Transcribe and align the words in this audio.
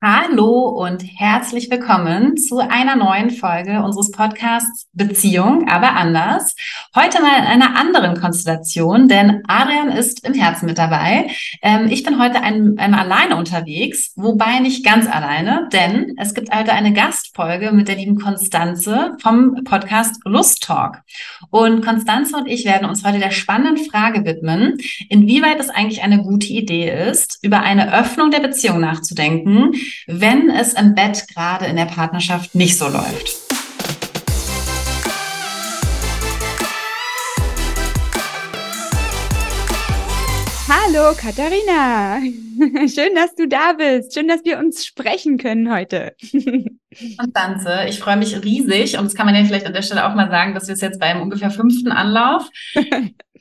Hallo 0.00 0.68
und 0.68 1.02
herzlich 1.02 1.72
willkommen 1.72 2.36
zu 2.36 2.58
einer 2.60 2.94
neuen 2.94 3.30
Folge 3.30 3.82
unseres 3.82 4.12
Podcasts 4.12 4.86
Beziehung, 4.92 5.68
aber 5.68 5.94
anders. 5.94 6.54
Heute 6.94 7.20
mal 7.20 7.36
in 7.38 7.44
einer 7.44 7.76
anderen 7.76 8.16
Konstellation, 8.16 9.08
denn 9.08 9.42
Adrian 9.48 9.88
ist 9.88 10.24
im 10.24 10.34
Herzen 10.34 10.66
mit 10.66 10.78
dabei. 10.78 11.32
Ähm, 11.62 11.88
ich 11.90 12.04
bin 12.04 12.22
heute 12.22 12.40
ein, 12.44 12.78
einmal 12.78 13.00
alleine 13.00 13.34
unterwegs, 13.34 14.12
wobei 14.14 14.60
nicht 14.60 14.84
ganz 14.84 15.08
alleine, 15.08 15.68
denn 15.72 16.14
es 16.16 16.32
gibt 16.32 16.54
heute 16.54 16.74
eine 16.74 16.92
Gastfolge 16.92 17.72
mit 17.72 17.88
der 17.88 17.96
lieben 17.96 18.20
Konstanze 18.20 19.16
vom 19.20 19.64
Podcast 19.64 20.20
Lust 20.24 20.62
Talk. 20.62 21.02
Und 21.50 21.84
Konstanze 21.84 22.36
und 22.36 22.46
ich 22.46 22.64
werden 22.64 22.88
uns 22.88 23.04
heute 23.04 23.18
der 23.18 23.32
spannenden 23.32 23.84
Frage 23.90 24.24
widmen, 24.24 24.78
inwieweit 25.08 25.58
es 25.58 25.70
eigentlich 25.70 26.04
eine 26.04 26.22
gute 26.22 26.52
Idee 26.52 26.88
ist, 27.10 27.40
über 27.42 27.62
eine 27.62 27.92
Öffnung 27.92 28.30
der 28.30 28.40
Beziehung 28.40 28.78
nachzudenken, 28.78 29.72
wenn 30.06 30.50
es 30.50 30.74
im 30.74 30.94
Bett 30.94 31.26
gerade 31.28 31.66
in 31.66 31.76
der 31.76 31.86
Partnerschaft 31.86 32.54
nicht 32.54 32.78
so 32.78 32.88
läuft. 32.88 33.48
Hallo 40.68 41.14
Katharina, 41.16 42.20
schön, 42.88 43.14
dass 43.14 43.34
du 43.34 43.48
da 43.48 43.72
bist. 43.72 44.12
Schön, 44.12 44.28
dass 44.28 44.44
wir 44.44 44.58
uns 44.58 44.84
sprechen 44.84 45.38
können 45.38 45.72
heute. 45.72 46.14
Konstanze, 47.18 47.86
ich 47.88 47.98
freue 47.98 48.18
mich 48.18 48.44
riesig 48.44 48.98
und 48.98 49.04
das 49.04 49.14
kann 49.14 49.24
man 49.24 49.34
ja 49.34 49.44
vielleicht 49.44 49.66
an 49.66 49.72
der 49.72 49.80
Stelle 49.80 50.06
auch 50.06 50.14
mal 50.14 50.30
sagen, 50.30 50.54
dass 50.54 50.66
wir 50.66 50.74
es 50.74 50.82
jetzt 50.82 51.00
beim 51.00 51.22
ungefähr 51.22 51.50
fünften 51.50 51.90
Anlauf 51.90 52.50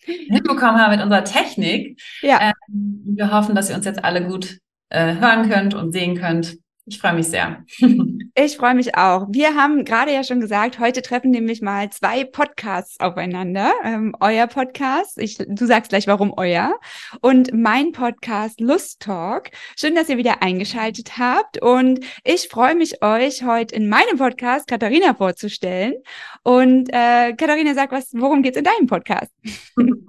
hinbekommen 0.05 0.79
haben 0.79 0.91
mit 0.91 1.03
unserer 1.03 1.25
Technik. 1.25 1.99
Ja. 2.21 2.53
Ähm, 2.69 3.03
wir 3.17 3.31
hoffen, 3.31 3.55
dass 3.55 3.69
ihr 3.69 3.75
uns 3.75 3.85
jetzt 3.85 4.05
alle 4.05 4.25
gut 4.25 4.59
äh, 4.89 5.15
hören 5.15 5.49
könnt 5.49 5.73
und 5.73 5.91
sehen 5.91 6.17
könnt. 6.17 6.57
Ich 6.89 6.99
freue 6.99 7.15
mich 7.15 7.27
sehr. 7.27 7.65
ich 8.33 8.55
freue 8.55 8.73
mich 8.73 8.95
auch. 8.95 9.27
Wir 9.29 9.55
haben 9.55 9.83
gerade 9.83 10.13
ja 10.13 10.23
schon 10.23 10.39
gesagt, 10.39 10.79
heute 10.79 11.01
treffen 11.01 11.31
nämlich 11.31 11.61
mal 11.61 11.89
zwei 11.89 12.23
Podcasts 12.23 12.97
aufeinander. 13.01 13.73
Ähm, 13.83 14.15
euer 14.21 14.47
Podcast, 14.47 15.17
ich, 15.17 15.37
du 15.37 15.65
sagst 15.65 15.89
gleich, 15.89 16.07
warum 16.07 16.33
euer, 16.37 16.79
und 17.19 17.51
mein 17.53 17.91
Podcast 17.91 18.61
Lust 18.61 19.01
Talk. 19.01 19.49
Schön, 19.77 19.95
dass 19.95 20.07
ihr 20.07 20.15
wieder 20.15 20.41
eingeschaltet 20.41 21.17
habt. 21.17 21.61
Und 21.61 21.99
ich 22.23 22.47
freue 22.47 22.75
mich, 22.75 23.03
euch 23.03 23.43
heute 23.43 23.75
in 23.75 23.89
meinem 23.89 24.17
Podcast 24.17 24.65
Katharina 24.67 25.13
vorzustellen. 25.13 25.95
Und 26.43 26.87
äh, 26.93 27.33
Katharina, 27.33 27.73
sag 27.73 27.91
was, 27.91 28.11
worum 28.13 28.43
geht's 28.43 28.57
in 28.57 28.63
deinem 28.63 28.87
Podcast? 28.87 29.33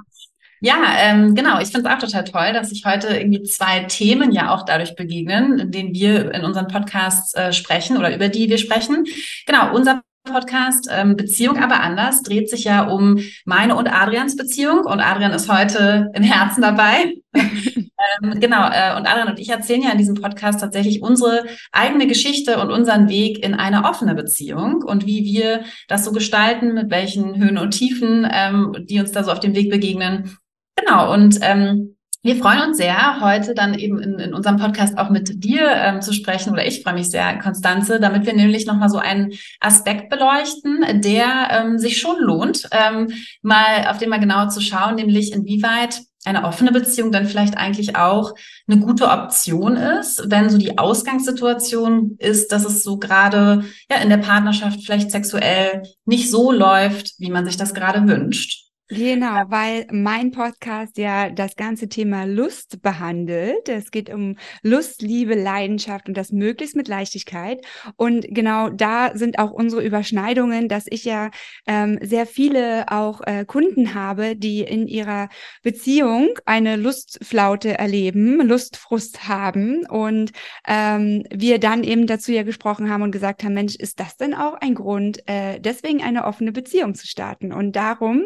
Ja, 0.60 0.76
ähm, 0.98 1.34
genau. 1.34 1.60
Ich 1.60 1.68
finde 1.68 1.88
es 1.88 1.94
auch 1.94 2.00
total 2.00 2.24
toll, 2.24 2.52
dass 2.52 2.70
sich 2.70 2.84
heute 2.84 3.08
irgendwie 3.08 3.42
zwei 3.42 3.80
Themen 3.84 4.32
ja 4.32 4.52
auch 4.52 4.64
dadurch 4.64 4.96
begegnen, 4.96 5.58
in 5.58 5.70
denen 5.70 5.94
wir 5.94 6.34
in 6.34 6.44
unseren 6.44 6.68
Podcasts 6.68 7.34
äh, 7.34 7.52
sprechen 7.52 7.96
oder 7.96 8.14
über 8.14 8.28
die 8.28 8.48
wir 8.48 8.58
sprechen. 8.58 9.04
Genau, 9.46 9.74
unser 9.74 10.02
Podcast 10.24 10.88
ähm, 10.90 11.16
Beziehung 11.16 11.56
aber 11.56 11.80
anders 11.80 12.22
dreht 12.22 12.50
sich 12.50 12.64
ja 12.64 12.86
um 12.86 13.18
meine 13.44 13.74
und 13.76 13.88
Adrians 13.88 14.36
Beziehung 14.36 14.80
und 14.80 15.00
Adrian 15.00 15.32
ist 15.32 15.50
heute 15.50 16.10
im 16.14 16.22
Herzen 16.22 16.60
dabei. 16.60 17.14
ähm, 17.34 18.40
genau, 18.40 18.68
äh, 18.68 18.96
und 18.96 19.06
Adrian 19.06 19.28
und 19.28 19.38
ich 19.38 19.48
erzählen 19.48 19.82
ja 19.82 19.90
in 19.90 19.98
diesem 19.98 20.16
Podcast 20.16 20.60
tatsächlich 20.60 21.02
unsere 21.02 21.44
eigene 21.72 22.06
Geschichte 22.06 22.58
und 22.60 22.70
unseren 22.70 23.08
Weg 23.08 23.42
in 23.42 23.54
eine 23.54 23.84
offene 23.84 24.14
Beziehung 24.14 24.82
und 24.82 25.06
wie 25.06 25.24
wir 25.24 25.62
das 25.88 26.04
so 26.04 26.12
gestalten, 26.12 26.74
mit 26.74 26.90
welchen 26.90 27.36
Höhen 27.36 27.58
und 27.58 27.70
Tiefen, 27.70 28.28
ähm, 28.30 28.74
die 28.80 29.00
uns 29.00 29.12
da 29.12 29.24
so 29.24 29.32
auf 29.32 29.40
dem 29.40 29.54
Weg 29.54 29.70
begegnen 29.70 30.36
Genau, 30.78 31.12
und 31.12 31.38
ähm, 31.42 31.96
wir 32.22 32.36
freuen 32.36 32.62
uns 32.62 32.76
sehr, 32.78 33.20
heute 33.20 33.54
dann 33.54 33.74
eben 33.74 34.00
in, 34.00 34.18
in 34.18 34.34
unserem 34.34 34.56
Podcast 34.56 34.98
auch 34.98 35.08
mit 35.08 35.44
dir 35.44 35.70
ähm, 35.70 36.02
zu 36.02 36.12
sprechen, 36.12 36.52
oder 36.52 36.66
ich 36.66 36.82
freue 36.82 36.94
mich 36.94 37.10
sehr, 37.10 37.38
Konstanze, 37.38 38.00
damit 38.00 38.26
wir 38.26 38.34
nämlich 38.34 38.66
nochmal 38.66 38.90
so 38.90 38.98
einen 38.98 39.32
Aspekt 39.60 40.10
beleuchten, 40.10 41.00
der 41.00 41.48
ähm, 41.50 41.78
sich 41.78 41.98
schon 41.98 42.20
lohnt, 42.20 42.68
ähm, 42.72 43.08
mal 43.40 43.86
auf 43.88 43.98
den 43.98 44.08
mal 44.08 44.20
genauer 44.20 44.48
zu 44.48 44.60
schauen, 44.60 44.97
nämlich 44.97 45.32
inwieweit 45.32 46.00
eine 46.25 46.44
offene 46.44 46.72
Beziehung 46.72 47.12
dann 47.12 47.26
vielleicht 47.26 47.56
eigentlich 47.56 47.97
auch 47.97 48.34
eine 48.66 48.80
gute 48.80 49.08
Option 49.08 49.76
ist, 49.76 50.30
wenn 50.30 50.50
so 50.50 50.58
die 50.58 50.76
Ausgangssituation 50.76 52.16
ist, 52.19 52.53
dass 52.53 52.64
es 52.64 52.82
so 52.82 52.98
gerade 52.98 53.64
ja 53.91 53.98
in 54.03 54.10
der 54.10 54.19
Partnerschaft 54.19 54.80
vielleicht 54.84 55.10
sexuell 55.10 55.84
nicht 56.04 56.30
so 56.30 56.53
läuft, 56.53 57.14
wie 57.19 57.30
man 57.30 57.47
sich 57.47 57.56
das 57.56 57.72
gerade 57.72 58.06
wünscht. 58.06 58.67
Genau, 58.91 59.43
weil 59.49 59.87
mein 59.93 60.31
Podcast 60.31 60.97
ja 60.97 61.28
das 61.28 61.56
ganze 61.56 61.91
Thema 61.91 62.25
Lust 62.25 62.81
behandelt. 62.81 63.69
Es 63.69 63.91
geht 63.91 64.09
um 64.09 64.37
Lust, 64.62 65.03
Liebe, 65.03 65.34
Leidenschaft 65.34 66.09
und 66.09 66.16
das 66.16 66.32
möglichst 66.32 66.75
mit 66.75 66.88
Leichtigkeit. 66.88 67.60
Und 67.97 68.25
genau 68.31 68.71
da 68.71 69.15
sind 69.15 69.38
auch 69.41 69.50
unsere 69.50 69.84
Überschneidungen, 69.84 70.69
dass 70.69 70.87
ich 70.88 71.04
ja 71.04 71.31
ähm, 71.66 71.98
sehr 72.00 72.25
viele 72.25 72.91
auch 72.91 73.21
äh, 73.27 73.44
Kunden 73.44 73.93
habe, 73.93 74.37
die 74.37 74.60
in 74.60 74.87
ihrer 74.87 75.28
Beziehung 75.62 76.31
eine 76.47 76.77
Lustflaute 76.77 77.77
erleben, 77.77 78.41
Lustfrust 78.41 79.28
haben 79.28 79.84
und 79.87 80.32
ähm, 80.66 81.25
wir 81.31 81.59
dann 81.59 81.84
eben 81.84 82.06
dazu 82.06 82.32
ja 82.32 82.43
gesprochen 82.43 82.88
haben 82.88 83.03
und 83.03 83.12
gesagt 83.12 83.44
haben, 83.44 83.53
Mensch, 83.53 83.75
ist 83.75 84.00
das 84.00 84.16
denn 84.16 84.32
auch 84.32 84.54
ein 84.54 84.75
Grund, 84.75 85.19
äh, 85.28 85.60
deswegen 85.60 86.03
eine 86.03 86.25
offene 86.25 86.53
Beziehung 86.53 86.94
zu 86.94 87.06
starten? 87.06 87.53
Und 87.53 87.77
darum 87.77 88.22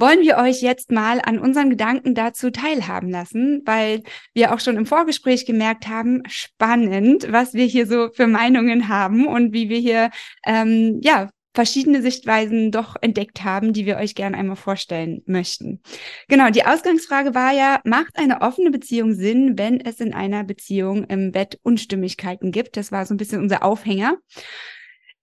wollen 0.00 0.20
wir 0.20 0.38
euch 0.38 0.62
jetzt 0.62 0.90
mal 0.90 1.20
an 1.20 1.38
unseren 1.38 1.70
Gedanken 1.70 2.14
dazu 2.14 2.50
teilhaben 2.50 3.10
lassen, 3.10 3.62
weil 3.66 4.02
wir 4.34 4.54
auch 4.54 4.60
schon 4.60 4.76
im 4.76 4.86
Vorgespräch 4.86 5.46
gemerkt 5.46 5.88
haben, 5.88 6.22
spannend, 6.26 7.30
was 7.30 7.54
wir 7.54 7.66
hier 7.66 7.86
so 7.86 8.10
für 8.12 8.26
Meinungen 8.26 8.88
haben 8.88 9.26
und 9.26 9.52
wie 9.52 9.68
wir 9.68 9.78
hier 9.78 10.10
ähm, 10.46 11.00
ja 11.02 11.30
verschiedene 11.54 12.00
Sichtweisen 12.00 12.70
doch 12.70 12.96
entdeckt 13.00 13.42
haben, 13.42 13.72
die 13.72 13.84
wir 13.84 13.96
euch 13.96 14.14
gerne 14.14 14.36
einmal 14.36 14.56
vorstellen 14.56 15.22
möchten. 15.26 15.82
Genau, 16.28 16.50
die 16.50 16.64
Ausgangsfrage 16.64 17.34
war 17.34 17.52
ja, 17.52 17.80
macht 17.84 18.16
eine 18.18 18.40
offene 18.40 18.70
Beziehung 18.70 19.14
Sinn, 19.14 19.58
wenn 19.58 19.80
es 19.80 20.00
in 20.00 20.14
einer 20.14 20.44
Beziehung 20.44 21.04
im 21.04 21.32
Bett 21.32 21.58
Unstimmigkeiten 21.62 22.52
gibt? 22.52 22.76
Das 22.76 22.92
war 22.92 23.04
so 23.04 23.14
ein 23.14 23.16
bisschen 23.16 23.42
unser 23.42 23.64
Aufhänger. 23.64 24.16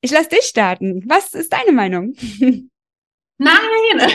Ich 0.01 0.11
lasse 0.11 0.29
dich 0.29 0.43
starten. 0.43 1.03
Was 1.07 1.33
ist 1.33 1.53
deine 1.53 1.71
Meinung? 1.71 2.13
Nein! 3.39 3.99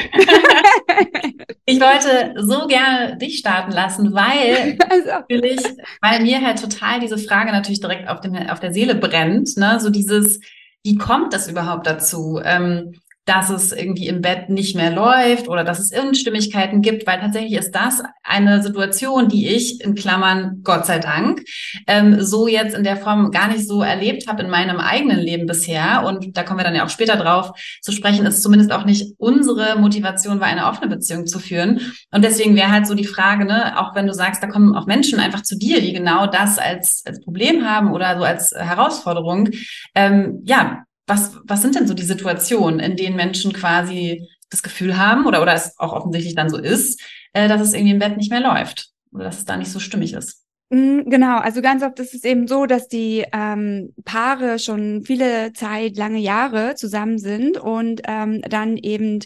ich 1.64 1.80
wollte 1.80 2.34
so 2.38 2.66
gerne 2.66 3.16
dich 3.18 3.38
starten 3.38 3.70
lassen, 3.70 4.12
weil 4.12 4.76
also. 4.90 5.08
natürlich, 5.08 5.60
weil 6.00 6.22
mir 6.22 6.40
halt 6.40 6.60
total 6.60 6.98
diese 6.98 7.18
Frage 7.18 7.52
natürlich 7.52 7.80
direkt 7.80 8.08
auf, 8.08 8.20
dem, 8.20 8.34
auf 8.34 8.58
der 8.58 8.72
Seele 8.72 8.96
brennt, 8.96 9.56
ne? 9.56 9.78
So 9.78 9.90
dieses, 9.90 10.40
wie 10.82 10.96
kommt 10.96 11.32
das 11.32 11.48
überhaupt 11.48 11.86
dazu? 11.86 12.40
Ähm, 12.44 12.94
dass 13.24 13.50
es 13.50 13.72
irgendwie 13.72 14.08
im 14.08 14.20
Bett 14.20 14.50
nicht 14.50 14.74
mehr 14.74 14.90
läuft 14.90 15.48
oder 15.48 15.62
dass 15.62 15.78
es 15.78 15.96
Unstimmigkeiten 15.96 16.82
gibt, 16.82 17.06
weil 17.06 17.20
tatsächlich 17.20 17.58
ist 17.58 17.72
das 17.72 18.02
eine 18.24 18.62
Situation, 18.62 19.28
die 19.28 19.48
ich 19.48 19.80
in 19.80 19.94
Klammern 19.94 20.60
Gott 20.64 20.86
sei 20.86 20.98
Dank 20.98 21.42
ähm, 21.86 22.20
so 22.20 22.48
jetzt 22.48 22.74
in 22.74 22.82
der 22.82 22.96
Form 22.96 23.30
gar 23.30 23.48
nicht 23.48 23.66
so 23.68 23.82
erlebt 23.82 24.26
habe 24.26 24.42
in 24.42 24.50
meinem 24.50 24.80
eigenen 24.80 25.20
Leben 25.20 25.46
bisher. 25.46 26.04
Und 26.04 26.36
da 26.36 26.42
kommen 26.42 26.58
wir 26.58 26.64
dann 26.64 26.74
ja 26.74 26.84
auch 26.84 26.90
später 26.90 27.16
drauf 27.16 27.52
zu 27.80 27.92
sprechen, 27.92 28.26
ist 28.26 28.42
zumindest 28.42 28.72
auch 28.72 28.84
nicht 28.84 29.14
unsere 29.18 29.78
Motivation 29.78 30.40
war, 30.40 30.48
eine 30.48 30.66
offene 30.66 30.88
Beziehung 30.88 31.26
zu 31.26 31.38
führen. 31.38 31.80
Und 32.10 32.24
deswegen 32.24 32.56
wäre 32.56 32.72
halt 32.72 32.88
so 32.88 32.94
die 32.94 33.06
Frage, 33.06 33.44
ne, 33.44 33.78
auch 33.78 33.94
wenn 33.94 34.08
du 34.08 34.14
sagst, 34.14 34.42
da 34.42 34.48
kommen 34.48 34.74
auch 34.74 34.86
Menschen 34.86 35.20
einfach 35.20 35.42
zu 35.42 35.56
dir, 35.56 35.80
die 35.80 35.92
genau 35.92 36.26
das 36.26 36.58
als, 36.58 37.02
als 37.06 37.20
Problem 37.20 37.64
haben 37.64 37.92
oder 37.92 38.18
so 38.18 38.24
als 38.24 38.52
Herausforderung. 38.56 39.50
Ähm, 39.94 40.40
ja, 40.44 40.84
was, 41.06 41.36
was 41.44 41.62
sind 41.62 41.74
denn 41.74 41.86
so 41.86 41.94
die 41.94 42.02
Situationen, 42.02 42.80
in 42.80 42.96
denen 42.96 43.16
Menschen 43.16 43.52
quasi 43.52 44.28
das 44.50 44.62
Gefühl 44.62 44.98
haben 44.98 45.26
oder, 45.26 45.42
oder 45.42 45.54
es 45.54 45.78
auch 45.78 45.92
offensichtlich 45.92 46.34
dann 46.34 46.50
so 46.50 46.58
ist, 46.58 47.00
äh, 47.32 47.48
dass 47.48 47.60
es 47.60 47.72
irgendwie 47.72 47.92
im 47.92 47.98
Bett 47.98 48.16
nicht 48.16 48.30
mehr 48.30 48.40
läuft 48.40 48.90
oder 49.12 49.24
dass 49.24 49.38
es 49.38 49.44
da 49.44 49.56
nicht 49.56 49.70
so 49.70 49.80
stimmig 49.80 50.12
ist? 50.12 50.42
Mm, 50.70 51.08
genau, 51.10 51.38
also 51.38 51.60
ganz 51.60 51.82
oft 51.82 51.98
ist 51.98 52.14
es 52.14 52.24
eben 52.24 52.46
so, 52.46 52.66
dass 52.66 52.88
die 52.88 53.24
ähm, 53.32 53.92
Paare 54.04 54.58
schon 54.58 55.02
viele 55.04 55.52
Zeit, 55.52 55.96
lange 55.96 56.18
Jahre 56.18 56.74
zusammen 56.76 57.18
sind 57.18 57.58
und 57.58 58.02
ähm, 58.06 58.42
dann 58.48 58.76
eben 58.76 59.20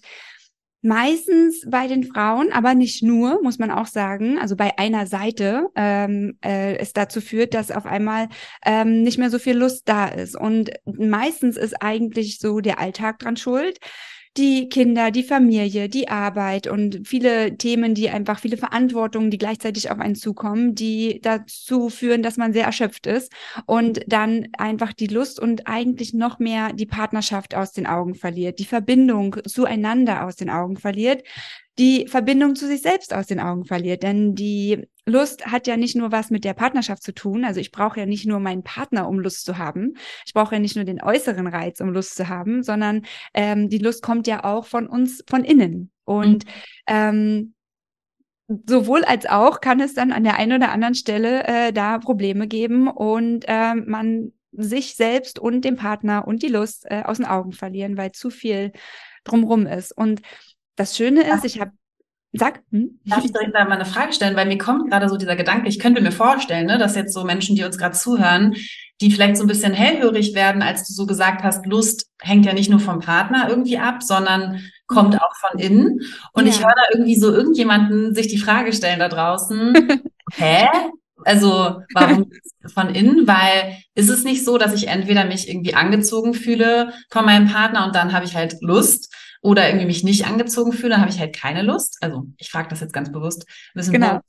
Meistens 0.86 1.66
bei 1.68 1.88
den 1.88 2.04
Frauen, 2.04 2.52
aber 2.52 2.74
nicht 2.76 3.02
nur, 3.02 3.42
muss 3.42 3.58
man 3.58 3.72
auch 3.72 3.86
sagen. 3.86 4.38
Also 4.38 4.54
bei 4.54 4.78
einer 4.78 5.08
Seite 5.08 5.66
ähm, 5.74 6.38
äh, 6.44 6.76
es 6.76 6.92
dazu 6.92 7.20
führt, 7.20 7.54
dass 7.54 7.72
auf 7.72 7.86
einmal 7.86 8.28
ähm, 8.64 9.02
nicht 9.02 9.18
mehr 9.18 9.28
so 9.28 9.40
viel 9.40 9.56
Lust 9.56 9.88
da 9.88 10.06
ist. 10.06 10.36
Und 10.36 10.70
meistens 10.84 11.56
ist 11.56 11.82
eigentlich 11.82 12.38
so 12.38 12.60
der 12.60 12.78
Alltag 12.78 13.18
dran 13.18 13.36
schuld 13.36 13.80
die 14.36 14.68
Kinder, 14.68 15.10
die 15.10 15.22
Familie, 15.22 15.88
die 15.88 16.08
Arbeit 16.08 16.66
und 16.66 17.06
viele 17.06 17.56
Themen, 17.56 17.94
die 17.94 18.10
einfach 18.10 18.38
viele 18.38 18.56
Verantwortungen, 18.56 19.30
die 19.30 19.38
gleichzeitig 19.38 19.90
auf 19.90 19.98
einen 19.98 20.14
zukommen, 20.14 20.74
die 20.74 21.20
dazu 21.22 21.88
führen, 21.88 22.22
dass 22.22 22.36
man 22.36 22.52
sehr 22.52 22.64
erschöpft 22.64 23.06
ist 23.06 23.32
und 23.66 24.00
dann 24.06 24.48
einfach 24.58 24.92
die 24.92 25.06
Lust 25.06 25.40
und 25.40 25.66
eigentlich 25.66 26.14
noch 26.14 26.38
mehr 26.38 26.72
die 26.72 26.86
Partnerschaft 26.86 27.54
aus 27.54 27.72
den 27.72 27.86
Augen 27.86 28.14
verliert, 28.14 28.58
die 28.58 28.64
Verbindung 28.64 29.36
zueinander 29.46 30.24
aus 30.24 30.36
den 30.36 30.50
Augen 30.50 30.76
verliert 30.76 31.22
die 31.78 32.06
Verbindung 32.08 32.56
zu 32.56 32.67
sich 32.67 32.82
selbst 32.82 33.12
aus 33.12 33.26
den 33.26 33.40
Augen 33.40 33.64
verliert. 33.64 34.02
Denn 34.02 34.34
die 34.34 34.88
Lust 35.05 35.46
hat 35.46 35.67
ja 35.67 35.76
nicht 35.76 35.94
nur 35.94 36.11
was 36.11 36.31
mit 36.31 36.44
der 36.44 36.55
Partnerschaft 36.55 37.02
zu 37.02 37.12
tun. 37.12 37.44
Also 37.44 37.61
ich 37.61 37.70
brauche 37.70 38.00
ja 38.00 38.06
nicht 38.06 38.26
nur 38.26 38.40
meinen 38.40 38.62
Partner, 38.62 39.08
um 39.08 39.20
Lust 39.20 39.44
zu 39.44 39.58
haben. 39.58 39.94
Ich 40.26 40.32
brauche 40.32 40.55
ja 40.55 40.58
nicht 40.58 40.76
nur 40.76 40.84
den 40.84 41.02
äußeren 41.02 41.46
Reiz, 41.46 41.81
um 41.81 41.90
Lust 41.90 42.17
zu 42.17 42.28
haben, 42.28 42.62
sondern 42.62 43.02
ähm, 43.34 43.69
die 43.69 43.78
Lust 43.78 44.02
kommt 44.02 44.26
ja 44.26 44.44
auch 44.44 44.67
von 44.67 44.87
uns, 44.87 45.23
von 45.28 45.44
innen. 45.44 45.90
Und 46.05 46.44
mhm. 46.46 46.50
ähm, 46.88 47.55
sowohl 48.67 49.05
als 49.05 49.26
auch 49.26 49.61
kann 49.61 49.81
es 49.81 49.94
dann 49.94 50.12
an 50.12 50.25
der 50.25 50.37
einen 50.37 50.52
oder 50.52 50.72
anderen 50.72 50.94
Stelle 50.94 51.44
äh, 51.46 51.72
da 51.72 51.99
Probleme 51.99 52.46
geben 52.46 52.88
und 52.88 53.44
äh, 53.49 53.75
man 53.75 54.32
sich 54.52 54.94
selbst 54.94 55.38
und 55.38 55.64
den 55.64 55.76
Partner 55.76 56.26
und 56.26 56.43
die 56.43 56.49
Lust 56.49 56.87
äh, 56.87 57.02
aus 57.05 57.19
den 57.19 57.26
Augen 57.26 57.52
verlieren, 57.52 57.96
weil 57.96 58.12
zu 58.12 58.31
viel 58.31 58.72
drumrum 59.25 59.67
ist. 59.67 59.96
Und 59.96 60.22
das 60.76 60.96
Schöne 60.96 61.23
ist, 61.32 61.44
ich 61.44 61.61
habe 61.61 61.73
Sag. 62.38 62.61
Hm? 62.70 63.00
Darf 63.05 63.25
ich 63.25 63.32
direkt 63.32 63.55
da 63.55 63.64
mal 63.64 63.73
eine 63.73 63.84
Frage 63.84 64.12
stellen? 64.12 64.37
Weil 64.37 64.46
mir 64.46 64.58
kommt 64.58 64.90
gerade 64.90 65.08
so 65.08 65.17
dieser 65.17 65.37
Gedanke, 65.37 65.69
ich 65.69 65.78
könnte 65.78 66.02
mir 66.02 66.12
vorstellen, 66.12 66.67
ne, 66.67 66.78
dass 66.78 66.96
jetzt 66.96 67.14
so 67.14 67.25
Menschen, 67.25 67.56
die 67.56 67.64
uns 67.64 67.78
gerade 67.78 67.96
zuhören, 67.96 68.56
die 69.00 69.11
vielleicht 69.11 69.37
so 69.37 69.44
ein 69.44 69.49
bisschen 69.49 69.73
hellhörig 69.73 70.34
werden, 70.34 70.62
als 70.62 70.87
du 70.87 70.93
so 70.93 71.06
gesagt 71.06 71.43
hast, 71.43 71.67
Lust 71.67 72.11
hängt 72.20 72.46
ja 72.46 72.52
nicht 72.52 72.70
nur 72.70 72.81
vom 72.81 73.00
Partner 73.00 73.46
irgendwie 73.49 73.78
ab, 73.78 74.02
sondern 74.02 74.61
kommt 74.87 75.14
mhm. 75.14 75.20
auch 75.20 75.34
von 75.37 75.58
innen. 75.58 76.00
Und 76.32 76.46
ja. 76.46 76.52
ich 76.52 76.61
höre 76.61 76.75
da 76.75 76.82
irgendwie 76.93 77.19
so 77.19 77.32
irgendjemanden 77.32 78.14
sich 78.14 78.29
die 78.29 78.38
Frage 78.38 78.72
stellen 78.72 78.99
da 78.99 79.08
draußen, 79.08 80.02
hä? 80.34 80.69
Also 81.25 81.81
warum 81.94 82.31
von 82.75 82.94
innen? 82.94 83.26
Weil 83.26 83.79
ist 83.94 84.11
es 84.11 84.25
nicht 84.25 84.44
so, 84.44 84.58
dass 84.58 84.75
ich 84.75 84.88
entweder 84.88 85.25
mich 85.25 85.49
irgendwie 85.49 85.75
angezogen 85.75 86.34
fühle 86.34 86.93
von 87.11 87.25
meinem 87.25 87.49
Partner 87.49 87.87
und 87.87 87.94
dann 87.94 88.12
habe 88.12 88.26
ich 88.26 88.37
halt 88.37 88.56
Lust 88.61 89.14
oder 89.42 89.68
irgendwie 89.68 89.86
mich 89.86 90.04
nicht 90.04 90.26
angezogen 90.26 90.72
fühle, 90.72 90.90
dann 90.90 91.00
habe 91.00 91.10
ich 91.10 91.20
halt 91.20 91.34
keine 91.34 91.62
Lust. 91.62 91.98
Also 92.00 92.26
ich 92.38 92.50
frage 92.50 92.68
das 92.68 92.80
jetzt 92.80 92.92
ganz 92.92 93.10
bewusst. 93.12 93.46
Ein 93.74 93.74
bisschen 93.74 93.92
genau. 93.92 94.20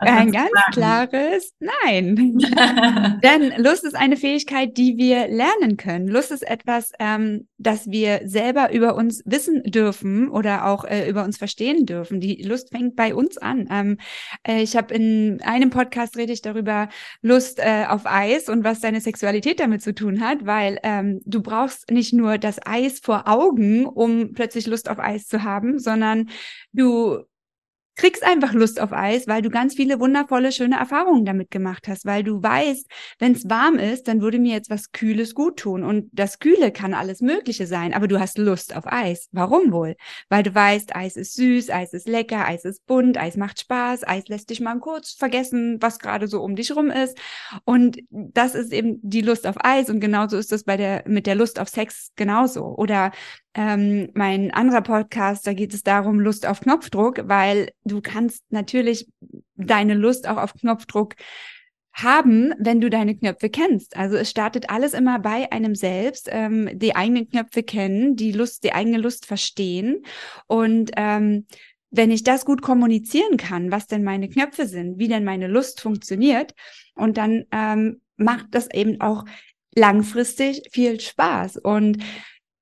Ein 0.00 0.32
ganz 0.32 0.50
klares 0.72 1.52
Nein. 1.60 2.38
Denn 3.22 3.52
Lust 3.62 3.84
ist 3.84 3.96
eine 3.96 4.16
Fähigkeit, 4.16 4.76
die 4.76 4.96
wir 4.96 5.28
lernen 5.28 5.76
können. 5.76 6.08
Lust 6.08 6.30
ist 6.30 6.46
etwas, 6.46 6.92
ähm, 6.98 7.48
das 7.58 7.90
wir 7.90 8.22
selber 8.24 8.72
über 8.72 8.94
uns 8.94 9.22
wissen 9.24 9.62
dürfen 9.64 10.28
oder 10.28 10.66
auch 10.66 10.84
äh, 10.84 11.08
über 11.08 11.24
uns 11.24 11.36
verstehen 11.38 11.86
dürfen. 11.86 12.20
Die 12.20 12.42
Lust 12.42 12.70
fängt 12.70 12.96
bei 12.96 13.14
uns 13.14 13.38
an. 13.38 13.68
Ähm, 13.70 13.98
äh, 14.46 14.62
ich 14.62 14.76
habe 14.76 14.94
in 14.94 15.40
einem 15.42 15.70
Podcast 15.70 16.16
rede 16.16 16.32
ich 16.32 16.42
darüber 16.42 16.88
Lust 17.22 17.58
äh, 17.58 17.86
auf 17.88 18.02
Eis 18.06 18.48
und 18.48 18.64
was 18.64 18.80
deine 18.80 19.00
Sexualität 19.00 19.60
damit 19.60 19.82
zu 19.82 19.94
tun 19.94 20.20
hat, 20.20 20.46
weil 20.46 20.78
ähm, 20.82 21.20
du 21.24 21.42
brauchst 21.42 21.90
nicht 21.90 22.12
nur 22.12 22.38
das 22.38 22.58
Eis 22.64 23.00
vor 23.00 23.27
Augen, 23.28 23.86
um 23.86 24.32
plötzlich 24.32 24.66
Lust 24.66 24.88
auf 24.88 24.98
Eis 24.98 25.26
zu 25.26 25.44
haben, 25.44 25.78
sondern 25.78 26.28
du 26.72 27.24
kriegst 27.98 28.24
einfach 28.24 28.52
Lust 28.54 28.80
auf 28.80 28.92
Eis, 28.92 29.26
weil 29.26 29.42
du 29.42 29.50
ganz 29.50 29.74
viele 29.74 30.00
wundervolle, 30.00 30.52
schöne 30.52 30.78
Erfahrungen 30.78 31.24
damit 31.24 31.50
gemacht 31.50 31.88
hast, 31.88 32.06
weil 32.06 32.22
du 32.22 32.42
weißt, 32.42 32.86
wenn 33.18 33.32
es 33.32 33.50
warm 33.50 33.74
ist, 33.74 34.08
dann 34.08 34.22
würde 34.22 34.38
mir 34.38 34.54
jetzt 34.54 34.70
was 34.70 34.92
Kühles 34.92 35.34
gut 35.34 35.58
tun. 35.58 35.82
Und 35.82 36.08
das 36.12 36.38
Kühle 36.38 36.70
kann 36.70 36.94
alles 36.94 37.20
Mögliche 37.20 37.66
sein, 37.66 37.92
aber 37.92 38.06
du 38.08 38.20
hast 38.20 38.38
Lust 38.38 38.74
auf 38.74 38.86
Eis. 38.86 39.28
Warum 39.32 39.72
wohl? 39.72 39.96
Weil 40.28 40.44
du 40.44 40.54
weißt, 40.54 40.94
Eis 40.94 41.16
ist 41.16 41.34
süß, 41.34 41.70
Eis 41.70 41.92
ist 41.92 42.08
lecker, 42.08 42.46
Eis 42.46 42.64
ist 42.64 42.86
bunt, 42.86 43.18
Eis 43.18 43.36
macht 43.36 43.60
Spaß, 43.60 44.06
Eis 44.06 44.28
lässt 44.28 44.50
dich 44.50 44.60
mal 44.60 44.78
kurz 44.78 45.12
vergessen, 45.12 45.78
was 45.80 45.98
gerade 45.98 46.28
so 46.28 46.40
um 46.40 46.54
dich 46.54 46.74
rum 46.74 46.90
ist. 46.90 47.18
Und 47.64 47.98
das 48.10 48.54
ist 48.54 48.72
eben 48.72 49.00
die 49.02 49.22
Lust 49.22 49.44
auf 49.46 49.56
Eis. 49.58 49.90
Und 49.90 49.98
genauso 49.98 50.38
ist 50.38 50.52
das 50.52 50.62
bei 50.62 50.76
der, 50.76 51.02
mit 51.08 51.26
der 51.26 51.34
Lust 51.34 51.58
auf 51.58 51.68
Sex 51.68 52.12
genauso. 52.14 52.76
Oder 52.76 53.10
ähm, 53.54 54.10
mein 54.14 54.52
anderer 54.52 54.82
Podcast, 54.82 55.46
da 55.46 55.52
geht 55.52 55.74
es 55.74 55.82
darum, 55.82 56.20
Lust 56.20 56.46
auf 56.46 56.60
Knopfdruck, 56.60 57.22
weil 57.28 57.70
du 57.84 58.00
kannst 58.00 58.44
natürlich 58.50 59.08
deine 59.56 59.94
Lust 59.94 60.28
auch 60.28 60.36
auf 60.36 60.54
Knopfdruck 60.54 61.14
haben, 61.92 62.54
wenn 62.58 62.80
du 62.80 62.90
deine 62.90 63.16
Knöpfe 63.16 63.50
kennst. 63.50 63.96
Also 63.96 64.16
es 64.16 64.30
startet 64.30 64.70
alles 64.70 64.94
immer 64.94 65.18
bei 65.18 65.50
einem 65.50 65.74
selbst, 65.74 66.28
ähm, 66.30 66.70
die 66.72 66.94
eigenen 66.94 67.28
Knöpfe 67.28 67.62
kennen, 67.62 68.14
die 68.14 68.32
Lust, 68.32 68.62
die 68.62 68.72
eigene 68.72 68.98
Lust 68.98 69.26
verstehen 69.26 70.04
und 70.46 70.92
ähm, 70.96 71.46
wenn 71.90 72.10
ich 72.10 72.22
das 72.22 72.44
gut 72.44 72.62
kommunizieren 72.62 73.36
kann, 73.36 73.70
was 73.70 73.86
denn 73.86 74.04
meine 74.04 74.28
Knöpfe 74.28 74.66
sind, 74.66 74.98
wie 74.98 75.08
denn 75.08 75.24
meine 75.24 75.46
Lust 75.46 75.80
funktioniert, 75.80 76.54
und 76.94 77.16
dann 77.16 77.44
ähm, 77.52 78.00
macht 78.16 78.48
das 78.50 78.68
eben 78.72 79.00
auch 79.00 79.24
langfristig 79.74 80.68
viel 80.70 81.00
Spaß. 81.00 81.58
Und 81.58 81.98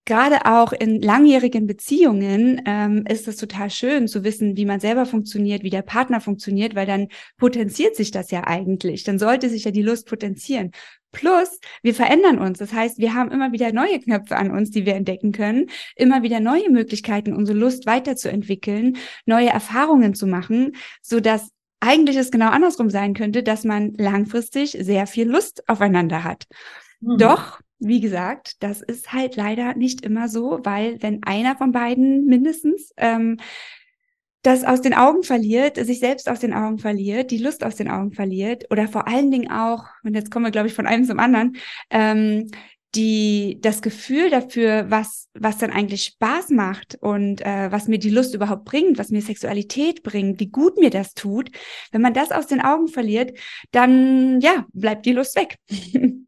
gerade 0.07 0.47
auch 0.47 0.73
in 0.73 1.03
langjährigen 1.03 1.67
Beziehungen 1.67 2.63
ähm, 2.65 3.05
ist 3.09 3.29
es 3.29 3.37
total 3.37 3.71
schön 3.71 4.09
zu 4.09 4.25
wissen, 4.25 4.57
wie 4.57 4.65
man 4.65 4.81
selber 4.81 5.05
funktioniert, 5.05 5.63
wie 5.63 5.71
der 5.71 5.83
Partner 5.83 6.21
funktioniert, 6.21 6.75
weil 6.75 6.87
dann 6.87 7.09
potenziert 7.37 7.97
sich 7.97 8.13
das 8.13 8.31
ja 8.31 8.47
eigentlich. 8.47 9.05
Dann 9.05 9.19
sollte 9.19 9.51
sich 9.51 9.65
ja 9.65 9.73
die 9.73 9.83
Lust 9.83 10.09
potenzieren. 10.09 10.71
Plus, 11.13 11.61
wir 11.83 11.95
verändern 11.95 12.39
uns. 12.39 12.59
Das 12.59 12.73
heißt, 12.73 12.99
wir 12.99 13.15
haben 13.15 13.31
immer 13.31 13.53
wieder 13.53 13.73
neue 13.73 13.99
Knöpfe 13.99 14.37
an 14.37 14.51
uns, 14.51 14.71
die 14.71 14.87
wir 14.87 14.95
entdecken 14.95 15.33
können, 15.33 15.67
immer 15.97 16.23
wieder 16.23 16.41
neue 16.41 16.71
Möglichkeiten, 16.71 17.35
unsere 17.35 17.59
Lust 17.59 17.87
weiterzuentwickeln, 17.87 18.97
neue 19.25 19.49
Erfahrungen 19.49 20.15
zu 20.15 20.27
machen, 20.27 20.77
so 21.03 21.21
dass 21.21 21.51
eigentlich 21.81 22.17
es 22.17 22.31
genau 22.31 22.51
andersrum 22.51 22.91
sein 22.91 23.15
könnte, 23.15 23.43
dass 23.43 23.65
man 23.65 23.93
langfristig 23.95 24.77
sehr 24.81 25.07
viel 25.07 25.29
Lust 25.29 25.69
aufeinander 25.69 26.25
hat. 26.25 26.45
Mhm. 27.01 27.19
Doch 27.19 27.61
wie 27.79 28.01
gesagt, 28.01 28.63
das 28.63 28.81
ist 28.83 29.13
halt 29.13 29.37
leider 29.37 29.75
nicht 29.75 30.03
immer 30.03 30.29
so, 30.29 30.61
weil 30.65 31.03
wenn 31.03 31.23
einer 31.25 31.57
von 31.57 31.73
beiden 31.73 32.27
mindestens 32.27 32.93
ähm, 32.97 33.39
das 34.43 34.65
aus 34.65 34.81
den 34.81 34.95
Augen 34.95 35.25
verliert, 35.25 35.77
sich 35.77 35.99
selbst 35.99 36.29
aus 36.29 36.39
den 36.39 36.55
Augen 36.55 36.79
verliert, 36.79 37.31
die 37.31 37.39
Lust 37.39 37.65
aus 37.65 37.75
den 37.77 37.91
Augen 37.91 38.13
verliert 38.13 38.65
oder 38.71 38.87
vor 38.87 39.09
allen 39.09 39.31
Dingen 39.31 39.51
auch, 39.51 39.87
und 40.05 40.15
jetzt 40.15 40.31
kommen 40.31 40.45
wir, 40.45 40.53
glaube 40.53 40.69
ich, 40.69 40.75
von 40.75 40.87
einem 40.87 41.05
zum 41.05 41.19
anderen, 41.19 41.57
ähm, 41.91 42.51
die 42.95 43.59
das 43.61 43.83
Gefühl 43.83 44.31
dafür, 44.31 44.87
was 44.89 45.29
was 45.35 45.59
dann 45.59 45.71
eigentlich 45.71 46.05
Spaß 46.05 46.51
macht 46.51 46.97
und 47.01 47.45
äh, 47.45 47.71
was 47.71 47.89
mir 47.89 47.99
die 47.99 48.11
Lust 48.11 48.35
überhaupt 48.35 48.65
bringt, 48.65 48.99
was 48.99 49.11
mir 49.11 49.21
Sexualität 49.21 50.03
bringt, 50.03 50.41
wie 50.41 50.49
gut 50.49 50.79
mir 50.79 50.91
das 50.91 51.13
tut, 51.15 51.51
wenn 51.93 52.01
man 52.01 52.15
das 52.15 52.33
aus 52.33 52.47
den 52.47 52.63
Augen 52.63 52.89
verliert, 52.89 53.37
dann 53.71 54.41
ja 54.41 54.65
bleibt 54.73 55.05
die 55.07 55.13
Lust 55.13 55.37
weg. 55.37 55.57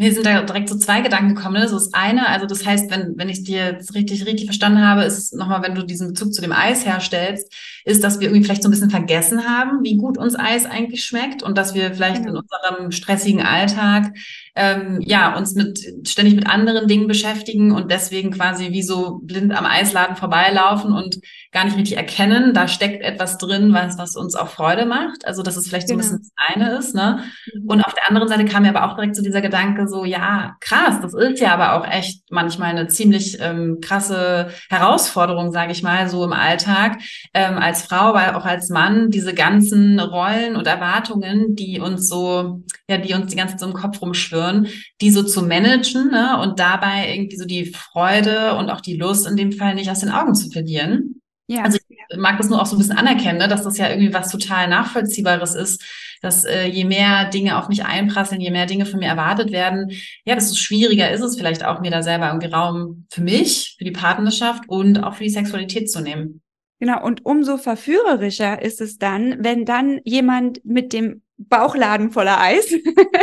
Mir 0.00 0.14
sind 0.14 0.24
da 0.24 0.40
direkt 0.40 0.70
so 0.70 0.78
zwei 0.78 1.02
Gedanken 1.02 1.34
gekommen. 1.34 1.60
Ne? 1.60 1.68
So 1.68 1.74
das 1.74 1.92
eine, 1.92 2.26
also 2.26 2.46
das 2.46 2.64
heißt, 2.64 2.90
wenn, 2.90 3.18
wenn 3.18 3.28
ich 3.28 3.44
dir 3.44 3.72
jetzt 3.72 3.94
richtig, 3.94 4.24
richtig 4.24 4.46
verstanden 4.46 4.80
habe, 4.80 5.04
ist 5.04 5.34
nochmal, 5.34 5.62
wenn 5.62 5.74
du 5.74 5.84
diesen 5.84 6.08
Bezug 6.08 6.32
zu 6.32 6.40
dem 6.40 6.52
Eis 6.52 6.86
herstellst, 6.86 7.52
ist, 7.84 8.02
dass 8.02 8.18
wir 8.18 8.28
irgendwie 8.28 8.44
vielleicht 8.44 8.62
so 8.62 8.68
ein 8.68 8.70
bisschen 8.70 8.88
vergessen 8.88 9.44
haben, 9.46 9.82
wie 9.82 9.98
gut 9.98 10.16
uns 10.16 10.38
Eis 10.38 10.64
eigentlich 10.64 11.04
schmeckt 11.04 11.42
und 11.42 11.58
dass 11.58 11.74
wir 11.74 11.92
vielleicht 11.92 12.24
genau. 12.24 12.40
in 12.40 12.46
unserem 12.46 12.92
stressigen 12.92 13.42
Alltag 13.42 14.14
ähm, 14.56 15.00
ja 15.02 15.36
uns 15.36 15.54
mit 15.54 15.80
ständig 16.06 16.34
mit 16.34 16.48
anderen 16.48 16.88
Dingen 16.88 17.06
beschäftigen 17.06 17.72
und 17.72 17.90
deswegen 17.90 18.30
quasi 18.30 18.72
wie 18.72 18.82
so 18.82 19.20
blind 19.22 19.56
am 19.56 19.64
Eisladen 19.64 20.16
vorbeilaufen 20.16 20.92
und 20.92 21.20
gar 21.52 21.64
nicht 21.64 21.76
richtig 21.76 21.96
erkennen, 21.96 22.54
da 22.54 22.68
steckt 22.68 23.02
etwas 23.02 23.38
drin, 23.38 23.72
was, 23.72 23.98
was 23.98 24.16
uns 24.16 24.34
auch 24.36 24.48
Freude 24.48 24.86
macht. 24.86 25.26
Also 25.26 25.42
dass 25.42 25.56
es 25.56 25.68
vielleicht 25.68 25.88
genau. 25.88 26.02
so 26.02 26.14
ein 26.14 26.18
genau. 26.18 26.20
bisschen 26.20 26.32
das 26.36 26.56
eine 26.56 26.78
ist. 26.78 26.94
Ne? 26.94 27.24
Mhm. 27.54 27.68
Und 27.68 27.80
auf 27.82 27.94
der 27.94 28.08
anderen 28.08 28.28
Seite 28.28 28.44
kam 28.44 28.62
mir 28.62 28.74
aber 28.74 28.90
auch 28.90 28.96
direkt 28.96 29.16
so 29.16 29.22
dieser 29.22 29.40
Gedanke, 29.40 29.88
so, 29.90 30.04
ja, 30.04 30.56
krass, 30.60 31.00
das 31.02 31.12
ist 31.12 31.40
ja 31.40 31.52
aber 31.52 31.74
auch 31.74 31.86
echt 31.86 32.22
manchmal 32.30 32.70
eine 32.70 32.88
ziemlich 32.88 33.38
ähm, 33.40 33.78
krasse 33.82 34.50
Herausforderung, 34.70 35.52
sage 35.52 35.72
ich 35.72 35.82
mal, 35.82 36.08
so 36.08 36.24
im 36.24 36.32
Alltag, 36.32 36.98
ähm, 37.34 37.58
als 37.58 37.82
Frau, 37.82 38.14
weil 38.14 38.34
auch 38.34 38.46
als 38.46 38.70
Mann, 38.70 39.10
diese 39.10 39.34
ganzen 39.34 40.00
Rollen 40.00 40.56
und 40.56 40.66
Erwartungen, 40.66 41.54
die 41.54 41.80
uns 41.80 42.08
so, 42.08 42.62
ja, 42.88 42.98
die 42.98 43.12
uns 43.12 43.30
die 43.30 43.36
ganze 43.36 43.54
Zeit 43.54 43.60
so 43.60 43.66
im 43.66 43.74
Kopf 43.74 44.00
rumschwirren, 44.00 44.68
die 45.00 45.10
so 45.10 45.22
zu 45.22 45.42
managen 45.42 46.10
ne? 46.10 46.38
und 46.40 46.58
dabei 46.58 47.12
irgendwie 47.14 47.36
so 47.36 47.44
die 47.44 47.66
Freude 47.66 48.54
und 48.54 48.70
auch 48.70 48.80
die 48.80 48.96
Lust 48.96 49.26
in 49.26 49.36
dem 49.36 49.52
Fall 49.52 49.74
nicht 49.74 49.90
aus 49.90 50.00
den 50.00 50.10
Augen 50.10 50.34
zu 50.34 50.50
verlieren. 50.50 51.20
Ja. 51.50 51.64
Also 51.64 51.78
ich 51.88 52.16
mag 52.16 52.38
das 52.38 52.48
nur 52.48 52.62
auch 52.62 52.66
so 52.66 52.76
ein 52.76 52.78
bisschen 52.78 52.96
anerkennen, 52.96 53.38
ne, 53.38 53.48
dass 53.48 53.64
das 53.64 53.76
ja 53.76 53.88
irgendwie 53.88 54.14
was 54.14 54.30
total 54.30 54.68
Nachvollziehbares 54.68 55.56
ist, 55.56 55.82
dass 56.20 56.44
äh, 56.44 56.66
je 56.66 56.84
mehr 56.84 57.30
Dinge 57.30 57.58
auf 57.58 57.68
mich 57.68 57.84
einprasseln, 57.84 58.40
je 58.40 58.50
mehr 58.50 58.66
Dinge 58.66 58.86
von 58.86 59.00
mir 59.00 59.08
erwartet 59.08 59.52
werden, 59.52 59.90
ja, 60.24 60.34
desto 60.34 60.56
schwieriger 60.56 61.10
ist 61.10 61.22
es 61.22 61.36
vielleicht 61.36 61.64
auch, 61.64 61.80
mir 61.80 61.90
da 61.90 62.02
selber 62.02 62.28
irgendwie 62.28 62.48
Raum 62.48 63.06
für 63.10 63.22
mich, 63.22 63.76
für 63.78 63.84
die 63.84 63.90
Partnerschaft 63.90 64.64
und 64.68 65.02
auch 65.02 65.14
für 65.14 65.24
die 65.24 65.30
Sexualität 65.30 65.90
zu 65.90 66.00
nehmen. 66.00 66.42
Genau, 66.78 67.04
und 67.04 67.26
umso 67.26 67.58
verführerischer 67.58 68.62
ist 68.62 68.80
es 68.80 68.96
dann, 68.96 69.44
wenn 69.44 69.66
dann 69.66 70.00
jemand 70.04 70.64
mit 70.64 70.94
dem 70.94 71.22
Bauchladen 71.48 72.10
voller 72.10 72.38
Eis, 72.38 72.74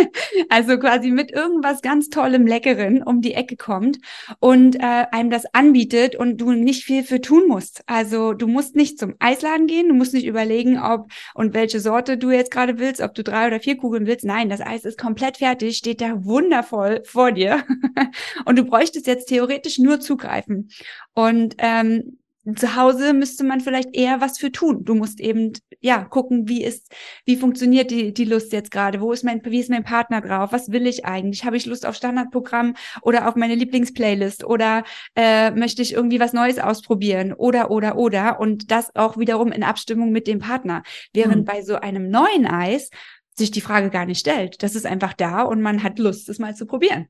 also 0.50 0.80
quasi 0.80 1.12
mit 1.12 1.32
irgendwas 1.32 1.82
ganz 1.82 2.10
Tollem, 2.10 2.48
Leckeren 2.48 3.04
um 3.04 3.22
die 3.22 3.34
Ecke 3.34 3.56
kommt 3.56 4.00
und 4.40 4.76
äh, 4.78 5.06
einem 5.12 5.30
das 5.30 5.46
anbietet 5.54 6.16
und 6.16 6.42
du 6.42 6.52
nicht 6.52 6.84
viel 6.84 7.04
für 7.04 7.22
tun 7.22 7.48
musst. 7.48 7.84
Also 7.86 8.34
du 8.34 8.48
musst 8.48 8.76
nicht 8.76 8.98
zum 8.98 9.14
Eisladen 9.20 9.68
gehen, 9.68 9.90
du 9.90 9.94
musst 9.94 10.16
nicht 10.16 10.26
überlegen, 10.26 10.80
ob 10.80 11.12
und 11.36 11.54
welche 11.54 11.80
Sorte 11.80 12.18
du 12.18 12.32
jetzt 12.32 12.52
gerade 12.52 12.80
willst, 12.80 13.02
ob 13.02 13.14
du 13.14 13.24
drei 13.24 13.48
oder 13.48 13.60
vier 13.60 13.78
Kugeln 13.78 14.08
willst. 14.08 14.26
Nein, 14.26 14.50
das 14.50 14.62
Eis 14.62 14.84
ist 14.84 15.00
komplett 15.00 15.38
fertig, 15.38 15.78
steht 15.78 16.02
da 16.02 16.26
wundervoll 16.26 17.02
vor 17.06 17.32
dir 17.32 17.64
und 18.46 18.58
du 18.58 18.64
bräuchtest 18.64 19.06
jetzt 19.06 19.28
theoretisch 19.28 19.78
nur 19.78 20.00
zugreifen. 20.00 20.70
Und 21.14 21.56
ähm, 21.60 22.18
zu 22.56 22.76
Hause 22.76 23.14
müsste 23.14 23.44
man 23.44 23.60
vielleicht 23.60 23.96
eher 23.96 24.22
was 24.22 24.38
für 24.38 24.52
tun. 24.52 24.86
Du 24.86 24.96
musst 24.96 25.20
eben 25.20 25.54
ja 25.82 26.04
gucken, 26.04 26.48
wie 26.48 26.64
ist, 26.64 26.94
wie 27.26 27.36
funktioniert 27.36 27.92
die 27.92 28.14
die 28.14 28.26
Lust 28.26 28.54
jetzt 28.54 28.72
gerade? 28.72 29.02
Wo 29.02 29.12
ist 29.12 29.24
mein, 29.24 29.44
wie 29.44 29.60
ist 29.60 29.70
mein 29.70 29.84
Partner 29.84 30.22
drauf? 30.22 30.52
Was 30.52 30.72
will 30.72 30.88
ich 30.88 31.06
eigentlich? 31.06 31.44
Habe 31.44 31.58
ich 31.58 31.66
Lust 31.66 31.86
auf 31.86 31.96
Standardprogramm 31.96 32.76
oder 33.02 33.28
auf 33.28 33.36
meine 33.36 33.56
Lieblingsplaylist 33.56 34.46
oder 34.46 34.84
äh, 35.16 35.52
möchte 35.52 35.82
ich 35.82 35.94
irgendwie 35.94 36.20
was 36.20 36.34
Neues 36.34 36.60
ausprobieren 36.60 37.34
oder 37.34 37.70
oder 37.70 37.98
oder 37.98 38.40
und 38.40 38.72
das 38.72 38.96
auch 38.96 39.18
wiederum 39.18 39.52
in 39.52 39.64
Abstimmung 39.64 40.12
mit 40.12 40.28
dem 40.28 40.40
Partner. 40.40 40.84
Während 41.14 41.42
mhm. 41.42 41.46
bei 41.46 41.62
so 41.62 41.76
einem 41.76 42.10
neuen 42.10 42.46
Eis 42.48 42.90
sich 43.38 43.52
die 43.52 43.62
Frage 43.62 43.90
gar 43.90 44.06
nicht 44.06 44.20
stellt. 44.20 44.64
Das 44.64 44.76
ist 44.76 44.86
einfach 44.86 45.14
da 45.14 45.44
und 45.44 45.62
man 45.62 45.84
hat 45.84 46.00
Lust, 46.00 46.28
es 46.30 46.40
mal 46.40 46.56
zu 46.56 46.66
probieren. 46.66 47.08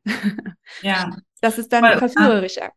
Ja. 0.81 1.11
Das 1.39 1.59
ist 1.59 1.71
dann 1.71 1.99
verführerischer. 1.99 2.71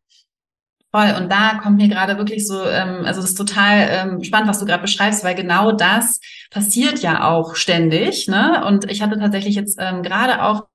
Voll. 0.92 1.14
Und 1.16 1.30
da 1.30 1.60
kommt 1.62 1.76
mir 1.76 1.88
gerade 1.88 2.18
wirklich 2.18 2.46
so, 2.46 2.64
ähm, 2.64 3.04
also 3.04 3.20
das 3.20 3.30
ist 3.30 3.36
total 3.36 3.88
ähm, 3.90 4.24
spannend, 4.24 4.48
was 4.48 4.58
du 4.58 4.66
gerade 4.66 4.82
beschreibst, 4.82 5.22
weil 5.22 5.36
genau 5.36 5.70
das 5.70 6.20
passiert 6.50 6.98
ja 6.98 7.28
auch 7.28 7.54
ständig. 7.54 8.26
Ne? 8.26 8.64
Und 8.66 8.90
ich 8.90 9.00
hatte 9.00 9.16
tatsächlich 9.18 9.54
jetzt 9.54 9.78
ähm, 9.80 10.02
gerade 10.02 10.42
auch 10.42 10.66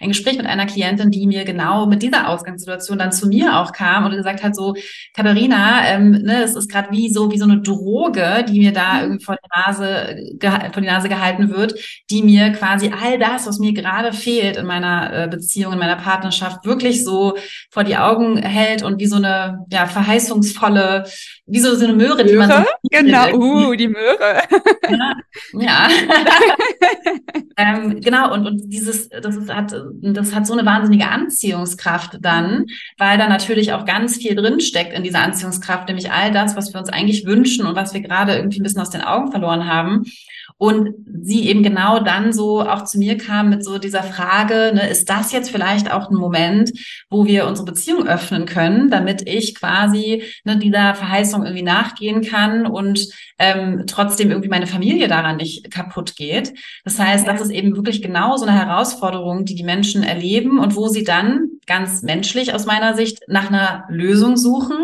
ein 0.00 0.08
Gespräch 0.08 0.36
mit 0.36 0.46
einer 0.46 0.66
Klientin, 0.66 1.10
die 1.10 1.26
mir 1.26 1.44
genau 1.44 1.86
mit 1.86 2.02
dieser 2.02 2.28
Ausgangssituation 2.28 2.98
dann 2.98 3.12
zu 3.12 3.28
mir 3.28 3.58
auch 3.58 3.72
kam 3.72 4.04
und 4.04 4.12
gesagt 4.12 4.42
hat, 4.42 4.54
so, 4.54 4.74
Katharina, 5.14 5.86
ähm, 5.88 6.10
ne, 6.10 6.42
es 6.42 6.54
ist 6.54 6.70
gerade 6.70 6.90
wie 6.90 7.10
so, 7.12 7.30
wie 7.30 7.38
so 7.38 7.44
eine 7.44 7.62
Droge, 7.62 8.44
die 8.48 8.60
mir 8.60 8.72
da 8.72 8.94
mhm. 8.94 9.00
irgendwie 9.00 9.24
vor 9.24 9.36
die 9.36 9.60
Nase, 9.60 10.16
vor 10.72 10.82
die 10.82 10.88
Nase 10.88 11.08
gehalten 11.08 11.50
wird, 11.50 11.74
die 12.10 12.22
mir 12.22 12.52
quasi 12.52 12.90
all 12.90 13.18
das, 13.18 13.46
was 13.46 13.58
mir 13.58 13.72
gerade 13.72 14.12
fehlt 14.12 14.56
in 14.56 14.66
meiner 14.66 15.24
äh, 15.24 15.28
Beziehung, 15.28 15.72
in 15.72 15.78
meiner 15.78 15.96
Partnerschaft, 15.96 16.64
wirklich 16.64 17.04
so 17.04 17.36
vor 17.70 17.84
die 17.84 17.96
Augen 17.96 18.36
hält 18.36 18.82
und 18.82 19.00
wie 19.00 19.06
so 19.06 19.16
eine, 19.16 19.64
ja, 19.70 19.86
verheißungsvolle, 19.86 21.04
wie 21.46 21.60
so, 21.60 21.74
so 21.74 21.84
eine 21.84 21.92
Möhre, 21.92 22.24
Möhre? 22.24 22.24
die 22.24 22.36
man 22.36 22.50
so 22.50 22.64
Genau, 22.90 23.34
uh, 23.34 23.74
die 23.74 23.88
Möhre. 23.88 24.42
ja. 24.90 25.14
ja. 25.52 25.88
ähm, 27.58 28.00
genau, 28.00 28.32
und, 28.32 28.46
und 28.46 28.72
dieses, 28.72 29.10
das 29.10 29.36
ist 29.36 29.52
hat, 29.52 29.74
das 30.00 30.34
hat 30.34 30.46
so 30.46 30.54
eine 30.54 30.64
wahnsinnige 30.64 31.06
Anziehungskraft 31.06 32.18
dann, 32.22 32.66
weil 32.96 33.18
da 33.18 33.28
natürlich 33.28 33.74
auch 33.74 33.84
ganz 33.84 34.16
viel 34.16 34.34
drinsteckt 34.34 34.94
in 34.94 35.02
dieser 35.02 35.20
Anziehungskraft, 35.20 35.88
nämlich 35.88 36.10
all 36.10 36.32
das, 36.32 36.56
was 36.56 36.72
wir 36.72 36.80
uns 36.80 36.88
eigentlich 36.88 37.26
wünschen 37.26 37.66
und 37.66 37.76
was 37.76 37.92
wir 37.92 38.00
gerade 38.00 38.36
irgendwie 38.36 38.60
ein 38.60 38.62
bisschen 38.62 38.80
aus 38.80 38.90
den 38.90 39.02
Augen 39.02 39.30
verloren 39.30 39.66
haben. 39.68 40.04
Und 40.56 40.94
sie 41.22 41.48
eben 41.48 41.62
genau 41.62 41.98
dann 41.98 42.32
so 42.32 42.62
auch 42.62 42.84
zu 42.84 42.98
mir 42.98 43.18
kam 43.18 43.50
mit 43.50 43.64
so 43.64 43.78
dieser 43.78 44.04
Frage, 44.04 44.72
ne, 44.72 44.88
ist 44.88 45.10
das 45.10 45.32
jetzt 45.32 45.50
vielleicht 45.50 45.92
auch 45.92 46.10
ein 46.10 46.16
Moment, 46.16 46.72
wo 47.10 47.26
wir 47.26 47.46
unsere 47.46 47.66
Beziehung 47.66 48.06
öffnen 48.06 48.46
können, 48.46 48.88
damit 48.88 49.28
ich 49.28 49.56
quasi 49.56 50.22
ne, 50.44 50.56
dieser 50.56 50.94
Verheißung 50.94 51.42
irgendwie 51.42 51.64
nachgehen 51.64 52.22
kann 52.22 52.66
und 52.66 53.08
ähm, 53.38 53.84
trotzdem 53.86 54.30
irgendwie 54.30 54.48
meine 54.48 54.66
Familie 54.66 55.08
daran 55.08 55.36
nicht 55.36 55.70
kaputt 55.70 56.16
geht. 56.16 56.54
Das 56.84 56.98
heißt, 56.98 57.26
das 57.26 57.40
ist 57.40 57.50
eben 57.50 57.76
wirklich 57.76 58.02
genau 58.02 58.36
so 58.36 58.46
eine 58.46 58.58
Herausforderung, 58.58 59.44
die 59.44 59.54
die 59.54 59.64
Menschen 59.64 60.02
erleben 60.02 60.58
und 60.58 60.76
wo 60.76 60.88
sie 60.88 61.04
dann 61.04 61.48
ganz 61.66 62.02
menschlich 62.02 62.54
aus 62.54 62.66
meiner 62.66 62.94
Sicht 62.94 63.20
nach 63.26 63.48
einer 63.48 63.84
Lösung 63.88 64.36
suchen 64.36 64.76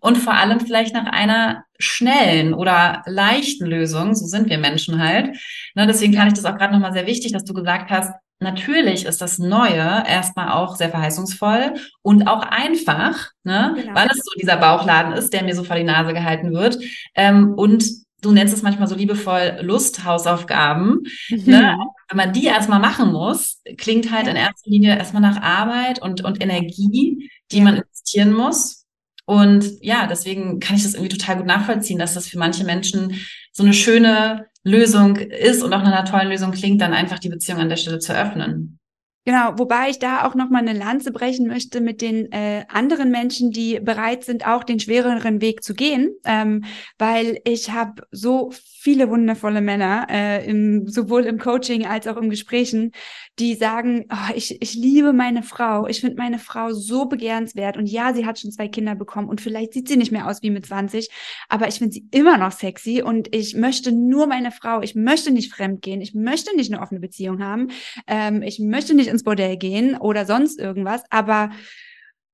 und 0.00 0.18
vor 0.18 0.34
allem 0.34 0.60
vielleicht 0.60 0.94
nach 0.94 1.06
einer 1.06 1.64
schnellen 1.78 2.54
oder 2.54 3.02
leichten 3.06 3.66
Lösung. 3.66 4.14
So 4.14 4.26
sind 4.26 4.48
wir 4.48 4.58
Menschen 4.58 5.02
halt. 5.02 5.36
Ne, 5.74 5.86
deswegen 5.86 6.14
kann 6.14 6.28
ich 6.28 6.34
das 6.34 6.44
auch 6.44 6.56
gerade 6.56 6.72
nochmal 6.72 6.92
sehr 6.92 7.06
wichtig, 7.06 7.32
dass 7.32 7.44
du 7.44 7.54
gesagt 7.54 7.90
hast, 7.90 8.12
natürlich 8.40 9.06
ist 9.06 9.20
das 9.20 9.38
Neue 9.38 10.04
erstmal 10.06 10.50
auch 10.52 10.76
sehr 10.76 10.90
verheißungsvoll 10.90 11.74
und 12.02 12.26
auch 12.26 12.42
einfach, 12.42 13.30
ne? 13.42 13.74
Genau. 13.76 13.94
weil 13.94 14.08
es 14.10 14.18
so 14.18 14.32
dieser 14.40 14.56
Bauchladen 14.56 15.12
ist, 15.12 15.32
der 15.32 15.44
mir 15.44 15.54
so 15.54 15.64
vor 15.64 15.76
die 15.76 15.84
Nase 15.84 16.12
gehalten 16.12 16.52
wird. 16.52 16.78
Ähm, 17.14 17.54
und 17.54 17.84
du 18.24 18.32
nennst 18.32 18.54
es 18.54 18.62
manchmal 18.62 18.88
so 18.88 18.94
liebevoll 18.94 19.58
Lusthausaufgaben. 19.60 21.02
Mhm. 21.30 21.42
Ne? 21.44 21.76
Wenn 22.08 22.16
man 22.16 22.32
die 22.32 22.46
erstmal 22.46 22.80
machen 22.80 23.12
muss, 23.12 23.60
klingt 23.76 24.10
halt 24.10 24.26
in 24.26 24.36
erster 24.36 24.70
Linie 24.70 24.96
erstmal 24.96 25.22
nach 25.22 25.42
Arbeit 25.42 26.00
und, 26.00 26.24
und 26.24 26.42
Energie, 26.42 27.30
die 27.52 27.60
man 27.60 27.76
investieren 27.76 28.32
muss. 28.32 28.84
Und 29.26 29.64
ja, 29.80 30.06
deswegen 30.06 30.60
kann 30.60 30.76
ich 30.76 30.82
das 30.82 30.94
irgendwie 30.94 31.16
total 31.16 31.36
gut 31.38 31.46
nachvollziehen, 31.46 31.98
dass 31.98 32.14
das 32.14 32.28
für 32.28 32.38
manche 32.38 32.64
Menschen 32.64 33.14
so 33.52 33.62
eine 33.62 33.72
schöne 33.72 34.46
Lösung 34.64 35.16
ist 35.16 35.62
und 35.62 35.72
auch 35.72 35.82
nach 35.82 35.92
einer 35.92 36.04
tollen 36.04 36.30
Lösung 36.30 36.52
klingt, 36.52 36.80
dann 36.80 36.94
einfach 36.94 37.18
die 37.18 37.28
Beziehung 37.28 37.60
an 37.60 37.68
der 37.68 37.76
Stelle 37.76 37.98
zu 37.98 38.16
öffnen. 38.16 38.78
Genau, 39.26 39.58
wobei 39.58 39.88
ich 39.88 39.98
da 39.98 40.26
auch 40.26 40.34
noch 40.34 40.50
mal 40.50 40.58
eine 40.58 40.78
Lanze 40.78 41.10
brechen 41.10 41.46
möchte 41.46 41.80
mit 41.80 42.02
den 42.02 42.30
äh, 42.30 42.66
anderen 42.68 43.10
Menschen, 43.10 43.52
die 43.52 43.80
bereit 43.80 44.22
sind, 44.22 44.46
auch 44.46 44.64
den 44.64 44.80
schwereren 44.80 45.40
Weg 45.40 45.62
zu 45.64 45.72
gehen, 45.72 46.14
ähm, 46.26 46.64
weil 46.98 47.40
ich 47.44 47.70
habe 47.70 48.02
so 48.10 48.52
viele 48.84 49.08
wundervolle 49.08 49.62
Männer, 49.62 50.06
äh, 50.10 50.46
im, 50.46 50.86
sowohl 50.86 51.24
im 51.24 51.38
Coaching 51.38 51.86
als 51.86 52.06
auch 52.06 52.18
im 52.18 52.28
Gesprächen, 52.28 52.92
die 53.38 53.54
sagen, 53.54 54.04
oh, 54.12 54.34
ich, 54.34 54.60
ich 54.60 54.74
liebe 54.74 55.14
meine 55.14 55.42
Frau, 55.42 55.86
ich 55.86 56.02
finde 56.02 56.16
meine 56.16 56.38
Frau 56.38 56.72
so 56.72 57.06
begehrenswert. 57.06 57.78
Und 57.78 57.86
ja, 57.86 58.12
sie 58.12 58.26
hat 58.26 58.38
schon 58.38 58.52
zwei 58.52 58.68
Kinder 58.68 58.94
bekommen 58.94 59.30
und 59.30 59.40
vielleicht 59.40 59.72
sieht 59.72 59.88
sie 59.88 59.96
nicht 59.96 60.12
mehr 60.12 60.28
aus 60.28 60.42
wie 60.42 60.50
mit 60.50 60.66
20, 60.66 61.08
aber 61.48 61.66
ich 61.66 61.76
finde 61.76 61.94
sie 61.94 62.06
immer 62.10 62.36
noch 62.36 62.52
sexy 62.52 63.00
und 63.00 63.34
ich 63.34 63.56
möchte 63.56 63.90
nur 63.90 64.26
meine 64.26 64.50
Frau, 64.50 64.82
ich 64.82 64.94
möchte 64.94 65.30
nicht 65.30 65.50
fremd 65.50 65.80
gehen, 65.80 66.02
ich 66.02 66.12
möchte 66.12 66.54
nicht 66.54 66.70
eine 66.70 66.82
offene 66.82 67.00
Beziehung 67.00 67.42
haben, 67.42 67.68
ähm, 68.06 68.42
ich 68.42 68.58
möchte 68.58 68.92
nicht 68.92 69.13
ins 69.14 69.24
Bordell 69.24 69.56
gehen 69.56 69.96
oder 69.96 70.26
sonst 70.26 70.58
irgendwas, 70.60 71.02
aber 71.10 71.50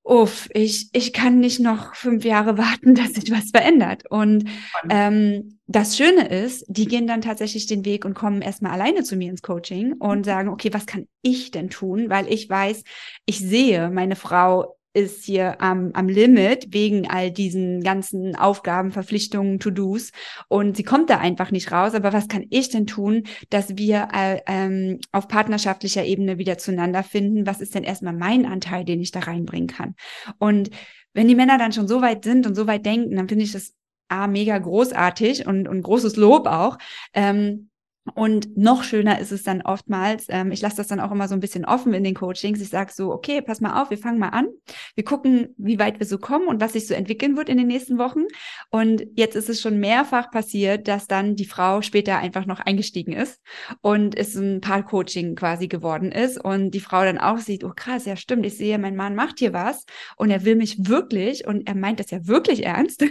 uff, 0.03 0.49
ich, 0.53 0.89
ich 0.93 1.13
kann 1.13 1.39
nicht 1.39 1.59
noch 1.59 1.95
fünf 1.95 2.25
Jahre 2.25 2.57
warten, 2.57 2.95
dass 2.95 3.13
sich 3.13 3.31
was 3.31 3.51
verändert. 3.51 4.03
Und 4.09 4.45
ähm, 4.89 5.59
das 5.67 5.95
Schöne 5.95 6.27
ist, 6.27 6.65
die 6.67 6.85
gehen 6.85 7.07
dann 7.07 7.21
tatsächlich 7.21 7.67
den 7.67 7.85
Weg 7.85 8.03
und 8.05 8.13
kommen 8.13 8.41
erstmal 8.41 8.73
alleine 8.73 9.03
zu 9.03 9.15
mir 9.15 9.29
ins 9.29 9.41
Coaching 9.41 9.93
und 9.93 10.19
mhm. 10.19 10.23
sagen, 10.23 10.49
okay, 10.49 10.73
was 10.73 10.85
kann 10.85 11.07
ich 11.21 11.51
denn 11.51 11.69
tun? 11.69 12.09
Weil 12.09 12.31
ich 12.31 12.49
weiß, 12.49 12.83
ich 13.25 13.39
sehe, 13.39 13.89
meine 13.89 14.15
Frau 14.15 14.75
ist 14.93 15.23
hier 15.23 15.61
am, 15.61 15.91
am 15.93 16.07
Limit 16.07 16.73
wegen 16.73 17.09
all 17.09 17.31
diesen 17.31 17.81
ganzen 17.81 18.35
Aufgaben, 18.35 18.91
Verpflichtungen, 18.91 19.59
To-Dos 19.59 20.11
und 20.47 20.75
sie 20.77 20.83
kommt 20.83 21.09
da 21.09 21.17
einfach 21.17 21.51
nicht 21.51 21.71
raus. 21.71 21.93
Aber 21.93 22.13
was 22.13 22.27
kann 22.27 22.45
ich 22.49 22.69
denn 22.69 22.87
tun, 22.87 23.23
dass 23.49 23.77
wir 23.77 24.09
äh, 24.13 24.41
ähm, 24.47 24.99
auf 25.11 25.27
partnerschaftlicher 25.27 26.03
Ebene 26.03 26.37
wieder 26.37 26.57
zueinander 26.57 27.03
finden? 27.03 27.47
Was 27.47 27.61
ist 27.61 27.75
denn 27.75 27.83
erstmal 27.83 28.13
mein 28.13 28.45
Anteil, 28.45 28.83
den 28.85 29.01
ich 29.01 29.11
da 29.11 29.21
reinbringen 29.21 29.67
kann? 29.67 29.95
Und 30.39 30.69
wenn 31.13 31.27
die 31.27 31.35
Männer 31.35 31.57
dann 31.57 31.73
schon 31.73 31.87
so 31.87 32.01
weit 32.01 32.23
sind 32.23 32.45
und 32.45 32.55
so 32.55 32.67
weit 32.67 32.85
denken, 32.85 33.15
dann 33.15 33.27
finde 33.27 33.45
ich 33.45 33.51
das 33.51 33.73
A, 34.09 34.27
mega 34.27 34.57
großartig 34.57 35.47
und, 35.47 35.69
und 35.69 35.81
großes 35.83 36.17
Lob 36.17 36.45
auch. 36.47 36.77
Ähm, 37.13 37.70
und 38.15 38.57
noch 38.57 38.83
schöner 38.83 39.19
ist 39.19 39.31
es 39.31 39.43
dann 39.43 39.61
oftmals, 39.61 40.25
ähm, 40.29 40.51
ich 40.51 40.61
lasse 40.61 40.77
das 40.77 40.87
dann 40.87 40.99
auch 40.99 41.11
immer 41.11 41.27
so 41.27 41.35
ein 41.35 41.39
bisschen 41.39 41.65
offen 41.65 41.93
in 41.93 42.03
den 42.03 42.15
Coachings. 42.15 42.59
Ich 42.59 42.69
sage 42.69 42.91
so, 42.91 43.11
okay, 43.11 43.41
pass 43.41 43.61
mal 43.61 43.79
auf, 43.79 43.91
wir 43.91 43.97
fangen 43.97 44.17
mal 44.17 44.29
an. 44.29 44.47
Wir 44.95 45.03
gucken, 45.03 45.53
wie 45.57 45.77
weit 45.77 45.99
wir 45.99 46.07
so 46.07 46.17
kommen 46.17 46.47
und 46.47 46.59
was 46.59 46.73
sich 46.73 46.87
so 46.87 46.95
entwickeln 46.95 47.37
wird 47.37 47.47
in 47.47 47.57
den 47.57 47.67
nächsten 47.67 47.99
Wochen. 47.99 48.23
Und 48.71 49.03
jetzt 49.15 49.35
ist 49.35 49.49
es 49.49 49.61
schon 49.61 49.79
mehrfach 49.79 50.31
passiert, 50.31 50.87
dass 50.87 51.05
dann 51.05 51.35
die 51.35 51.45
Frau 51.45 51.83
später 51.83 52.17
einfach 52.17 52.47
noch 52.47 52.59
eingestiegen 52.59 53.13
ist 53.13 53.39
und 53.81 54.17
es 54.17 54.35
ein 54.35 54.61
Paar-Coaching 54.61 55.35
quasi 55.35 55.67
geworden 55.67 56.11
ist. 56.11 56.43
Und 56.43 56.71
die 56.71 56.79
Frau 56.79 57.03
dann 57.03 57.19
auch 57.19 57.37
sieht, 57.37 57.63
oh 57.63 57.73
krass, 57.75 58.05
ja 58.05 58.15
stimmt, 58.15 58.47
ich 58.47 58.57
sehe, 58.57 58.79
mein 58.79 58.95
Mann 58.95 59.13
macht 59.13 59.37
hier 59.37 59.53
was 59.53 59.85
und 60.17 60.31
er 60.31 60.43
will 60.43 60.55
mich 60.55 60.87
wirklich 60.87 61.45
und 61.45 61.67
er 61.67 61.75
meint 61.75 61.99
das 61.99 62.09
ja 62.09 62.25
wirklich 62.25 62.65
ernst. 62.65 63.05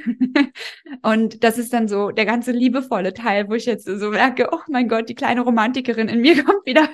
und 1.02 1.44
das 1.44 1.58
ist 1.58 1.72
dann 1.72 1.86
so 1.86 2.10
der 2.10 2.26
ganze 2.26 2.50
liebevolle 2.50 3.14
Teil, 3.14 3.48
wo 3.48 3.54
ich 3.54 3.66
jetzt 3.66 3.84
so 3.84 4.10
merke, 4.10 4.48
oh 4.50 4.58
mein 4.68 4.79
mein 4.80 4.88
Gott, 4.88 5.10
die 5.10 5.14
kleine 5.14 5.42
Romantikerin 5.42 6.08
in 6.08 6.22
mir 6.22 6.42
kommt 6.44 6.64
wieder. 6.64 6.88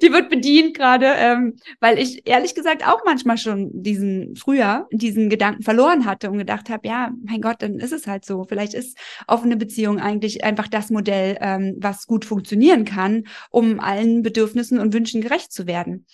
die 0.00 0.10
wird 0.12 0.30
bedient 0.30 0.74
gerade, 0.74 1.06
ähm, 1.16 1.56
weil 1.78 1.98
ich 1.98 2.26
ehrlich 2.26 2.54
gesagt 2.54 2.86
auch 2.86 3.04
manchmal 3.04 3.36
schon 3.36 3.70
diesen 3.72 4.34
früher 4.34 4.88
diesen 4.92 5.28
Gedanken 5.28 5.62
verloren 5.62 6.06
hatte 6.06 6.30
und 6.30 6.38
gedacht 6.38 6.70
habe, 6.70 6.88
ja, 6.88 7.12
mein 7.22 7.42
Gott, 7.42 7.60
dann 7.60 7.78
ist 7.78 7.92
es 7.92 8.06
halt 8.06 8.24
so. 8.24 8.44
Vielleicht 8.44 8.72
ist 8.72 8.96
offene 9.26 9.56
Beziehung 9.56 9.98
eigentlich 9.98 10.42
einfach 10.42 10.68
das 10.68 10.88
Modell, 10.90 11.36
ähm, 11.40 11.76
was 11.78 12.06
gut 12.06 12.24
funktionieren 12.24 12.86
kann, 12.86 13.24
um 13.50 13.78
allen 13.78 14.22
Bedürfnissen 14.22 14.78
und 14.78 14.94
Wünschen 14.94 15.20
gerecht 15.20 15.52
zu 15.52 15.66
werden. 15.66 16.06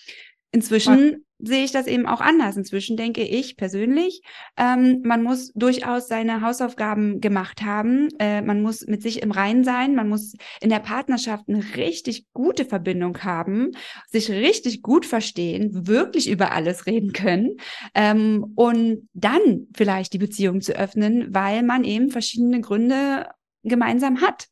Inzwischen 0.50 1.24
sehe 1.38 1.64
ich 1.64 1.72
das 1.72 1.86
eben 1.86 2.06
auch 2.06 2.20
anders. 2.20 2.56
Inzwischen 2.56 2.96
denke 2.96 3.22
ich 3.22 3.56
persönlich, 3.56 4.22
ähm, 4.56 5.02
man 5.04 5.22
muss 5.22 5.52
durchaus 5.54 6.08
seine 6.08 6.40
Hausaufgaben 6.40 7.20
gemacht 7.20 7.62
haben. 7.62 8.08
Äh, 8.18 8.42
man 8.42 8.62
muss 8.62 8.86
mit 8.86 9.02
sich 9.02 9.22
im 9.22 9.30
Reinen 9.30 9.64
sein. 9.64 9.94
Man 9.94 10.08
muss 10.08 10.34
in 10.60 10.70
der 10.70 10.80
Partnerschaft 10.80 11.44
eine 11.48 11.62
richtig 11.76 12.26
gute 12.32 12.64
Verbindung 12.64 13.18
haben, 13.22 13.72
sich 14.08 14.30
richtig 14.30 14.82
gut 14.82 15.06
verstehen, 15.06 15.86
wirklich 15.86 16.28
über 16.28 16.52
alles 16.52 16.86
reden 16.86 17.12
können 17.12 17.56
ähm, 17.94 18.52
und 18.56 19.08
dann 19.12 19.68
vielleicht 19.76 20.12
die 20.12 20.18
Beziehung 20.18 20.60
zu 20.60 20.72
öffnen, 20.72 21.34
weil 21.34 21.62
man 21.62 21.84
eben 21.84 22.10
verschiedene 22.10 22.60
Gründe 22.60 23.26
gemeinsam 23.62 24.20
hat. 24.20 24.48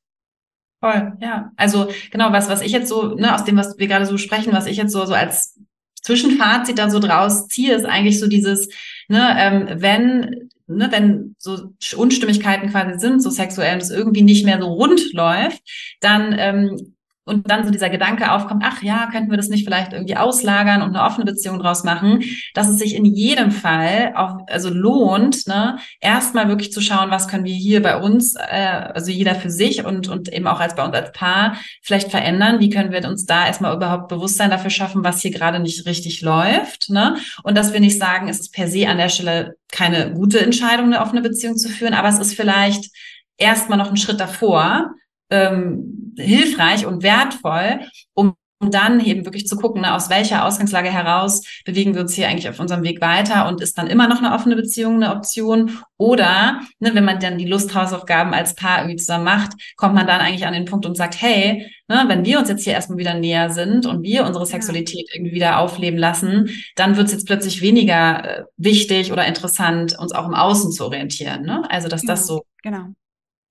Voll, 0.80 1.16
ja. 1.20 1.50
Also 1.56 1.88
genau, 2.10 2.32
was, 2.32 2.48
was 2.48 2.60
ich 2.60 2.72
jetzt 2.72 2.88
so, 2.88 3.14
ne, 3.14 3.34
aus 3.34 3.44
dem, 3.44 3.56
was 3.56 3.78
wir 3.78 3.86
gerade 3.86 4.06
so 4.06 4.18
sprechen, 4.18 4.52
was 4.52 4.66
ich 4.66 4.76
jetzt 4.76 4.92
so, 4.92 5.04
so 5.06 5.14
als 5.14 5.58
Zwischenfazit 6.06 6.78
da 6.78 6.88
so 6.88 7.00
draus 7.00 7.48
ziehe, 7.48 7.74
ist 7.74 7.84
eigentlich 7.84 8.20
so 8.20 8.28
dieses, 8.28 8.68
ne, 9.08 9.36
ähm, 9.38 9.82
wenn 9.82 10.50
ne, 10.68 10.88
wenn 10.90 11.34
so 11.38 11.72
Unstimmigkeiten 11.96 12.70
quasi 12.70 12.98
sind, 12.98 13.22
so 13.22 13.30
sexuell 13.30 13.74
und 13.74 13.82
es 13.82 13.90
irgendwie 13.90 14.22
nicht 14.22 14.44
mehr 14.44 14.60
so 14.60 14.66
rund 14.66 15.12
läuft, 15.12 15.62
dann 16.00 16.34
ähm, 16.38 16.95
und 17.26 17.50
dann 17.50 17.64
so 17.64 17.70
dieser 17.70 17.90
Gedanke 17.90 18.30
aufkommt, 18.30 18.62
ach 18.64 18.82
ja, 18.82 19.08
könnten 19.10 19.30
wir 19.30 19.36
das 19.36 19.48
nicht 19.48 19.64
vielleicht 19.64 19.92
irgendwie 19.92 20.16
auslagern 20.16 20.80
und 20.80 20.96
eine 20.96 21.04
offene 21.04 21.24
Beziehung 21.24 21.58
draus 21.58 21.82
machen, 21.82 22.22
dass 22.54 22.68
es 22.68 22.78
sich 22.78 22.94
in 22.94 23.04
jedem 23.04 23.50
Fall 23.50 24.12
auch 24.14 24.38
also 24.46 24.70
lohnt, 24.70 25.46
ne, 25.48 25.78
erstmal 26.00 26.48
wirklich 26.48 26.72
zu 26.72 26.80
schauen, 26.80 27.10
was 27.10 27.26
können 27.26 27.44
wir 27.44 27.54
hier 27.54 27.82
bei 27.82 28.00
uns, 28.00 28.36
äh, 28.36 28.90
also 28.94 29.10
jeder 29.10 29.34
für 29.34 29.50
sich 29.50 29.84
und 29.84 30.08
und 30.08 30.32
eben 30.32 30.46
auch 30.46 30.60
als 30.60 30.76
bei 30.76 30.84
uns 30.84 30.94
als 30.94 31.12
Paar 31.12 31.56
vielleicht 31.82 32.12
verändern, 32.12 32.60
wie 32.60 32.70
können 32.70 32.92
wir 32.92 33.04
uns 33.08 33.26
da 33.26 33.46
erstmal 33.46 33.74
überhaupt 33.74 34.08
Bewusstsein 34.08 34.50
dafür 34.50 34.70
schaffen, 34.70 35.02
was 35.04 35.20
hier 35.20 35.32
gerade 35.32 35.58
nicht 35.58 35.84
richtig 35.84 36.22
läuft, 36.22 36.90
ne? 36.90 37.16
Und 37.42 37.58
dass 37.58 37.72
wir 37.72 37.80
nicht 37.80 37.98
sagen, 37.98 38.28
es 38.28 38.38
ist 38.38 38.54
per 38.54 38.68
se 38.68 38.88
an 38.88 38.98
der 38.98 39.08
Stelle 39.08 39.56
keine 39.72 40.12
gute 40.12 40.40
Entscheidung, 40.40 40.86
eine 40.86 41.00
offene 41.00 41.22
Beziehung 41.22 41.56
zu 41.56 41.68
führen, 41.68 41.94
aber 41.94 42.08
es 42.08 42.20
ist 42.20 42.34
vielleicht 42.34 42.90
erstmal 43.36 43.78
noch 43.78 43.90
ein 43.90 43.96
Schritt 43.96 44.20
davor, 44.20 44.94
ähm, 45.30 46.14
hilfreich 46.16 46.86
und 46.86 47.02
wertvoll, 47.02 47.80
um 48.14 48.34
um 48.58 48.70
dann 48.70 49.00
eben 49.00 49.24
wirklich 49.24 49.46
zu 49.46 49.56
gucken, 49.56 49.82
ne, 49.82 49.94
aus 49.94 50.08
welcher 50.08 50.44
Ausgangslage 50.44 50.90
heraus 50.90 51.42
bewegen 51.64 51.94
wir 51.94 52.00
uns 52.00 52.14
hier 52.14 52.28
eigentlich 52.28 52.48
auf 52.48 52.58
unserem 52.58 52.82
Weg 52.84 53.00
weiter 53.00 53.48
und 53.48 53.60
ist 53.60 53.76
dann 53.76 53.86
immer 53.86 54.08
noch 54.08 54.22
eine 54.22 54.34
offene 54.34 54.56
Beziehung 54.56 54.96
eine 54.96 55.14
Option? 55.14 55.78
Oder 55.98 56.60
ne, 56.78 56.94
wenn 56.94 57.04
man 57.04 57.20
dann 57.20 57.36
die 57.36 57.46
Lusthausaufgaben 57.46 58.32
als 58.32 58.54
Paar 58.54 58.78
irgendwie 58.78 58.96
zusammen 58.96 59.24
macht, 59.24 59.52
kommt 59.76 59.94
man 59.94 60.06
dann 60.06 60.20
eigentlich 60.20 60.46
an 60.46 60.54
den 60.54 60.64
Punkt 60.64 60.86
und 60.86 60.96
sagt, 60.96 61.20
hey, 61.20 61.70
ne, 61.88 62.04
wenn 62.08 62.24
wir 62.24 62.38
uns 62.38 62.48
jetzt 62.48 62.64
hier 62.64 62.72
erstmal 62.72 62.98
wieder 62.98 63.14
näher 63.14 63.50
sind 63.50 63.84
und 63.84 64.02
wir 64.02 64.24
unsere 64.24 64.46
Sexualität 64.46 65.10
irgendwie 65.14 65.34
wieder 65.34 65.58
aufleben 65.58 65.98
lassen, 65.98 66.48
dann 66.76 66.96
wird 66.96 67.08
es 67.08 67.12
jetzt 67.12 67.26
plötzlich 67.26 67.60
weniger 67.60 68.24
äh, 68.24 68.44
wichtig 68.56 69.12
oder 69.12 69.26
interessant, 69.26 69.98
uns 69.98 70.12
auch 70.12 70.26
im 70.26 70.34
Außen 70.34 70.72
zu 70.72 70.84
orientieren. 70.86 71.42
Ne? 71.42 71.62
Also 71.68 71.88
dass 71.88 72.02
genau. 72.02 72.12
das 72.12 72.26
so 72.26 72.42
genau 72.62 72.86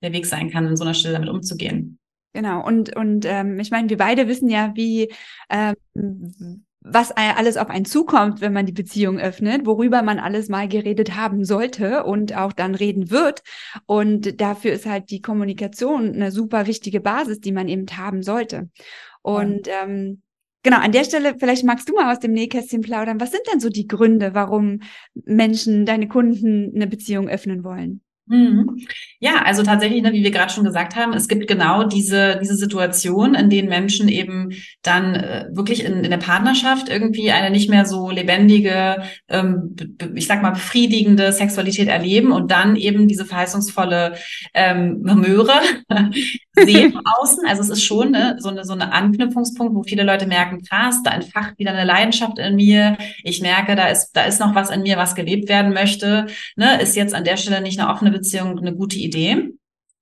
der 0.06 0.14
Weg 0.14 0.26
sein 0.26 0.50
kann, 0.50 0.68
in 0.68 0.78
so 0.78 0.84
einer 0.84 0.94
Stelle 0.94 1.16
damit 1.16 1.30
umzugehen. 1.30 2.00
Genau, 2.34 2.66
und, 2.66 2.96
und 2.96 3.26
ähm, 3.26 3.60
ich 3.60 3.72
meine, 3.72 3.90
wir 3.90 3.98
beide 3.98 4.28
wissen 4.28 4.50
ja, 4.50 4.72
wie 4.76 5.10
ähm, 5.50 5.76
was 6.88 7.12
alles 7.12 7.58
auf 7.58 7.70
einen 7.70 7.86
zukommt, 7.86 8.42
wenn 8.42 8.54
man 8.54 8.68
die 8.68 8.72
Beziehung 8.72 9.18
öffnet, 9.18 9.66
worüber 9.66 10.04
man 10.04 10.20
alles 10.20 10.50
mal 10.50 10.68
geredet 10.68 11.16
haben 11.16 11.44
sollte 11.44 12.04
und 12.04 12.38
auch 12.38 12.54
dann 12.54 12.76
reden 12.76 13.10
wird. 13.10 13.42
Und 13.88 14.40
dafür 14.40 14.72
ist 14.72 14.86
halt 14.86 15.10
die 15.10 15.22
Kommunikation 15.22 16.14
eine 16.14 16.32
super 16.32 16.68
wichtige 16.68 17.02
Basis, 17.02 17.40
die 17.40 17.52
man 17.52 17.68
eben 17.68 17.88
haben 17.98 18.22
sollte. 18.22 18.70
Und 19.24 19.66
ja. 19.66 19.84
ähm, 19.84 20.22
genau, 20.62 20.78
an 20.78 20.92
der 20.92 21.06
Stelle, 21.06 21.36
vielleicht 21.40 21.66
magst 21.66 21.90
du 21.90 21.96
mal 21.96 22.14
aus 22.14 22.20
dem 22.20 22.34
Nähkästchen 22.34 22.82
plaudern. 22.82 23.20
Was 23.20 23.32
sind 23.32 23.44
denn 23.52 23.60
so 23.60 23.70
die 23.70 23.88
Gründe, 23.88 24.36
warum 24.36 24.82
Menschen, 25.26 25.88
deine 25.88 26.08
Kunden 26.08 26.72
eine 26.76 26.86
Beziehung 26.86 27.28
öffnen 27.28 27.64
wollen? 27.64 28.02
Mhm. 28.28 28.80
Ja, 29.20 29.44
also 29.44 29.62
tatsächlich, 29.62 30.02
ne, 30.02 30.12
wie 30.12 30.24
wir 30.24 30.32
gerade 30.32 30.52
schon 30.52 30.64
gesagt 30.64 30.96
haben, 30.96 31.14
es 31.14 31.28
gibt 31.28 31.48
genau 31.48 31.84
diese, 31.84 32.40
diese 32.42 32.56
Situation, 32.56 33.36
in 33.36 33.52
denen 33.52 33.70
Menschen 33.70 34.10
eben 34.10 34.52
dann 34.82 35.14
äh, 35.14 35.46
wirklich 35.52 35.84
in, 35.84 36.04
in 36.04 36.10
der 36.10 36.18
Partnerschaft 36.18 36.90
irgendwie 36.90 37.32
eine 37.32 37.52
nicht 37.52 37.70
mehr 37.70 37.86
so 37.86 38.10
lebendige, 38.10 39.04
ähm, 39.30 39.76
ich 40.16 40.26
sag 40.26 40.42
mal, 40.42 40.52
befriedigende 40.52 41.32
Sexualität 41.32 41.88
erleben 41.88 42.32
und 42.32 42.50
dann 42.50 42.76
eben 42.76 43.08
diese 43.08 43.26
verheißungsvolle 43.26 44.16
ähm, 44.56 45.02
Möhre 45.04 45.62
sehen 46.56 47.00
außen. 47.20 47.46
Also 47.48 47.62
es 47.62 47.70
ist 47.70 47.84
schon 47.84 48.10
ne, 48.10 48.38
so, 48.40 48.50
eine, 48.50 48.66
so 48.66 48.74
eine 48.74 48.92
Anknüpfungspunkt, 48.92 49.76
wo 49.76 49.84
viele 49.84 50.04
Leute 50.04 50.26
merken, 50.26 50.64
krass, 50.64 51.04
da 51.04 51.12
entfacht 51.12 51.60
wieder 51.60 51.74
eine 51.74 51.86
Leidenschaft 51.86 52.40
in 52.40 52.56
mir. 52.56 52.98
Ich 53.24 53.42
merke, 53.42 53.76
da 53.76 53.88
ist, 53.88 54.14
da 54.14 54.24
ist 54.24 54.40
noch 54.40 54.56
was 54.56 54.72
in 54.72 54.82
mir, 54.82 54.98
was 54.98 55.14
gelebt 55.14 55.48
werden 55.48 55.74
möchte. 55.74 56.26
Ne, 56.56 56.82
ist 56.82 56.96
jetzt 56.96 57.14
an 57.14 57.24
der 57.24 57.38
Stelle 57.38 57.62
nicht 57.62 57.80
eine 57.80 57.90
offene 57.90 58.15
Beziehung 58.20 58.58
eine 58.58 58.76
gute 58.76 58.98
Idee. 58.98 59.54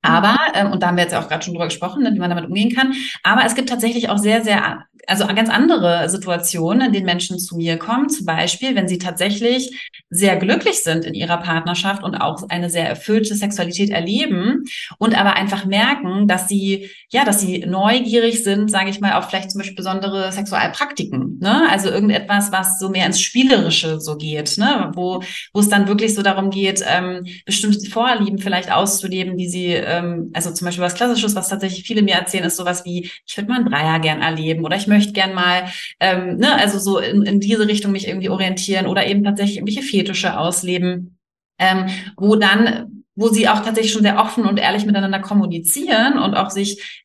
Aber, 0.01 0.36
ähm, 0.53 0.72
und 0.72 0.84
da 0.84 0.88
haben 0.88 0.98
wir 0.98 1.03
jetzt 1.03 1.15
auch 1.15 1.29
gerade 1.29 1.43
schon 1.43 1.53
drüber 1.53 1.65
gesprochen, 1.65 2.03
ne, 2.03 2.12
wie 2.13 2.20
man 2.20 2.29
damit 2.29 2.46
umgehen 2.46 2.75
kann. 2.75 2.93
Aber 3.24 3.46
es 3.46 3.55
gibt 3.55 3.70
tatsächlich 3.70 4.10
auch 4.10 4.17
sehr, 4.17 4.43
sehr 4.43 4.86
also 5.07 5.27
ganz 5.27 5.50
andere 5.50 6.10
Situationen, 6.10 6.88
in 6.88 6.93
denen 6.93 7.05
Menschen 7.05 7.39
zu 7.39 7.57
mir 7.57 7.77
kommen. 7.77 8.10
Zum 8.10 8.25
Beispiel, 8.25 8.75
wenn 8.75 8.87
sie 8.87 8.98
tatsächlich 8.98 9.92
sehr 10.09 10.35
glücklich 10.37 10.83
sind 10.83 11.05
in 11.05 11.13
ihrer 11.13 11.37
Partnerschaft 11.37 12.03
und 12.03 12.16
auch 12.16 12.48
eine 12.50 12.70
sehr 12.70 12.87
erfüllte 12.87 13.35
Sexualität 13.35 13.89
erleben 13.89 14.63
und 15.00 15.20
aber 15.20 15.35
einfach 15.35 15.66
merken, 15.66 16.27
dass 16.27 16.48
sie, 16.48 16.89
ja, 17.09 17.25
dass 17.25 17.42
sie 17.42 17.66
neugierig 17.66 18.44
sind, 18.44 18.70
sage 18.70 18.89
ich 18.89 19.00
mal, 19.00 19.13
auf 19.13 19.29
vielleicht 19.29 19.51
zum 19.51 19.59
Beispiel 19.59 19.75
besondere 19.75 20.31
Sexualpraktiken. 20.31 21.39
Ne? 21.39 21.68
Also 21.70 21.89
irgendetwas, 21.89 22.51
was 22.51 22.79
so 22.79 22.89
mehr 22.89 23.05
ins 23.05 23.20
Spielerische 23.20 24.00
so 24.00 24.18
geht, 24.18 24.57
ne? 24.57 24.92
wo, 24.94 25.24
wo 25.53 25.59
es 25.59 25.70
dann 25.70 25.87
wirklich 25.87 26.13
so 26.13 26.22
darum 26.22 26.50
geht, 26.50 26.83
ähm, 26.87 27.25
bestimmte 27.46 27.89
Vorlieben 27.89 28.37
vielleicht 28.37 28.72
auszuleben, 28.72 29.37
die 29.37 29.50
sie, 29.50 29.68
ähm, 29.68 30.31
also 30.33 30.51
zum 30.51 30.66
Beispiel 30.66 30.83
was 30.83 30.96
Klassisches, 30.96 31.35
was 31.35 31.50
tatsächlich 31.50 31.83
viele 31.85 32.03
mir 32.03 32.16
erzählen, 32.16 32.46
ist 32.46 32.57
sowas 32.57 32.85
wie, 32.85 33.09
ich 33.25 33.37
würde 33.37 33.50
mal 33.50 33.57
einen 33.57 33.70
Dreier 33.70 34.00
gern 34.00 34.22
erleben 34.22 34.63
oder 34.63 34.75
ich 34.75 34.87
möchte 34.94 35.14
gern 35.14 35.34
mal, 35.34 35.66
ähm, 36.00 36.38
ne, 36.38 36.56
also 36.56 36.79
so 36.79 37.00
in, 37.00 37.24
in 37.24 37.40
diese 37.40 37.68
Richtung 37.68 37.92
mich 37.92 38.08
irgendwie 38.08 38.29
orientieren 38.29 38.88
oder 38.88 39.06
eben 39.06 39.24
tatsächlich 39.24 39.58
irgendwelche 39.58 39.88
Fetische 39.88 40.38
ausleben, 40.38 41.18
ähm, 41.60 41.88
wo 42.18 42.36
dann, 42.36 43.03
wo 43.16 43.29
sie 43.29 43.48
auch 43.48 43.60
tatsächlich 43.60 43.92
schon 43.92 44.03
sehr 44.03 44.20
offen 44.20 44.46
und 44.46 44.60
ehrlich 44.60 44.86
miteinander 44.86 45.20
kommunizieren 45.20 46.18
und 46.18 46.36
auch 46.36 46.50
sich 46.50 47.03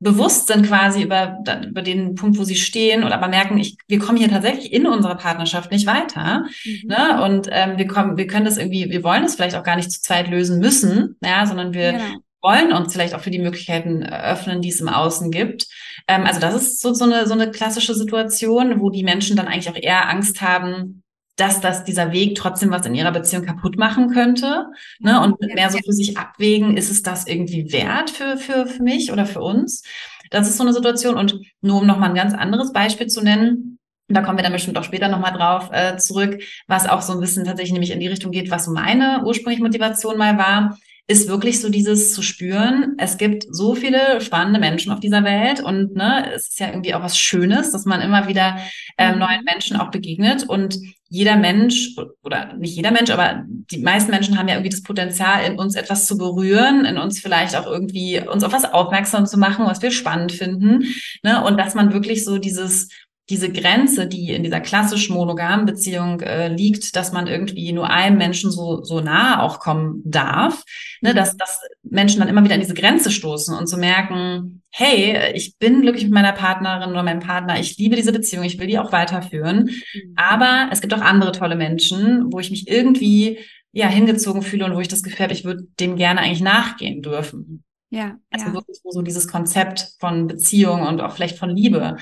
bewusst 0.00 0.46
sind 0.46 0.66
quasi 0.66 1.02
über, 1.02 1.38
über 1.68 1.82
den 1.82 2.14
Punkt, 2.14 2.38
wo 2.38 2.44
sie 2.44 2.56
stehen 2.56 3.04
und 3.04 3.12
aber 3.12 3.28
merken, 3.28 3.58
ich, 3.58 3.76
wir 3.86 3.98
kommen 3.98 4.16
hier 4.16 4.30
tatsächlich 4.30 4.72
in 4.72 4.86
unserer 4.86 5.16
Partnerschaft 5.16 5.70
nicht 5.70 5.86
weiter. 5.86 6.46
Mhm. 6.64 6.88
Ne? 6.88 7.22
Und 7.22 7.48
ähm, 7.50 7.76
wir 7.76 7.86
kommen, 7.86 8.16
wir 8.16 8.26
können 8.26 8.46
das 8.46 8.56
irgendwie, 8.56 8.88
wir 8.90 9.04
wollen 9.04 9.24
es 9.24 9.34
vielleicht 9.34 9.56
auch 9.56 9.62
gar 9.62 9.76
nicht 9.76 9.92
zu 9.92 10.00
zweit 10.00 10.30
lösen 10.30 10.58
müssen, 10.58 11.16
ja, 11.22 11.44
sondern 11.44 11.74
wir 11.74 11.92
genau. 11.92 12.04
Wollen 12.42 12.72
uns 12.72 12.92
vielleicht 12.92 13.14
auch 13.14 13.20
für 13.20 13.30
die 13.30 13.38
Möglichkeiten 13.38 14.02
öffnen, 14.02 14.62
die 14.62 14.70
es 14.70 14.80
im 14.80 14.88
Außen 14.88 15.30
gibt. 15.30 15.66
Ähm, 16.08 16.24
also 16.26 16.40
das 16.40 16.54
ist 16.54 16.80
so, 16.80 16.94
so, 16.94 17.04
eine, 17.04 17.26
so 17.26 17.34
eine 17.34 17.50
klassische 17.50 17.94
Situation, 17.94 18.80
wo 18.80 18.90
die 18.90 19.04
Menschen 19.04 19.36
dann 19.36 19.48
eigentlich 19.48 19.70
auch 19.70 19.80
eher 19.80 20.08
Angst 20.08 20.40
haben, 20.40 21.02
dass 21.36 21.60
das 21.60 21.84
dieser 21.84 22.12
Weg 22.12 22.34
trotzdem 22.34 22.70
was 22.70 22.86
in 22.86 22.94
ihrer 22.94 23.12
Beziehung 23.12 23.44
kaputt 23.44 23.78
machen 23.78 24.10
könnte. 24.10 24.66
Ne? 24.98 25.20
Und 25.20 25.40
mehr 25.40 25.70
so 25.70 25.78
für 25.78 25.92
sich 25.92 26.18
abwägen, 26.18 26.76
ist 26.76 26.90
es 26.90 27.02
das 27.02 27.26
irgendwie 27.26 27.72
wert 27.72 28.10
für, 28.10 28.36
für, 28.36 28.66
für 28.66 28.82
mich 28.82 29.10
oder 29.10 29.26
für 29.26 29.40
uns? 29.40 29.82
Das 30.30 30.48
ist 30.48 30.58
so 30.58 30.62
eine 30.62 30.72
Situation. 30.72 31.16
Und 31.16 31.40
nur 31.60 31.80
um 31.80 31.86
nochmal 31.86 32.10
ein 32.10 32.14
ganz 32.14 32.34
anderes 32.34 32.72
Beispiel 32.72 33.06
zu 33.06 33.22
nennen, 33.22 33.78
da 34.08 34.22
kommen 34.22 34.38
wir 34.38 34.42
dann 34.42 34.52
bestimmt 34.52 34.76
auch 34.76 34.84
später 34.84 35.08
nochmal 35.08 35.32
drauf 35.32 35.70
äh, 35.72 35.96
zurück, 35.96 36.42
was 36.66 36.88
auch 36.88 37.00
so 37.00 37.12
ein 37.12 37.20
bisschen 37.20 37.44
tatsächlich 37.44 37.72
nämlich 37.72 37.92
in 37.92 38.00
die 38.00 38.08
Richtung 38.08 38.32
geht, 38.32 38.50
was 38.50 38.66
meine 38.66 39.22
ursprüngliche 39.24 39.62
Motivation 39.62 40.18
mal 40.18 40.36
war 40.36 40.76
ist 41.10 41.26
wirklich 41.26 41.60
so 41.60 41.70
dieses 41.70 42.14
zu 42.14 42.22
spüren, 42.22 42.94
es 42.96 43.18
gibt 43.18 43.44
so 43.50 43.74
viele 43.74 44.20
spannende 44.20 44.60
Menschen 44.60 44.92
auf 44.92 45.00
dieser 45.00 45.24
Welt 45.24 45.60
und 45.60 45.96
ne, 45.96 46.32
es 46.32 46.50
ist 46.50 46.60
ja 46.60 46.68
irgendwie 46.68 46.94
auch 46.94 47.02
was 47.02 47.18
Schönes, 47.18 47.72
dass 47.72 47.84
man 47.84 48.00
immer 48.00 48.28
wieder 48.28 48.58
ähm, 48.96 49.14
mhm. 49.14 49.18
neuen 49.18 49.44
Menschen 49.44 49.76
auch 49.76 49.90
begegnet 49.90 50.48
und 50.48 50.78
jeder 51.08 51.34
Mensch 51.34 51.96
oder 52.22 52.54
nicht 52.54 52.76
jeder 52.76 52.92
Mensch, 52.92 53.10
aber 53.10 53.42
die 53.48 53.78
meisten 53.78 54.12
Menschen 54.12 54.38
haben 54.38 54.46
ja 54.46 54.54
irgendwie 54.54 54.70
das 54.70 54.84
Potenzial, 54.84 55.44
in 55.44 55.58
uns 55.58 55.74
etwas 55.74 56.06
zu 56.06 56.16
berühren, 56.16 56.84
in 56.84 56.96
uns 56.96 57.18
vielleicht 57.18 57.56
auch 57.56 57.66
irgendwie 57.66 58.20
uns 58.20 58.44
auf 58.44 58.52
was 58.52 58.72
aufmerksam 58.72 59.26
zu 59.26 59.36
machen, 59.36 59.66
was 59.66 59.82
wir 59.82 59.90
spannend 59.90 60.30
finden. 60.30 60.84
Ne? 61.24 61.42
Und 61.42 61.56
dass 61.58 61.74
man 61.74 61.92
wirklich 61.92 62.24
so 62.24 62.38
dieses 62.38 62.88
diese 63.30 63.50
Grenze, 63.50 64.06
die 64.06 64.32
in 64.32 64.42
dieser 64.42 64.60
klassischen 64.60 65.14
monogamen 65.14 65.64
Beziehung 65.64 66.20
äh, 66.20 66.48
liegt, 66.48 66.96
dass 66.96 67.12
man 67.12 67.28
irgendwie 67.28 67.72
nur 67.72 67.88
einem 67.88 68.18
Menschen 68.18 68.50
so, 68.50 68.82
so 68.82 69.00
nah 69.00 69.40
auch 69.40 69.60
kommen 69.60 70.02
darf, 70.04 70.64
ne, 71.00 71.14
dass, 71.14 71.36
dass 71.36 71.60
Menschen 71.82 72.18
dann 72.18 72.28
immer 72.28 72.44
wieder 72.44 72.54
an 72.54 72.60
diese 72.60 72.74
Grenze 72.74 73.10
stoßen 73.10 73.56
und 73.56 73.68
zu 73.68 73.76
so 73.76 73.80
merken, 73.80 74.62
hey, 74.70 75.32
ich 75.34 75.56
bin 75.58 75.80
glücklich 75.82 76.04
mit 76.04 76.12
meiner 76.12 76.32
Partnerin 76.32 76.90
oder 76.90 77.02
meinem 77.02 77.20
Partner, 77.20 77.58
ich 77.58 77.78
liebe 77.78 77.96
diese 77.96 78.12
Beziehung, 78.12 78.44
ich 78.44 78.58
will 78.58 78.66
die 78.66 78.78
auch 78.78 78.92
weiterführen. 78.92 79.70
Mhm. 79.94 80.14
Aber 80.16 80.68
es 80.72 80.80
gibt 80.80 80.92
auch 80.92 81.00
andere 81.00 81.32
tolle 81.32 81.56
Menschen, 81.56 82.32
wo 82.32 82.40
ich 82.40 82.50
mich 82.50 82.68
irgendwie 82.68 83.38
ja 83.72 83.88
hingezogen 83.88 84.42
fühle 84.42 84.64
und 84.64 84.74
wo 84.74 84.80
ich 84.80 84.88
das 84.88 85.02
Gefühl 85.02 85.20
habe, 85.20 85.32
ich 85.32 85.44
würde 85.44 85.68
dem 85.78 85.96
gerne 85.96 86.20
eigentlich 86.20 86.42
nachgehen 86.42 87.02
dürfen. 87.02 87.62
Ja. 87.90 88.18
Also 88.30 88.46
ja. 88.46 88.54
wirklich, 88.54 88.80
wo 88.84 88.90
so 88.90 89.02
dieses 89.02 89.28
Konzept 89.28 89.94
von 89.98 90.26
Beziehung 90.28 90.82
und 90.82 91.00
auch 91.00 91.12
vielleicht 91.12 91.38
von 91.38 91.50
Liebe 91.50 91.96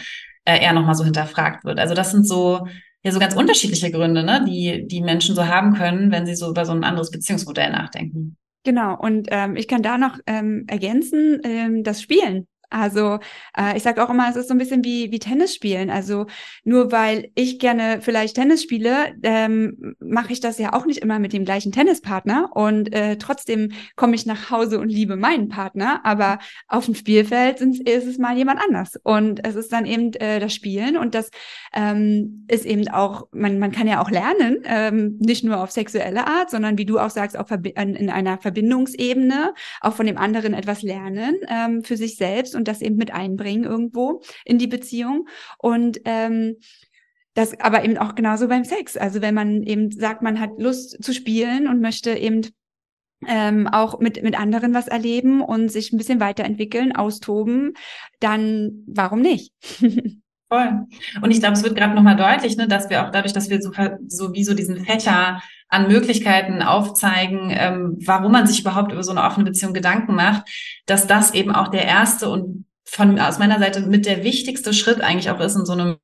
äh, 0.48 0.62
eher 0.62 0.72
nochmal 0.72 0.94
so 0.94 1.04
hinterfragt 1.04 1.64
wird. 1.64 1.78
Also 1.78 1.94
das 1.94 2.11
sind 2.11 2.26
so, 2.26 2.66
ja, 3.02 3.12
so 3.12 3.18
ganz 3.18 3.34
unterschiedliche 3.34 3.90
Gründe, 3.90 4.24
ne, 4.24 4.42
die, 4.48 4.88
die 4.88 5.02
Menschen 5.02 5.34
so 5.34 5.46
haben 5.46 5.74
können, 5.74 6.11
wenn 6.11 6.24
sie 6.24 6.34
so 6.34 6.48
über 6.48 6.64
so 6.64 6.72
ein 6.72 6.84
anderes 6.84 7.11
Beziehungsmodell 7.11 7.70
nachdenken. 7.70 8.37
Genau, 8.64 8.96
und 8.98 9.28
ähm, 9.30 9.56
ich 9.56 9.68
kann 9.68 9.82
da 9.82 9.98
noch 9.98 10.18
ähm, 10.26 10.64
ergänzen, 10.66 11.40
ähm, 11.44 11.84
das 11.84 12.00
Spielen 12.02 12.46
Also 12.70 13.18
äh, 13.57 13.76
ich 13.76 13.83
sage 13.83 14.02
auch 14.02 14.11
immer, 14.11 14.28
es 14.28 14.37
ist 14.37 14.48
so 14.48 14.54
ein 14.54 14.59
bisschen 14.59 14.85
wie, 14.85 15.11
wie 15.11 15.18
Tennis 15.18 15.54
spielen. 15.54 15.90
Also 15.90 16.26
nur 16.64 16.92
weil 16.92 17.31
ich 17.35 17.59
gerne 17.59 18.00
vielleicht 18.00 18.37
Tennis 18.37 18.62
spiele, 18.62 19.14
ähm, 19.22 19.96
mache 20.00 20.33
ich 20.33 20.40
das 20.40 20.59
ja 20.59 20.72
auch 20.72 20.85
nicht 20.85 21.00
immer 21.00 21.18
mit 21.18 21.33
dem 21.33 21.44
gleichen 21.44 21.72
Tennispartner. 21.72 22.50
Und 22.54 22.92
äh, 22.94 23.16
trotzdem 23.16 23.72
komme 23.96 24.14
ich 24.14 24.26
nach 24.26 24.50
Hause 24.50 24.81
und 24.81 24.90
liebe 24.90 25.16
meinen 25.16 25.48
Partner. 25.48 26.00
Aber 26.04 26.38
auf 26.66 26.85
dem 26.85 26.94
Spielfeld 26.94 27.59
sind, 27.59 27.88
ist 27.88 28.07
es 28.07 28.18
mal 28.18 28.37
jemand 28.37 28.61
anders. 28.61 28.96
Und 29.02 29.46
es 29.46 29.54
ist 29.54 29.72
dann 29.72 29.87
eben 29.87 30.12
äh, 30.14 30.38
das 30.40 30.54
Spielen. 30.54 30.96
Und 30.96 31.14
das 31.14 31.31
ähm, 31.74 32.44
ist 32.48 32.66
eben 32.66 32.88
auch, 32.88 33.28
man, 33.33 33.59
man 33.59 33.72
kann 33.72 33.88
ja 33.88 34.02
auch 34.02 34.11
lernen, 34.11 34.59
ähm, 34.64 35.16
nicht 35.20 35.44
nur 35.44 35.62
auf 35.62 35.70
sexuelle 35.70 36.26
Art, 36.26 36.50
sondern 36.50 36.76
wie 36.76 36.87
du 36.87 36.98
auch 36.98 37.11
sagst, 37.11 37.38
auch 37.38 37.50
in 37.50 38.11
einer 38.11 38.38
Verbindungsebene, 38.38 39.54
auch 39.81 39.94
von 39.94 40.07
dem 40.07 40.18
anderen 40.18 40.54
etwas 40.54 40.83
lernen 40.83 41.37
ähm, 41.48 41.83
für 41.83 41.96
sich 41.96 42.16
selbst 42.16 42.54
und 42.58 42.68
das 42.68 42.82
eben 42.82 42.96
mit 42.96 43.12
einbringen 43.14 43.64
irgendwo 43.64 44.20
in 44.44 44.58
die 44.58 44.66
Beziehung. 44.66 45.26
Und 45.56 46.00
ähm, 46.04 46.56
das 47.34 47.58
aber 47.60 47.84
eben 47.84 47.96
auch 47.96 48.14
genauso 48.14 48.48
beim 48.48 48.64
Sex. 48.64 48.96
Also 48.96 49.22
wenn 49.22 49.34
man 49.34 49.62
eben 49.62 49.90
sagt, 49.92 50.22
man 50.22 50.40
hat 50.40 50.50
Lust 50.58 51.02
zu 51.02 51.14
spielen 51.14 51.68
und 51.68 51.80
möchte 51.80 52.10
eben 52.12 52.42
ähm, 53.26 53.66
auch 53.68 54.00
mit, 54.00 54.22
mit 54.22 54.38
anderen 54.38 54.74
was 54.74 54.88
erleben 54.88 55.40
und 55.40 55.70
sich 55.70 55.92
ein 55.92 55.98
bisschen 55.98 56.20
weiterentwickeln, 56.20 56.94
austoben, 56.94 57.74
dann 58.20 58.84
warum 58.86 59.20
nicht? 59.20 59.52
Voll. 60.50 60.86
Und 61.20 61.30
ich 61.30 61.40
glaube, 61.40 61.54
es 61.54 61.62
wird 61.62 61.76
gerade 61.76 61.94
nochmal 61.94 62.16
deutlich, 62.16 62.56
ne, 62.56 62.66
dass 62.66 62.88
wir 62.88 63.06
auch 63.06 63.10
dadurch, 63.10 63.34
dass 63.34 63.50
wir 63.50 63.60
so, 63.60 63.70
so 64.06 64.32
wie 64.32 64.44
so 64.44 64.54
diesen 64.54 64.82
Fächer 64.84 65.42
an 65.68 65.88
Möglichkeiten 65.88 66.62
aufzeigen, 66.62 67.50
ähm, 67.50 67.98
warum 68.04 68.33
man 68.33 68.46
sich 68.46 68.61
überhaupt 68.61 68.92
über 68.92 69.02
so 69.02 69.11
eine 69.11 69.22
offene 69.22 69.44
Beziehung 69.44 69.74
Gedanken 69.74 70.14
macht, 70.14 70.48
dass 70.87 71.07
das 71.07 71.35
eben 71.35 71.54
auch 71.54 71.68
der 71.68 71.85
erste 71.85 72.28
und 72.31 72.64
von 72.85 73.18
aus 73.20 73.38
meiner 73.38 73.59
Seite 73.59 73.81
mit 73.83 74.07
der 74.07 74.24
wichtigste 74.24 74.72
Schritt 74.72 75.02
eigentlich 75.02 75.31
auch 75.31 75.40
ist 75.40 75.57
in 75.57 75.66
so 75.66 75.74
einem 75.74 75.96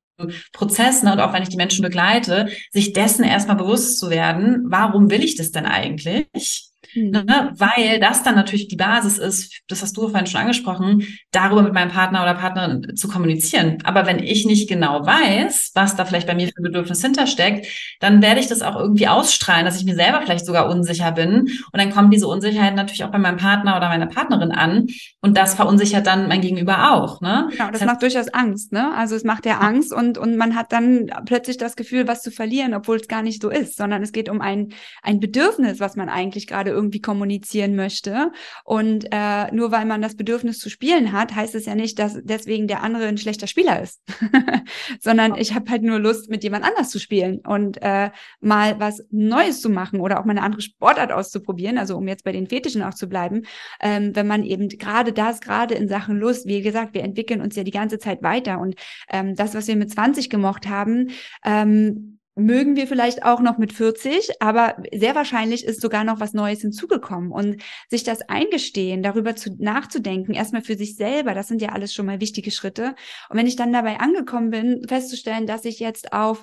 Prozess, 0.53 1.03
ne, 1.03 1.13
und 1.13 1.21
auch 1.21 1.33
wenn 1.33 1.43
ich 1.43 1.49
die 1.49 1.57
Menschen 1.57 1.83
begleite, 1.83 2.49
sich 2.71 2.93
dessen 2.93 3.25
erstmal 3.25 3.57
bewusst 3.57 3.99
zu 3.99 4.11
werden, 4.11 4.65
warum 4.69 5.11
will 5.11 5.25
ich 5.25 5.37
das 5.37 5.51
denn 5.51 5.67
eigentlich? 5.67 6.69
Mhm. 6.95 7.11
Ne? 7.11 7.53
Weil 7.57 8.01
das 8.01 8.23
dann 8.23 8.35
natürlich 8.35 8.69
die 8.69 8.77
Basis 8.77 9.19
ist, 9.19 9.63
das 9.69 9.83
hast 9.83 9.97
du 9.97 10.09
vorhin 10.09 10.27
schon 10.27 10.41
angesprochen, 10.41 11.07
darüber 11.33 11.63
mit 11.63 11.73
meinem 11.73 11.91
Partner 11.91 12.23
oder 12.23 12.35
Partnerin 12.35 12.97
zu 12.97 13.09
kommunizieren. 13.09 13.79
Aber 13.85 14.07
wenn 14.07 14.19
ich 14.19 14.47
nicht 14.47 14.69
genau 14.69 15.05
weiß, 15.05 15.73
was 15.75 15.97
da 15.97 16.05
vielleicht 16.05 16.27
bei 16.27 16.35
mir 16.35 16.47
für 16.49 16.59
ein 16.59 16.63
Bedürfnis 16.65 17.03
hintersteckt, 17.03 17.67
dann 18.01 18.23
werde 18.23 18.41
ich 18.41 18.47
das 18.47 18.63
auch 18.63 18.77
irgendwie 18.77 19.09
ausstrahlen, 19.09 19.65
dass 19.65 19.79
ich 19.79 19.85
mir 19.85 19.95
selber 19.95 20.23
vielleicht 20.23 20.47
sogar 20.47 20.69
unsicher 20.69 21.13
bin. 21.13 21.41
Und 21.41 21.81
dann 21.81 21.91
kommt 21.91 22.13
diese 22.13 22.29
Unsicherheit 22.29 22.75
natürlich 22.75 23.05
auch 23.05 23.11
bei 23.11 23.19
meinem 23.19 23.39
Partner 23.39 23.77
oder 23.77 23.89
meiner 23.89 24.07
Partnerin 24.07 24.53
an. 24.53 24.87
Und 25.21 25.37
das 25.37 25.55
verunsichert 25.55 26.07
dann 26.07 26.29
mein 26.29 26.41
Gegenüber 26.41 26.93
auch. 26.93 27.21
Ne? 27.21 27.49
Genau, 27.51 27.71
das, 27.71 27.81
das 27.81 27.87
macht 27.87 28.03
durchaus 28.03 28.29
Angst. 28.29 28.73
Ne? 28.73 28.95
Also 28.95 29.17
es 29.17 29.25
macht 29.25 29.47
ja 29.47 29.59
Angst 29.59 29.93
und, 29.93 30.19
und 30.19 30.37
man 30.37 30.55
hat 30.55 30.73
dann 30.73 31.11
plötzlich 31.27 31.57
das 31.57 31.77
Gefühl, 31.77 32.07
was 32.07 32.23
zu 32.23 32.31
verlieren, 32.31 32.75
obwohl 32.75 32.97
es 32.97 33.09
gar 33.09 33.23
nicht 33.23 33.43
so 33.43 33.51
ist, 33.51 33.77
sondern 33.77 34.03
es 34.03 34.13
geht 34.13 34.29
um 34.29 34.41
ein, 34.41 34.73
ein 35.03 35.21
Bedürfnis, 35.21 35.81
was 35.81 35.97
man 35.97 36.09
eigentlich 36.09 36.47
gerade 36.47 36.71
irgendwie 36.71 36.84
irgendwie 36.85 37.01
kommunizieren 37.01 37.75
möchte. 37.75 38.31
Und 38.65 39.07
äh, 39.11 39.51
nur 39.53 39.73
weil 39.73 39.87
man 39.87 40.03
das 40.03 40.17
Bedürfnis 40.17 40.59
zu 40.59 40.69
spielen 40.69 41.13
hat, 41.13 41.35
heißt 41.35 41.55
es 41.55 41.67
ja 41.67 41.75
nicht, 41.75 41.99
dass 41.99 42.19
deswegen 42.23 42.69
der 42.69 42.83
andere 42.83 43.07
ein 43.07 43.19
schlechter 43.19 43.47
Spieler 43.47 43.83
ist, 43.83 44.03
sondern 45.01 45.35
ich 45.37 45.55
habe 45.55 45.71
halt 45.71 45.83
nur 45.83 45.99
Lust, 45.99 46.31
mit 46.31 46.45
jemand 46.45 46.65
anders 46.65 46.91
zu 46.91 46.99
spielen 46.99 47.41
und 47.47 47.81
äh, 47.83 48.11
mal 48.41 48.79
was 48.79 49.03
Neues 49.11 49.61
zu 49.61 49.71
machen 49.71 50.01
oder 50.01 50.21
auch 50.21 50.25
mal 50.25 50.33
eine 50.33 50.43
andere 50.43 50.63
Sportart 50.63 51.13
auszuprobieren. 51.13 51.79
Also 51.79 51.97
um 51.97 52.07
jetzt 52.07 52.25
bei 52.25 52.33
den 52.33 52.47
Fetischen 52.47 52.83
auch 52.83 52.95
zu 52.95 53.09
bleiben, 53.09 53.43
ähm, 53.81 54.15
wenn 54.15 54.27
man 54.27 54.45
eben 54.45 54.69
gerade 54.69 55.13
das, 55.13 55.41
gerade 55.41 55.75
in 55.75 55.89
Sachen 55.89 56.19
Lust, 56.19 56.47
wie 56.47 56.63
gesagt, 56.63 56.95
wir 56.95 57.03
entwickeln 57.03 57.41
uns 57.41 57.57
ja 57.57 57.65
die 57.65 57.71
ganze 57.71 57.99
Zeit 57.99 58.23
weiter 58.23 58.61
und 58.61 58.75
ähm, 59.11 59.35
das, 59.35 59.55
was 59.55 59.67
wir 59.67 59.77
mit 59.77 59.91
20 59.91 60.29
gemocht 60.29 60.69
haben, 60.69 61.11
ähm, 61.45 62.19
mögen 62.37 62.75
wir 62.75 62.87
vielleicht 62.87 63.25
auch 63.25 63.41
noch 63.41 63.59
mit 63.59 63.73
40, 63.73 64.43
aber 64.43 64.77
sehr 64.93 65.15
wahrscheinlich 65.15 65.65
ist 65.65 65.81
sogar 65.81 66.05
noch 66.05 66.21
was 66.21 66.33
Neues 66.33 66.61
hinzugekommen 66.61 67.31
und 67.31 67.63
sich 67.89 68.03
das 68.03 68.23
eingestehen, 68.23 69.03
darüber 69.03 69.37
zu, 69.37 69.55
nachzudenken, 69.59 70.35
erstmal 70.35 70.63
für 70.63 70.77
sich 70.77 70.97
selber, 70.97 71.35
das 71.35 71.49
sind 71.49 71.63
ja 71.63 71.71
alles 71.71 71.95
schon 71.95 72.07
mal 72.07 72.21
wichtige 72.21 72.51
Schritte. 72.51 72.95
Und 73.29 73.37
wenn 73.37 73.47
ich 73.47 73.57
dann 73.57 73.73
dabei 73.73 74.01
angekommen 74.01 74.51
bin, 74.51 74.83
festzustellen, 74.89 75.47
dass 75.47 75.65
ich 75.65 75.79
jetzt 75.79 76.13
auf 76.13 76.43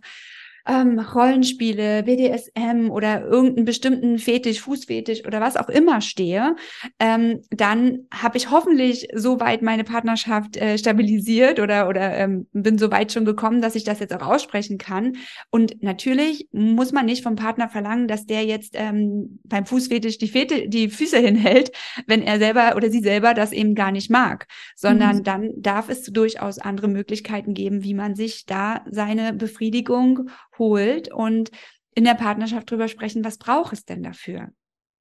ähm, 0.67 1.00
Rollenspiele, 1.00 2.04
BDSM 2.04 2.89
oder 2.89 3.26
irgendeinen 3.26 3.65
bestimmten 3.65 4.19
Fetisch, 4.19 4.62
Fußfetisch 4.62 5.26
oder 5.26 5.41
was 5.41 5.58
auch 5.58 5.69
immer 5.69 6.02
stehe, 6.02 6.56
ähm, 7.00 7.41
dann 7.50 8.08
habe 8.13 8.38
ich 8.38 8.52
hoffentlich 8.52 9.08
so 9.13 9.39
weit 9.39 9.62
meine 9.62 9.84
Partnerschaft 9.84 10.58
äh, 10.58 10.78
stabilisiert 10.78 11.60
oder, 11.60 11.88
oder 11.89 12.17
ähm, 12.17 12.47
bin 12.54 12.78
so 12.78 12.91
weit 12.91 13.12
schon 13.12 13.26
gekommen, 13.26 13.62
dass 13.62 13.76
ich 13.76 13.84
das 13.84 14.00
jetzt 14.00 14.13
auch 14.13 14.28
aussprechen 14.28 14.78
kann. 14.78 15.13
Und 15.50 15.82
natürlich 15.82 16.47
muss 16.52 16.91
man 16.91 17.06
nicht 17.06 17.24
vom 17.24 17.36
Partner 17.36 17.69
verlangen, 17.69 18.08
dass 18.08 18.26
der 18.26 18.45
jetzt 18.45 18.74
ähm, 18.76 19.39
beim 19.43 19.65
Fußfetisch 19.65 20.17
die, 20.17 20.28
Fete, 20.28 20.67
die 20.67 20.89
Füße 20.89 21.17
hinhält, 21.17 21.71
wenn 22.08 22.21
er 22.21 22.39
selber 22.39 22.76
oder 22.76 22.89
sie 22.89 23.02
selber 23.02 23.34
das 23.34 23.52
eben 23.52 23.76
gar 23.76 23.91
nicht 23.91 24.10
mag, 24.10 24.47
sondern 24.76 25.17
mhm. 25.17 25.24
dann 25.24 25.50
darf 25.58 25.89
es 25.89 26.04
durchaus 26.04 26.60
andere 26.60 26.88
Möglichkeiten 26.88 27.54
geben, 27.54 27.84
wie 27.84 27.93
man 27.93 28.15
sich 28.15 28.45
da 28.45 28.84
seine 28.89 29.34
Befriedigung 29.34 30.30
holt 30.58 31.12
und 31.12 31.52
in 31.96 32.04
der 32.06 32.16
Partnerschaft 32.16 32.70
drüber 32.72 32.88
sprechen, 32.88 33.24
was 33.24 33.38
braucht 33.38 33.74
es 33.74 33.86
denn 33.86 34.04
dafür? 34.04 34.50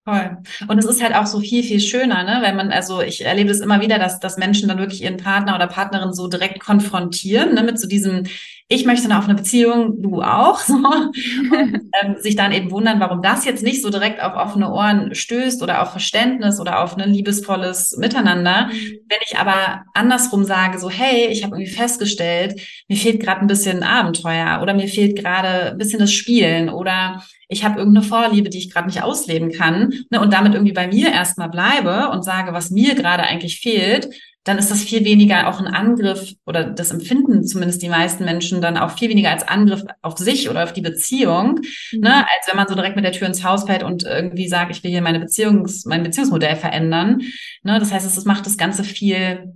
Toll. 0.07 0.39
Und 0.67 0.79
es 0.79 0.87
ist 0.87 1.03
halt 1.03 1.15
auch 1.15 1.27
so 1.27 1.41
viel, 1.41 1.63
viel 1.63 1.79
schöner, 1.79 2.25
ne? 2.25 2.39
Wenn 2.41 2.57
man, 2.57 2.73
also 2.73 3.03
ich 3.03 3.23
erlebe 3.23 3.51
das 3.51 3.61
immer 3.61 3.83
wieder, 3.83 3.99
dass, 3.99 4.19
dass 4.19 4.39
Menschen 4.39 4.67
dann 4.67 4.79
wirklich 4.79 5.03
ihren 5.03 5.19
Partner 5.19 5.55
oder 5.55 5.67
Partnerin 5.67 6.15
so 6.15 6.27
direkt 6.27 6.59
konfrontieren, 6.61 7.53
ne? 7.55 7.63
Mit 7.63 7.79
so 7.79 7.87
diesem, 7.87 8.25
ich 8.69 8.87
möchte 8.87 9.05
eine 9.05 9.19
offene 9.19 9.35
Beziehung, 9.35 10.01
du 10.01 10.23
auch, 10.23 10.59
so. 10.61 10.75
Und 10.75 11.13
ähm, 12.03 12.17
sich 12.19 12.35
dann 12.35 12.53
eben 12.53 12.71
wundern, 12.71 12.99
warum 12.99 13.21
das 13.21 13.45
jetzt 13.45 13.63
nicht 13.63 13.83
so 13.83 13.91
direkt 13.91 14.23
auf 14.23 14.37
offene 14.37 14.73
Ohren 14.73 15.15
stößt 15.15 15.63
oder 15.63 15.83
auf 15.83 15.91
Verständnis 15.91 16.61
oder 16.61 16.83
auf 16.83 16.97
ein 16.97 17.11
liebesvolles 17.11 17.99
Miteinander. 17.99 18.69
Mhm. 18.69 19.01
Wenn 19.07 19.19
ich 19.27 19.37
aber 19.37 19.85
andersrum 19.93 20.45
sage, 20.45 20.79
so, 20.79 20.89
hey, 20.89 21.27
ich 21.27 21.45
habe 21.45 21.57
irgendwie 21.57 21.73
festgestellt, 21.73 22.59
mir 22.89 22.97
fehlt 22.97 23.21
gerade 23.21 23.43
ein 23.43 23.49
bisschen 23.49 23.83
Abenteuer 23.83 24.61
oder 24.63 24.73
mir 24.73 24.89
fehlt 24.89 25.19
gerade 25.19 25.73
ein 25.73 25.79
bisschen 25.79 25.99
das 25.99 26.13
Spielen 26.13 26.71
oder 26.71 27.23
ich 27.51 27.65
habe 27.65 27.79
irgendeine 27.79 28.07
Vorliebe, 28.07 28.49
die 28.49 28.59
ich 28.59 28.73
gerade 28.73 28.87
nicht 28.87 29.03
ausleben 29.03 29.51
kann 29.51 29.93
ne, 30.09 30.21
und 30.21 30.33
damit 30.33 30.55
irgendwie 30.55 30.73
bei 30.73 30.87
mir 30.87 31.13
erstmal 31.13 31.51
bleibe 31.51 32.09
und 32.11 32.25
sage, 32.25 32.53
was 32.53 32.71
mir 32.71 32.95
gerade 32.95 33.25
eigentlich 33.25 33.61
fehlt, 33.61 34.09
dann 34.45 34.57
ist 34.57 34.71
das 34.71 34.83
viel 34.83 35.05
weniger 35.05 35.49
auch 35.49 35.61
ein 35.61 35.67
Angriff 35.67 36.33
oder 36.47 36.65
das 36.65 36.93
empfinden 36.93 37.45
zumindest 37.45 37.83
die 37.83 37.91
meisten 37.91 38.25
Menschen 38.25 38.63
dann 38.63 38.79
auch 38.79 38.97
viel 38.97 39.11
weniger 39.11 39.31
als 39.31 39.47
Angriff 39.47 39.83
auf 40.01 40.17
sich 40.17 40.49
oder 40.49 40.63
auf 40.65 40.73
die 40.73 40.81
Beziehung, 40.81 41.61
mhm. 41.93 42.01
ne, 42.01 42.19
als 42.19 42.49
wenn 42.49 42.57
man 42.57 42.69
so 42.69 42.75
direkt 42.75 42.97
mit 42.97 43.05
der 43.05 43.13
Tür 43.13 43.27
ins 43.27 43.45
Haus 43.45 43.65
fällt 43.65 43.83
und 43.83 44.05
irgendwie 44.05 44.49
sagt, 44.49 44.71
ich 44.71 44.83
will 44.83 44.93
hier 44.93 45.03
meine 45.03 45.21
Beziehungs, 45.21 45.85
mein 45.85 46.05
Beziehungsmodell 46.05 46.57
verändern. 46.57 47.21
Ne, 47.65 47.79
das 47.81 47.93
heißt, 47.93 48.07
es 48.07 48.25
macht 48.25 48.47
das 48.47 48.57
Ganze 48.57 48.85
viel, 48.85 49.53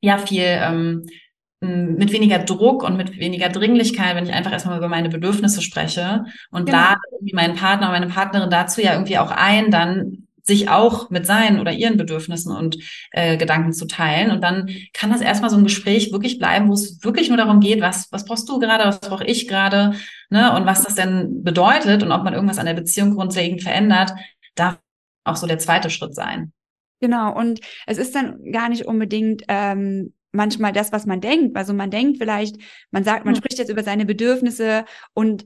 ja, 0.00 0.18
viel 0.18 0.44
ähm, 0.44 1.06
mit 1.64 2.12
weniger 2.12 2.38
Druck 2.38 2.82
und 2.82 2.96
mit 2.96 3.18
weniger 3.18 3.48
Dringlichkeit, 3.48 4.16
wenn 4.16 4.24
ich 4.24 4.32
einfach 4.32 4.52
erstmal 4.52 4.78
über 4.78 4.88
meine 4.88 5.08
Bedürfnisse 5.08 5.62
spreche 5.62 6.24
und 6.50 6.66
genau. 6.66 6.78
lade 6.78 7.00
irgendwie 7.12 7.34
meinen 7.34 7.56
Partner 7.56 7.88
oder 7.88 7.98
meine 7.98 8.12
Partnerin 8.12 8.50
dazu 8.50 8.80
ja 8.80 8.92
irgendwie 8.92 9.18
auch 9.18 9.30
ein, 9.30 9.70
dann 9.70 10.24
sich 10.46 10.68
auch 10.68 11.08
mit 11.08 11.26
seinen 11.26 11.58
oder 11.58 11.72
ihren 11.72 11.96
Bedürfnissen 11.96 12.54
und 12.54 12.76
äh, 13.12 13.38
Gedanken 13.38 13.72
zu 13.72 13.86
teilen. 13.86 14.30
Und 14.30 14.44
dann 14.44 14.68
kann 14.92 15.10
das 15.10 15.22
erstmal 15.22 15.48
so 15.48 15.56
ein 15.56 15.64
Gespräch 15.64 16.12
wirklich 16.12 16.38
bleiben, 16.38 16.68
wo 16.68 16.74
es 16.74 17.02
wirklich 17.02 17.28
nur 17.28 17.38
darum 17.38 17.60
geht, 17.60 17.80
was, 17.80 18.12
was 18.12 18.26
brauchst 18.26 18.48
du 18.48 18.58
gerade, 18.58 18.84
was 18.84 19.00
brauche 19.00 19.24
ich 19.24 19.48
gerade, 19.48 19.94
ne? 20.28 20.54
Und 20.54 20.66
was 20.66 20.82
das 20.82 20.94
denn 20.94 21.42
bedeutet 21.42 22.02
und 22.02 22.12
ob 22.12 22.24
man 22.24 22.34
irgendwas 22.34 22.58
an 22.58 22.66
der 22.66 22.74
Beziehung 22.74 23.14
grundlegend 23.14 23.62
verändert, 23.62 24.12
darf 24.54 24.78
auch 25.24 25.36
so 25.36 25.46
der 25.46 25.58
zweite 25.58 25.88
Schritt 25.88 26.14
sein. 26.14 26.52
Genau, 27.00 27.34
und 27.34 27.60
es 27.86 27.96
ist 27.96 28.14
dann 28.14 28.52
gar 28.52 28.68
nicht 28.68 28.84
unbedingt 28.84 29.44
ähm, 29.48 30.12
manchmal 30.34 30.72
das, 30.72 30.92
was 30.92 31.06
man 31.06 31.20
denkt. 31.20 31.56
Also 31.56 31.72
man 31.72 31.90
denkt 31.90 32.18
vielleicht, 32.18 32.56
man 32.90 33.04
sagt, 33.04 33.24
man 33.24 33.36
spricht 33.36 33.58
jetzt 33.58 33.70
über 33.70 33.82
seine 33.82 34.04
Bedürfnisse 34.04 34.84
und 35.14 35.44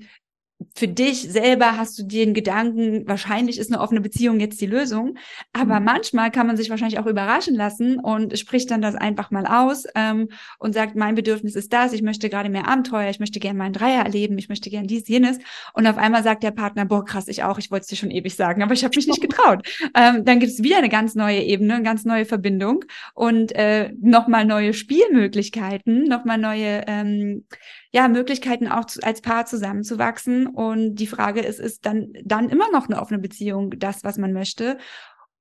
für 0.75 0.89
dich 0.89 1.23
selber 1.23 1.77
hast 1.77 1.99
du 1.99 2.03
den 2.03 2.35
Gedanken, 2.35 3.07
wahrscheinlich 3.07 3.59
ist 3.59 3.73
eine 3.73 3.81
offene 3.81 4.01
Beziehung 4.01 4.41
jetzt 4.41 4.61
die 4.61 4.67
Lösung. 4.67 5.17
Aber 5.53 5.79
mhm. 5.79 5.85
manchmal 5.85 6.31
kann 6.33 6.49
man 6.49 6.57
sich 6.57 6.69
wahrscheinlich 6.69 6.99
auch 6.99 7.07
überraschen 7.07 7.55
lassen 7.55 8.01
und 8.01 8.37
spricht 8.39 8.71
dann 8.71 8.83
das 8.83 8.97
einfach 8.97 9.31
mal 9.31 9.47
aus 9.47 9.85
ähm, 9.95 10.29
und 10.59 10.75
sagt, 10.75 10.97
mein 10.97 11.15
Bedürfnis 11.15 11.55
ist 11.55 11.73
das, 11.73 11.93
ich 11.93 12.03
möchte 12.03 12.29
gerade 12.29 12.49
mehr 12.49 12.67
Abenteuer, 12.67 13.09
ich 13.09 13.21
möchte 13.21 13.39
gerne 13.39 13.59
meinen 13.59 13.73
Dreier 13.73 14.05
erleben, 14.05 14.37
ich 14.37 14.49
möchte 14.49 14.69
gerne 14.69 14.89
dies, 14.89 15.07
jenes. 15.07 15.39
Und 15.75 15.87
auf 15.87 15.97
einmal 15.97 16.25
sagt 16.25 16.43
der 16.43 16.51
Partner, 16.51 16.85
boah, 16.85 17.05
krass, 17.05 17.29
ich 17.29 17.45
auch, 17.45 17.59
ich 17.59 17.71
wollte 17.71 17.83
es 17.83 17.89
dir 17.89 17.97
schon 17.97 18.11
ewig 18.11 18.35
sagen, 18.35 18.63
aber 18.63 18.73
ich 18.73 18.85
habe 18.85 18.97
mich 18.97 19.07
nicht 19.07 19.21
getraut. 19.23 19.67
Ähm, 19.95 20.25
dann 20.25 20.41
gibt 20.41 20.53
es 20.53 20.63
wieder 20.63 20.79
eine 20.79 20.89
ganz 20.89 21.15
neue 21.15 21.41
Ebene, 21.41 21.75
eine 21.75 21.85
ganz 21.85 22.05
neue 22.05 22.25
Verbindung 22.25 22.85
und 23.15 23.55
äh, 23.55 23.93
nochmal 24.01 24.45
neue 24.45 24.75
Spielmöglichkeiten, 24.75 26.05
nochmal 26.05 26.39
neue 26.39 26.85
ähm, 26.89 27.45
ja, 27.93 28.09
Möglichkeiten 28.09 28.69
auch 28.69 28.85
zu, 28.85 29.03
als 29.03 29.21
Paar 29.21 29.47
zusammenzuwachsen. 29.47 30.47
Und 30.47 30.97
die 30.97 31.07
Frage 31.07 31.41
ist, 31.41 31.61
ist 31.61 31.87
dann, 31.87 32.13
dann 32.25 32.49
immer 32.49 32.71
noch 32.71 32.89
eine 32.89 33.01
offene 33.01 33.21
Beziehung 33.21 33.71
das, 33.79 34.05
was 34.05 34.19
man 34.19 34.33
möchte? 34.33 34.79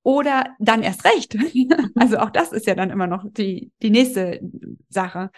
oder 0.08 0.46
dann 0.58 0.84
erst 0.84 1.04
recht. 1.04 1.36
also 1.96 2.20
auch 2.20 2.30
das 2.30 2.54
ist 2.54 2.66
ja 2.66 2.76
dann 2.76 2.92
immer 2.92 3.08
noch 3.08 3.26
die, 3.30 3.74
die 3.82 3.90
nächste 3.90 4.40
Sache. 4.88 5.32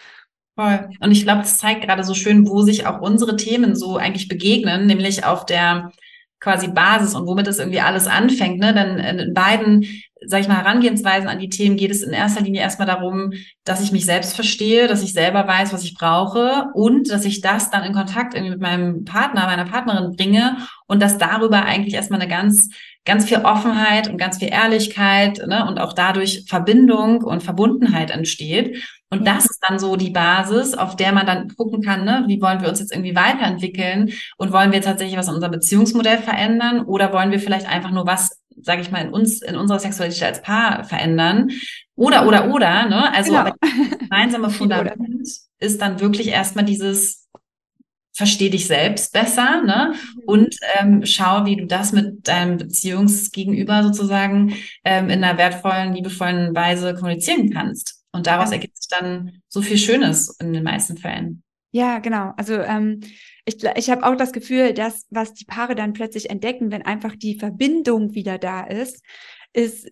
Voll. 0.54 0.90
Und 1.00 1.10
ich 1.10 1.24
glaube, 1.24 1.40
das 1.40 1.58
zeigt 1.58 1.82
gerade 1.82 2.04
so 2.04 2.14
schön, 2.14 2.46
wo 2.46 2.62
sich 2.62 2.86
auch 2.86 3.00
unsere 3.00 3.34
Themen 3.34 3.74
so 3.74 3.96
eigentlich 3.96 4.28
begegnen, 4.28 4.86
nämlich 4.86 5.24
auf 5.24 5.44
der 5.44 5.90
quasi 6.38 6.68
Basis 6.68 7.16
und 7.16 7.26
womit 7.26 7.48
das 7.48 7.58
irgendwie 7.58 7.80
alles 7.80 8.06
anfängt. 8.06 8.60
Ne? 8.60 8.72
Denn 8.72 8.98
in 8.98 9.34
beiden, 9.34 9.86
sag 10.26 10.40
ich 10.40 10.48
mal, 10.48 10.58
Herangehensweisen 10.58 11.28
an 11.28 11.38
die 11.38 11.48
Themen 11.48 11.76
geht 11.76 11.90
es 11.90 12.02
in 12.02 12.12
erster 12.12 12.42
Linie 12.42 12.60
erstmal 12.60 12.86
darum, 12.86 13.32
dass 13.64 13.82
ich 13.82 13.92
mich 13.92 14.04
selbst 14.04 14.34
verstehe, 14.34 14.86
dass 14.86 15.02
ich 15.02 15.12
selber 15.12 15.46
weiß, 15.46 15.72
was 15.72 15.84
ich 15.84 15.94
brauche 15.94 16.66
und 16.74 17.10
dass 17.10 17.24
ich 17.24 17.40
das 17.40 17.70
dann 17.70 17.84
in 17.84 17.94
Kontakt 17.94 18.34
irgendwie 18.34 18.52
mit 18.52 18.60
meinem 18.60 19.04
Partner, 19.04 19.46
meiner 19.46 19.64
Partnerin 19.64 20.16
bringe 20.16 20.58
und 20.86 21.00
dass 21.00 21.18
darüber 21.18 21.64
eigentlich 21.64 21.94
erstmal 21.94 22.20
eine 22.20 22.30
ganz 22.30 22.70
ganz 23.04 23.24
viel 23.24 23.38
Offenheit 23.38 24.08
und 24.08 24.18
ganz 24.18 24.38
viel 24.38 24.52
Ehrlichkeit 24.52 25.42
ne, 25.46 25.66
und 25.66 25.80
auch 25.80 25.94
dadurch 25.94 26.44
Verbindung 26.46 27.22
und 27.24 27.42
Verbundenheit 27.42 28.10
entsteht. 28.10 28.84
Und 29.08 29.26
das 29.26 29.46
ist 29.46 29.60
dann 29.66 29.78
so 29.78 29.96
die 29.96 30.10
Basis, 30.10 30.74
auf 30.74 30.96
der 30.96 31.12
man 31.12 31.26
dann 31.26 31.48
gucken 31.56 31.82
kann, 31.82 32.04
ne, 32.04 32.24
wie 32.26 32.40
wollen 32.40 32.60
wir 32.60 32.68
uns 32.68 32.78
jetzt 32.78 32.92
irgendwie 32.92 33.16
weiterentwickeln 33.16 34.12
und 34.36 34.52
wollen 34.52 34.70
wir 34.70 34.82
tatsächlich 34.82 35.18
was 35.18 35.28
in 35.28 35.34
unserem 35.34 35.52
Beziehungsmodell 35.52 36.18
verändern 36.18 36.82
oder 36.82 37.12
wollen 37.12 37.30
wir 37.30 37.40
vielleicht 37.40 37.68
einfach 37.68 37.90
nur 37.90 38.06
was, 38.06 38.39
sage 38.62 38.82
ich 38.82 38.90
mal, 38.90 39.04
in 39.04 39.10
uns, 39.10 39.42
in 39.42 39.56
unserer 39.56 39.78
Sexualität 39.78 40.22
als 40.22 40.42
Paar 40.42 40.84
verändern 40.84 41.50
oder, 41.94 42.26
oder, 42.26 42.50
oder, 42.50 42.86
ne? 42.86 43.12
Also 43.12 43.30
genau. 43.30 43.40
aber 43.40 43.56
das 43.60 43.98
gemeinsame 43.98 44.50
Fundament 44.50 45.28
ist 45.58 45.80
dann 45.82 46.00
wirklich 46.00 46.28
erstmal 46.28 46.64
dieses 46.64 47.28
versteh 48.12 48.50
dich 48.50 48.66
selbst 48.66 49.12
besser, 49.12 49.62
ne? 49.62 49.94
Mhm. 49.94 50.22
Und 50.26 50.56
ähm, 50.78 51.06
schau, 51.06 51.46
wie 51.46 51.56
du 51.56 51.66
das 51.66 51.92
mit 51.92 52.28
deinem 52.28 52.58
Beziehungsgegenüber 52.58 53.82
sozusagen 53.82 54.54
ähm, 54.84 55.08
in 55.08 55.24
einer 55.24 55.38
wertvollen, 55.38 55.94
liebevollen 55.94 56.54
Weise 56.54 56.94
kommunizieren 56.94 57.50
kannst. 57.50 58.02
Und 58.12 58.26
daraus 58.26 58.50
ja. 58.50 58.56
ergibt 58.56 58.76
sich 58.76 58.88
dann 58.88 59.40
so 59.48 59.62
viel 59.62 59.78
Schönes 59.78 60.36
in 60.40 60.52
den 60.52 60.64
meisten 60.64 60.96
Fällen. 60.96 61.42
Ja, 61.72 61.98
genau. 61.98 62.32
Also 62.36 62.54
ähm, 62.54 63.00
ich, 63.50 63.64
ich 63.76 63.90
habe 63.90 64.04
auch 64.04 64.16
das 64.16 64.32
Gefühl, 64.32 64.72
dass 64.74 65.06
was 65.10 65.34
die 65.34 65.44
Paare 65.44 65.74
dann 65.74 65.92
plötzlich 65.92 66.30
entdecken, 66.30 66.70
wenn 66.70 66.82
einfach 66.82 67.16
die 67.16 67.38
Verbindung 67.38 68.14
wieder 68.14 68.38
da 68.38 68.62
ist, 68.64 69.02
ist 69.52 69.90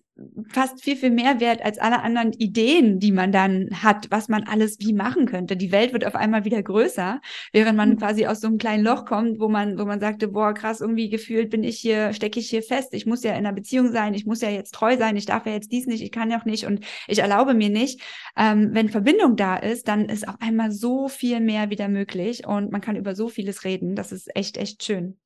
fast 0.49 0.81
viel, 0.83 0.95
viel 0.95 1.09
mehr 1.09 1.39
wert 1.39 1.61
als 1.63 1.79
alle 1.79 2.01
anderen 2.01 2.33
Ideen, 2.33 2.99
die 2.99 3.11
man 3.11 3.31
dann 3.31 3.69
hat, 3.83 4.07
was 4.09 4.29
man 4.29 4.43
alles 4.43 4.77
wie 4.79 4.93
machen 4.93 5.25
könnte. 5.25 5.57
Die 5.57 5.71
Welt 5.71 5.91
wird 5.91 6.05
auf 6.05 6.15
einmal 6.15 6.45
wieder 6.45 6.61
größer, 6.61 7.21
während 7.51 7.77
man 7.77 7.91
mhm. 7.91 7.97
quasi 7.97 8.25
aus 8.25 8.41
so 8.41 8.47
einem 8.47 8.57
kleinen 8.57 8.83
Loch 8.83 9.05
kommt, 9.05 9.39
wo 9.39 9.49
man, 9.49 9.77
wo 9.77 9.85
man 9.85 9.99
sagte, 9.99 10.27
boah, 10.27 10.53
krass, 10.53 10.81
irgendwie 10.81 11.09
gefühlt 11.09 11.49
bin 11.49 11.63
ich 11.63 11.77
hier, 11.77 12.13
stecke 12.13 12.39
ich 12.39 12.49
hier 12.49 12.63
fest. 12.63 12.93
Ich 12.93 13.05
muss 13.05 13.23
ja 13.23 13.31
in 13.31 13.37
einer 13.37 13.53
Beziehung 13.53 13.91
sein, 13.91 14.13
ich 14.13 14.25
muss 14.25 14.41
ja 14.41 14.49
jetzt 14.49 14.73
treu 14.73 14.97
sein, 14.97 15.17
ich 15.17 15.25
darf 15.25 15.45
ja 15.45 15.53
jetzt 15.53 15.71
dies 15.71 15.87
nicht, 15.87 16.03
ich 16.03 16.11
kann 16.11 16.31
ja 16.31 16.39
auch 16.39 16.45
nicht 16.45 16.65
und 16.65 16.85
ich 17.07 17.19
erlaube 17.19 17.53
mir 17.53 17.69
nicht. 17.69 18.01
Ähm, 18.37 18.69
wenn 18.71 18.89
Verbindung 18.89 19.35
da 19.35 19.57
ist, 19.57 19.87
dann 19.87 20.05
ist 20.05 20.27
auf 20.27 20.35
einmal 20.39 20.71
so 20.71 21.07
viel 21.07 21.39
mehr 21.39 21.69
wieder 21.69 21.87
möglich 21.87 22.45
und 22.47 22.71
man 22.71 22.81
kann 22.81 22.95
über 22.95 23.15
so 23.15 23.27
vieles 23.27 23.63
reden. 23.63 23.95
Das 23.95 24.11
ist 24.11 24.33
echt, 24.35 24.57
echt 24.57 24.83
schön. 24.83 25.17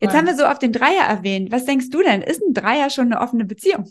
Jetzt 0.00 0.14
haben 0.14 0.26
wir 0.26 0.36
so 0.36 0.44
auf 0.44 0.58
den 0.58 0.72
Dreier 0.72 1.04
erwähnt. 1.08 1.50
Was 1.50 1.64
denkst 1.64 1.90
du 1.90 2.02
denn? 2.02 2.22
Ist 2.22 2.42
ein 2.42 2.52
Dreier 2.52 2.90
schon 2.90 3.06
eine 3.12 3.20
offene 3.20 3.44
Beziehung? 3.44 3.90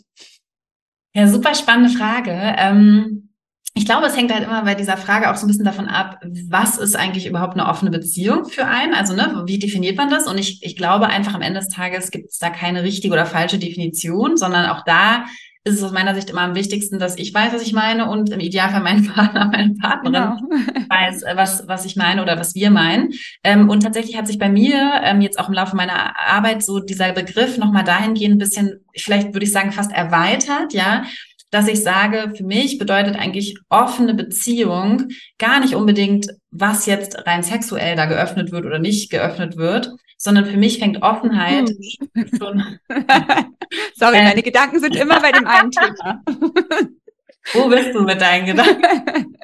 Ja, 1.14 1.26
super 1.26 1.54
spannende 1.54 1.96
Frage. 1.96 2.30
Ähm, 2.30 3.30
ich 3.74 3.84
glaube, 3.84 4.06
es 4.06 4.16
hängt 4.16 4.32
halt 4.32 4.44
immer 4.44 4.64
bei 4.64 4.74
dieser 4.74 4.96
Frage 4.96 5.30
auch 5.30 5.36
so 5.36 5.44
ein 5.44 5.48
bisschen 5.48 5.64
davon 5.64 5.86
ab, 5.86 6.20
was 6.48 6.78
ist 6.78 6.96
eigentlich 6.96 7.26
überhaupt 7.26 7.54
eine 7.54 7.68
offene 7.68 7.90
Beziehung 7.90 8.46
für 8.46 8.66
einen? 8.66 8.94
Also, 8.94 9.14
ne, 9.14 9.42
wie 9.46 9.58
definiert 9.58 9.96
man 9.96 10.08
das? 10.08 10.26
Und 10.26 10.38
ich, 10.38 10.62
ich 10.62 10.76
glaube 10.76 11.08
einfach 11.08 11.34
am 11.34 11.42
Ende 11.42 11.60
des 11.60 11.68
Tages 11.68 12.10
gibt 12.10 12.30
es 12.30 12.38
da 12.38 12.48
keine 12.48 12.82
richtige 12.82 13.12
oder 13.12 13.26
falsche 13.26 13.58
Definition, 13.58 14.38
sondern 14.38 14.70
auch 14.70 14.82
da 14.84 15.26
ist 15.66 15.74
es 15.74 15.82
aus 15.82 15.90
meiner 15.90 16.14
Sicht 16.14 16.30
immer 16.30 16.42
am 16.42 16.54
wichtigsten, 16.54 17.00
dass 17.00 17.18
ich 17.18 17.34
weiß, 17.34 17.52
was 17.52 17.62
ich 17.62 17.72
meine 17.72 18.08
und 18.08 18.30
im 18.30 18.38
Idealfall 18.38 18.82
mein 18.82 19.04
Partner, 19.14 19.50
meine 19.52 19.74
Partnerin 19.74 20.12
genau. 20.12 20.86
weiß, 20.88 21.22
äh, 21.22 21.36
was, 21.36 21.66
was 21.66 21.84
ich 21.84 21.96
meine 21.96 22.22
oder 22.22 22.38
was 22.38 22.54
wir 22.54 22.70
meinen. 22.70 23.12
Ähm, 23.42 23.68
und 23.68 23.82
tatsächlich 23.82 24.16
hat 24.16 24.28
sich 24.28 24.38
bei 24.38 24.48
mir 24.48 25.00
ähm, 25.02 25.20
jetzt 25.20 25.40
auch 25.40 25.48
im 25.48 25.54
Laufe 25.54 25.74
meiner 25.74 26.14
Arbeit 26.28 26.64
so 26.64 26.78
dieser 26.78 27.12
Begriff 27.12 27.58
nochmal 27.58 27.82
dahingehend 27.82 28.36
ein 28.36 28.38
bisschen, 28.38 28.84
vielleicht 28.96 29.34
würde 29.34 29.44
ich 29.44 29.52
sagen, 29.52 29.72
fast 29.72 29.90
erweitert, 29.90 30.72
ja, 30.72 31.04
dass 31.56 31.68
ich 31.68 31.82
sage, 31.82 32.34
für 32.36 32.44
mich 32.44 32.76
bedeutet 32.76 33.16
eigentlich 33.16 33.56
offene 33.70 34.12
Beziehung 34.12 35.08
gar 35.38 35.58
nicht 35.58 35.74
unbedingt, 35.74 36.26
was 36.50 36.84
jetzt 36.84 37.26
rein 37.26 37.42
sexuell 37.42 37.96
da 37.96 38.04
geöffnet 38.04 38.52
wird 38.52 38.66
oder 38.66 38.78
nicht 38.78 39.10
geöffnet 39.10 39.56
wird, 39.56 39.90
sondern 40.18 40.44
für 40.44 40.58
mich 40.58 40.80
fängt 40.80 41.00
Offenheit 41.02 41.70
hm. 42.12 42.28
schon. 42.38 42.78
Sorry, 43.94 44.18
äh, 44.18 44.24
meine 44.24 44.42
Gedanken 44.42 44.80
sind 44.80 44.96
immer 44.96 45.18
bei 45.18 45.32
dem 45.32 45.46
einen 45.46 45.70
Thema. 45.70 46.22
Wo 47.54 47.68
bist 47.70 47.94
du 47.94 48.02
mit 48.02 48.20
deinen 48.20 48.44
Gedanken? 48.44 49.34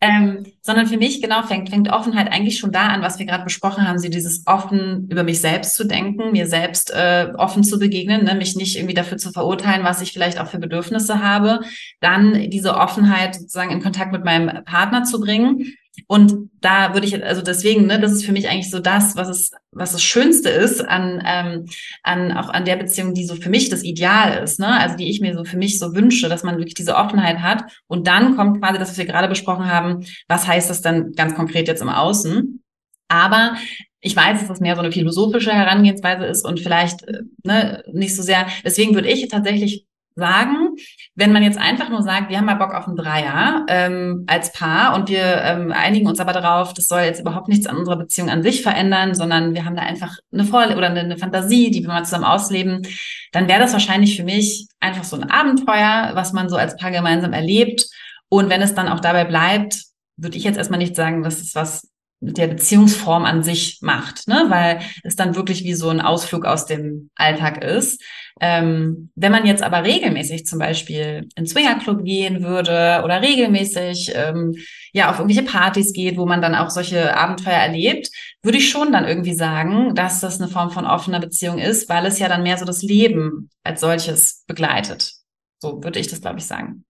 Ähm, 0.00 0.46
sondern 0.62 0.86
für 0.86 0.96
mich 0.96 1.22
genau 1.22 1.42
fängt, 1.42 1.70
fängt 1.70 1.90
Offenheit 1.92 2.32
eigentlich 2.32 2.58
schon 2.58 2.72
da 2.72 2.88
an, 2.88 3.02
was 3.02 3.18
wir 3.18 3.26
gerade 3.26 3.44
besprochen 3.44 3.86
haben, 3.86 3.98
sie 3.98 4.10
dieses 4.10 4.46
offen 4.46 5.08
über 5.10 5.22
mich 5.22 5.40
selbst 5.40 5.76
zu 5.76 5.84
denken, 5.84 6.32
mir 6.32 6.46
selbst 6.46 6.90
äh, 6.90 7.32
offen 7.36 7.64
zu 7.64 7.78
begegnen, 7.78 8.24
ne, 8.24 8.34
mich 8.34 8.56
nicht 8.56 8.76
irgendwie 8.76 8.94
dafür 8.94 9.18
zu 9.18 9.30
verurteilen, 9.30 9.84
was 9.84 10.00
ich 10.00 10.12
vielleicht 10.12 10.40
auch 10.40 10.48
für 10.48 10.58
Bedürfnisse 10.58 11.22
habe, 11.22 11.60
dann 12.00 12.50
diese 12.50 12.76
Offenheit 12.76 13.34
sozusagen 13.34 13.70
in 13.70 13.82
Kontakt 13.82 14.12
mit 14.12 14.24
meinem 14.24 14.64
Partner 14.64 15.04
zu 15.04 15.20
bringen 15.20 15.74
und 16.06 16.50
da 16.60 16.94
würde 16.94 17.06
ich, 17.06 17.24
also 17.24 17.42
deswegen, 17.42 17.86
ne, 17.86 17.98
das 17.98 18.12
ist 18.12 18.24
für 18.24 18.32
mich 18.32 18.48
eigentlich 18.48 18.70
so 18.70 18.78
das, 18.78 19.16
was 19.16 19.28
es, 19.28 19.50
was 19.72 19.92
das 19.92 20.02
Schönste 20.02 20.48
ist 20.48 20.80
an, 20.80 21.22
ähm, 21.24 21.66
an 22.02 22.32
auch 22.32 22.48
an 22.48 22.64
der 22.64 22.76
Beziehung, 22.76 23.14
die 23.14 23.24
so 23.24 23.34
für 23.34 23.50
mich 23.50 23.68
das 23.68 23.82
Ideal 23.82 24.42
ist, 24.42 24.60
ne? 24.60 24.68
Also 24.68 24.96
die 24.96 25.10
ich 25.10 25.20
mir 25.20 25.34
so 25.34 25.44
für 25.44 25.56
mich 25.56 25.78
so 25.78 25.94
wünsche, 25.94 26.28
dass 26.28 26.42
man 26.42 26.56
wirklich 26.56 26.74
diese 26.74 26.96
Offenheit 26.96 27.38
hat. 27.40 27.64
Und 27.86 28.06
dann 28.06 28.36
kommt 28.36 28.60
quasi 28.60 28.78
das, 28.78 28.90
was 28.90 28.98
wir 28.98 29.06
gerade 29.06 29.28
besprochen 29.28 29.66
haben, 29.66 30.04
was 30.28 30.46
heißt 30.46 30.70
das 30.70 30.82
dann 30.82 31.12
ganz 31.12 31.34
konkret 31.34 31.68
jetzt 31.68 31.82
im 31.82 31.88
Außen? 31.88 32.62
Aber 33.08 33.56
ich 34.00 34.16
weiß, 34.16 34.38
dass 34.38 34.48
das 34.48 34.60
mehr 34.60 34.76
so 34.76 34.82
eine 34.82 34.92
philosophische 34.92 35.52
Herangehensweise 35.52 36.24
ist 36.24 36.44
und 36.44 36.60
vielleicht 36.60 37.02
äh, 37.08 37.22
ne, 37.44 37.82
nicht 37.92 38.14
so 38.14 38.22
sehr. 38.22 38.46
Deswegen 38.64 38.94
würde 38.94 39.08
ich 39.08 39.26
tatsächlich 39.28 39.86
sagen, 40.20 40.76
wenn 41.16 41.32
man 41.32 41.42
jetzt 41.42 41.58
einfach 41.58 41.88
nur 41.88 42.02
sagt, 42.02 42.30
wir 42.30 42.38
haben 42.38 42.44
mal 42.44 42.54
Bock 42.54 42.72
auf 42.72 42.86
einen 42.86 42.94
Dreier 42.94 43.66
ähm, 43.68 44.24
als 44.28 44.52
Paar 44.52 44.94
und 44.94 45.08
wir 45.08 45.42
ähm, 45.42 45.72
einigen 45.72 46.06
uns 46.06 46.20
aber 46.20 46.32
darauf, 46.32 46.72
das 46.72 46.86
soll 46.86 47.00
jetzt 47.00 47.20
überhaupt 47.20 47.48
nichts 47.48 47.66
an 47.66 47.76
unserer 47.76 47.96
Beziehung 47.96 48.30
an 48.30 48.44
sich 48.44 48.62
verändern, 48.62 49.14
sondern 49.14 49.54
wir 49.54 49.64
haben 49.64 49.74
da 49.74 49.82
einfach 49.82 50.16
eine 50.32 50.44
Vor 50.44 50.64
oder 50.64 50.90
eine, 50.90 51.00
eine 51.00 51.18
Fantasie, 51.18 51.72
die 51.72 51.82
wir 51.82 51.88
mal 51.88 52.04
zusammen 52.04 52.24
ausleben, 52.24 52.86
dann 53.32 53.48
wäre 53.48 53.58
das 53.58 53.72
wahrscheinlich 53.72 54.16
für 54.16 54.24
mich 54.24 54.68
einfach 54.78 55.04
so 55.04 55.16
ein 55.16 55.28
Abenteuer, 55.28 56.12
was 56.14 56.32
man 56.32 56.48
so 56.48 56.56
als 56.56 56.76
Paar 56.76 56.92
gemeinsam 56.92 57.32
erlebt. 57.32 57.86
Und 58.28 58.48
wenn 58.48 58.62
es 58.62 58.74
dann 58.74 58.88
auch 58.88 59.00
dabei 59.00 59.24
bleibt, 59.24 59.82
würde 60.16 60.36
ich 60.36 60.44
jetzt 60.44 60.58
erstmal 60.58 60.78
nicht 60.78 60.94
sagen, 60.94 61.24
dass 61.24 61.40
es 61.40 61.56
was 61.56 61.88
der 62.20 62.48
Beziehungsform 62.48 63.24
an 63.24 63.42
sich 63.42 63.78
macht, 63.80 64.28
ne? 64.28 64.44
weil 64.48 64.80
es 65.02 65.16
dann 65.16 65.34
wirklich 65.36 65.64
wie 65.64 65.72
so 65.72 65.88
ein 65.88 66.02
Ausflug 66.02 66.44
aus 66.44 66.66
dem 66.66 67.10
Alltag 67.14 67.64
ist. 67.64 68.02
Ähm, 68.42 69.10
wenn 69.14 69.32
man 69.32 69.46
jetzt 69.46 69.62
aber 69.62 69.84
regelmäßig 69.84 70.44
zum 70.44 70.58
Beispiel 70.58 71.28
in 71.34 71.46
Swingerclub 71.46 72.04
gehen 72.04 72.42
würde 72.42 73.02
oder 73.04 73.22
regelmäßig 73.22 74.12
ähm, 74.14 74.54
ja 74.92 75.10
auf 75.10 75.18
irgendwelche 75.18 75.50
Partys 75.50 75.92
geht, 75.92 76.18
wo 76.18 76.26
man 76.26 76.42
dann 76.42 76.54
auch 76.54 76.70
solche 76.70 77.16
Abenteuer 77.16 77.54
erlebt, 77.54 78.10
würde 78.42 78.58
ich 78.58 78.70
schon 78.70 78.92
dann 78.92 79.06
irgendwie 79.06 79.34
sagen, 79.34 79.94
dass 79.94 80.20
das 80.20 80.40
eine 80.40 80.50
Form 80.50 80.70
von 80.70 80.86
offener 80.86 81.20
Beziehung 81.20 81.58
ist, 81.58 81.88
weil 81.88 82.04
es 82.04 82.18
ja 82.18 82.28
dann 82.28 82.42
mehr 82.42 82.58
so 82.58 82.66
das 82.66 82.82
Leben 82.82 83.50
als 83.64 83.80
solches 83.80 84.44
begleitet. 84.46 85.14
So 85.58 85.82
würde 85.82 85.98
ich 85.98 86.08
das, 86.08 86.20
glaube 86.20 86.38
ich, 86.38 86.46
sagen. 86.46 86.84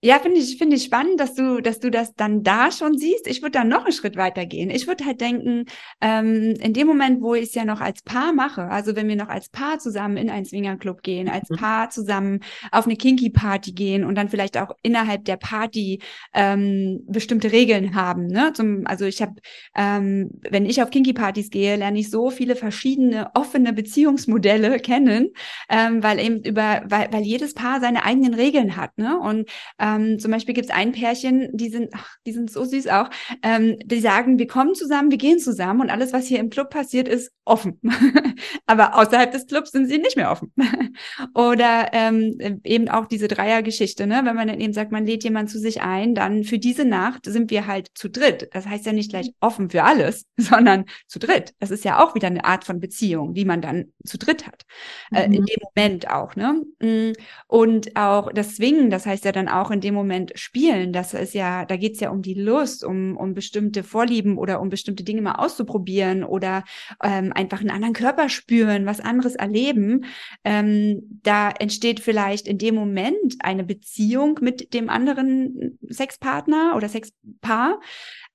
Ja, 0.00 0.20
finde 0.20 0.38
ich, 0.38 0.58
finde 0.58 0.76
ich 0.76 0.84
spannend, 0.84 1.18
dass 1.18 1.34
du, 1.34 1.60
dass 1.60 1.80
du 1.80 1.90
das 1.90 2.14
dann 2.14 2.44
da 2.44 2.70
schon 2.70 2.96
siehst. 2.96 3.26
Ich 3.26 3.42
würde 3.42 3.58
dann 3.58 3.68
noch 3.68 3.82
einen 3.82 3.92
Schritt 3.92 4.16
weiter 4.16 4.46
gehen. 4.46 4.70
Ich 4.70 4.86
würde 4.86 5.04
halt 5.04 5.20
denken, 5.20 5.64
ähm, 6.00 6.54
in 6.60 6.72
dem 6.72 6.86
Moment, 6.86 7.20
wo 7.20 7.34
ich 7.34 7.48
es 7.48 7.54
ja 7.56 7.64
noch 7.64 7.80
als 7.80 8.02
Paar 8.02 8.32
mache, 8.32 8.62
also 8.68 8.94
wenn 8.94 9.08
wir 9.08 9.16
noch 9.16 9.28
als 9.28 9.48
Paar 9.48 9.80
zusammen 9.80 10.16
in 10.16 10.30
einen 10.30 10.44
Swingerclub 10.44 11.02
gehen, 11.02 11.28
als 11.28 11.50
mhm. 11.50 11.56
Paar 11.56 11.90
zusammen 11.90 12.38
auf 12.70 12.84
eine 12.86 12.94
Kinky-Party 12.94 13.72
gehen 13.72 14.04
und 14.04 14.14
dann 14.14 14.28
vielleicht 14.28 14.56
auch 14.56 14.70
innerhalb 14.82 15.24
der 15.24 15.36
Party 15.36 16.00
ähm, 16.32 17.00
bestimmte 17.08 17.50
Regeln 17.50 17.96
haben. 17.96 18.28
Ne? 18.28 18.52
Zum, 18.54 18.86
also 18.86 19.04
ich 19.04 19.20
habe, 19.20 19.34
ähm, 19.74 20.30
wenn 20.48 20.64
ich 20.64 20.80
auf 20.80 20.90
Kinky-Partys 20.90 21.50
gehe, 21.50 21.74
lerne 21.74 21.98
ich 21.98 22.08
so 22.08 22.30
viele 22.30 22.54
verschiedene 22.54 23.32
offene 23.34 23.72
Beziehungsmodelle 23.72 24.78
kennen, 24.78 25.30
ähm, 25.68 26.04
weil 26.04 26.20
eben 26.20 26.40
über, 26.44 26.82
weil, 26.84 27.12
weil 27.12 27.24
jedes 27.24 27.54
Paar 27.54 27.80
seine 27.80 28.04
eigenen 28.04 28.34
Regeln 28.34 28.76
hat. 28.76 28.96
Ne? 28.96 29.18
Und 29.18 29.50
ähm, 29.80 29.87
zum 30.18 30.30
Beispiel 30.30 30.54
gibt 30.54 30.68
es 30.68 30.74
ein 30.74 30.92
Pärchen, 30.92 31.48
die 31.52 31.68
sind, 31.68 31.90
ach, 31.94 32.16
die 32.26 32.32
sind 32.32 32.50
so 32.50 32.64
süß 32.64 32.88
auch, 32.88 33.10
ähm, 33.42 33.76
die 33.84 34.00
sagen, 34.00 34.38
wir 34.38 34.46
kommen 34.46 34.74
zusammen, 34.74 35.10
wir 35.10 35.18
gehen 35.18 35.38
zusammen 35.38 35.82
und 35.82 35.90
alles, 35.90 36.12
was 36.12 36.26
hier 36.26 36.38
im 36.38 36.50
Club 36.50 36.70
passiert, 36.70 37.08
ist 37.08 37.32
offen. 37.48 37.80
Aber 38.66 38.96
außerhalb 38.96 39.32
des 39.32 39.46
Clubs 39.46 39.70
sind 39.70 39.86
sie 39.86 39.98
nicht 39.98 40.16
mehr 40.16 40.30
offen. 40.30 40.52
Oder 41.34 41.88
ähm, 41.92 42.60
eben 42.64 42.88
auch 42.88 43.06
diese 43.06 43.28
Dreiergeschichte, 43.28 44.06
ne? 44.06 44.20
wenn 44.24 44.36
man 44.36 44.48
dann 44.48 44.60
eben 44.60 44.72
sagt, 44.72 44.92
man 44.92 45.06
lädt 45.06 45.24
jemanden 45.24 45.50
zu 45.50 45.58
sich 45.58 45.82
ein, 45.82 46.14
dann 46.14 46.44
für 46.44 46.58
diese 46.58 46.84
Nacht 46.84 47.24
sind 47.24 47.50
wir 47.50 47.66
halt 47.66 47.88
zu 47.94 48.08
dritt. 48.08 48.48
Das 48.52 48.66
heißt 48.66 48.86
ja 48.86 48.92
nicht 48.92 49.10
gleich 49.10 49.32
offen 49.40 49.70
für 49.70 49.84
alles, 49.84 50.26
sondern 50.36 50.84
zu 51.06 51.18
dritt. 51.18 51.54
Das 51.58 51.70
ist 51.70 51.84
ja 51.84 52.04
auch 52.04 52.14
wieder 52.14 52.28
eine 52.28 52.44
Art 52.44 52.64
von 52.64 52.80
Beziehung, 52.80 53.34
die 53.34 53.44
man 53.44 53.62
dann 53.62 53.92
zu 54.04 54.18
dritt 54.18 54.46
hat. 54.46 54.64
Mhm. 55.10 55.16
Äh, 55.16 55.24
in 55.24 55.30
mhm. 55.30 55.46
dem 55.46 55.58
Moment 55.74 56.10
auch. 56.10 56.36
Ne? 56.36 56.62
Mm, 56.80 57.12
und 57.46 57.96
auch 57.96 58.32
das 58.32 58.56
Swingen, 58.56 58.90
das 58.90 59.06
heißt 59.06 59.24
ja 59.24 59.32
dann 59.32 59.48
auch 59.48 59.70
in 59.70 59.77
dem 59.80 59.94
Moment 59.94 60.32
spielen. 60.34 60.92
Das 60.92 61.14
ist 61.14 61.34
ja, 61.34 61.64
da 61.64 61.76
geht's 61.76 62.00
ja 62.00 62.10
um 62.10 62.22
die 62.22 62.34
Lust, 62.34 62.84
um, 62.84 63.16
um 63.16 63.34
bestimmte 63.34 63.82
Vorlieben 63.82 64.38
oder 64.38 64.60
um 64.60 64.68
bestimmte 64.68 65.04
Dinge 65.04 65.22
mal 65.22 65.36
auszuprobieren 65.36 66.24
oder 66.24 66.64
ähm, 67.02 67.32
einfach 67.32 67.60
einen 67.60 67.70
anderen 67.70 67.94
Körper 67.94 68.28
spüren, 68.28 68.86
was 68.86 69.00
anderes 69.00 69.34
erleben. 69.34 70.04
Ähm, 70.44 71.20
da 71.22 71.50
entsteht 71.50 72.00
vielleicht 72.00 72.48
in 72.48 72.58
dem 72.58 72.74
Moment 72.74 73.36
eine 73.40 73.64
Beziehung 73.64 74.38
mit 74.40 74.74
dem 74.74 74.88
anderen 74.88 75.78
Sexpartner 75.88 76.74
oder 76.76 76.88
Sexpaar. 76.88 77.80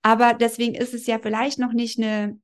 Aber 0.02 0.34
deswegen 0.34 0.76
ist 0.76 0.94
es 0.94 1.08
ja 1.08 1.20
vielleicht 1.20 1.60
noch 1.60 1.74
nicht 1.74 1.98
eine 1.98 2.38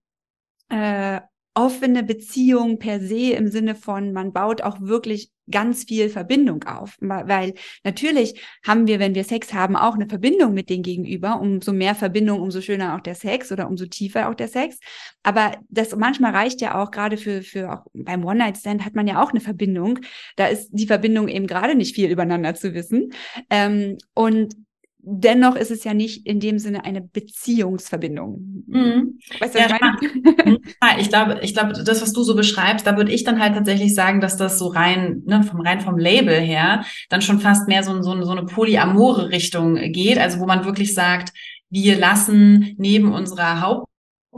äh, 0.70 1.22
offene 1.60 2.04
Beziehung 2.04 2.80
per 2.80 3.02
se 3.02 3.34
im 3.34 3.50
Sinne 3.50 3.76
von, 3.76 4.14
man 4.14 4.32
baut 4.32 4.62
auch 4.62 4.80
wirklich 4.80 5.30
ganz 5.52 5.84
viel 5.84 6.08
Verbindung 6.08 6.64
auf. 6.64 6.96
Weil 7.02 7.54
natürlich 7.84 8.40
haben 8.66 8.88
wir, 8.88 9.00
wenn 9.00 9.14
wir 9.14 9.26
Sex 9.26 9.54
haben, 9.54 9.76
auch 9.76 9.96
eine 9.96 10.08
Verbindung 10.08 10.54
mit 10.54 10.70
dem 10.70 10.84
Gegenüber. 10.84 11.42
Umso 11.42 11.74
mehr 11.74 11.96
Verbindung, 11.96 12.40
umso 12.40 12.62
schöner 12.62 12.96
auch 12.96 13.02
der 13.02 13.16
Sex 13.16 13.52
oder 13.52 13.68
umso 13.68 13.88
tiefer 13.88 14.30
auch 14.30 14.36
der 14.36 14.48
Sex. 14.48 14.80
Aber 15.22 15.58
das 15.68 15.94
manchmal 15.98 16.32
reicht 16.32 16.62
ja 16.62 16.82
auch 16.82 16.92
gerade 16.92 17.18
für, 17.18 17.42
für 17.42 17.74
auch 17.74 17.86
beim 17.94 18.24
One-Night-Stand 18.24 18.86
hat 18.86 18.96
man 18.96 19.08
ja 19.08 19.22
auch 19.22 19.32
eine 19.32 19.42
Verbindung. 19.42 20.00
Da 20.38 20.48
ist 20.48 20.70
die 20.72 20.88
Verbindung 20.88 21.28
eben 21.28 21.46
gerade 21.46 21.76
nicht 21.76 21.94
viel 21.94 22.10
übereinander 22.10 22.56
zu 22.56 22.74
wissen. 22.74 23.12
Ähm, 23.50 23.98
und 24.14 24.56
dennoch 25.12 25.56
ist 25.56 25.72
es 25.72 25.84
ja 25.84 25.94
nicht 25.94 26.26
in 26.26 26.40
dem 26.40 26.60
Sinne 26.60 26.86
eine 26.86 27.02
Beziehungsverbindung. 27.02 28.64
Mhm. 28.68 29.20
Weißt 29.40 29.56
du, 29.56 29.60
ja, 29.60 29.70
was 29.70 29.74
ich 29.74 29.82
meine? 29.82 31.00
ich 31.00 31.10
glaube, 31.10 31.40
ich 31.42 31.54
glaube, 31.54 31.74
das, 31.74 32.02
was 32.02 32.14
du 32.14 32.24
so 32.24 32.36
beschreibst, 32.36 32.86
da 32.86 32.96
würde 32.96 33.12
ich 33.12 33.24
dann 33.24 33.40
halt 33.40 33.56
tatsächlich 33.56 33.96
sagen, 33.96 34.22
dass 34.22 34.38
das 34.38 34.60
so 34.60 34.68
rein, 34.68 35.24
ne, 35.26 35.44
vom 35.44 35.62
rein 35.62 35.82
vom 35.82 35.98
Label 35.98 36.40
her, 36.40 36.84
dann 37.10 37.22
schon 37.22 37.40
fast 37.40 37.68
mehr 37.68 37.84
so, 37.84 38.02
so, 38.02 38.22
so 38.24 38.32
eine 38.32 38.46
polyamore 38.46 39.30
Richtung 39.30 39.76
geht, 39.76 40.18
also 40.18 40.40
wo 40.40 40.46
man 40.46 40.66
wirklich 40.66 40.94
sagt, 40.94 41.34
wir 41.70 41.98
lassen 41.98 42.76
neben 42.78 43.12
unserer 43.12 43.62
Haupt 43.62 43.89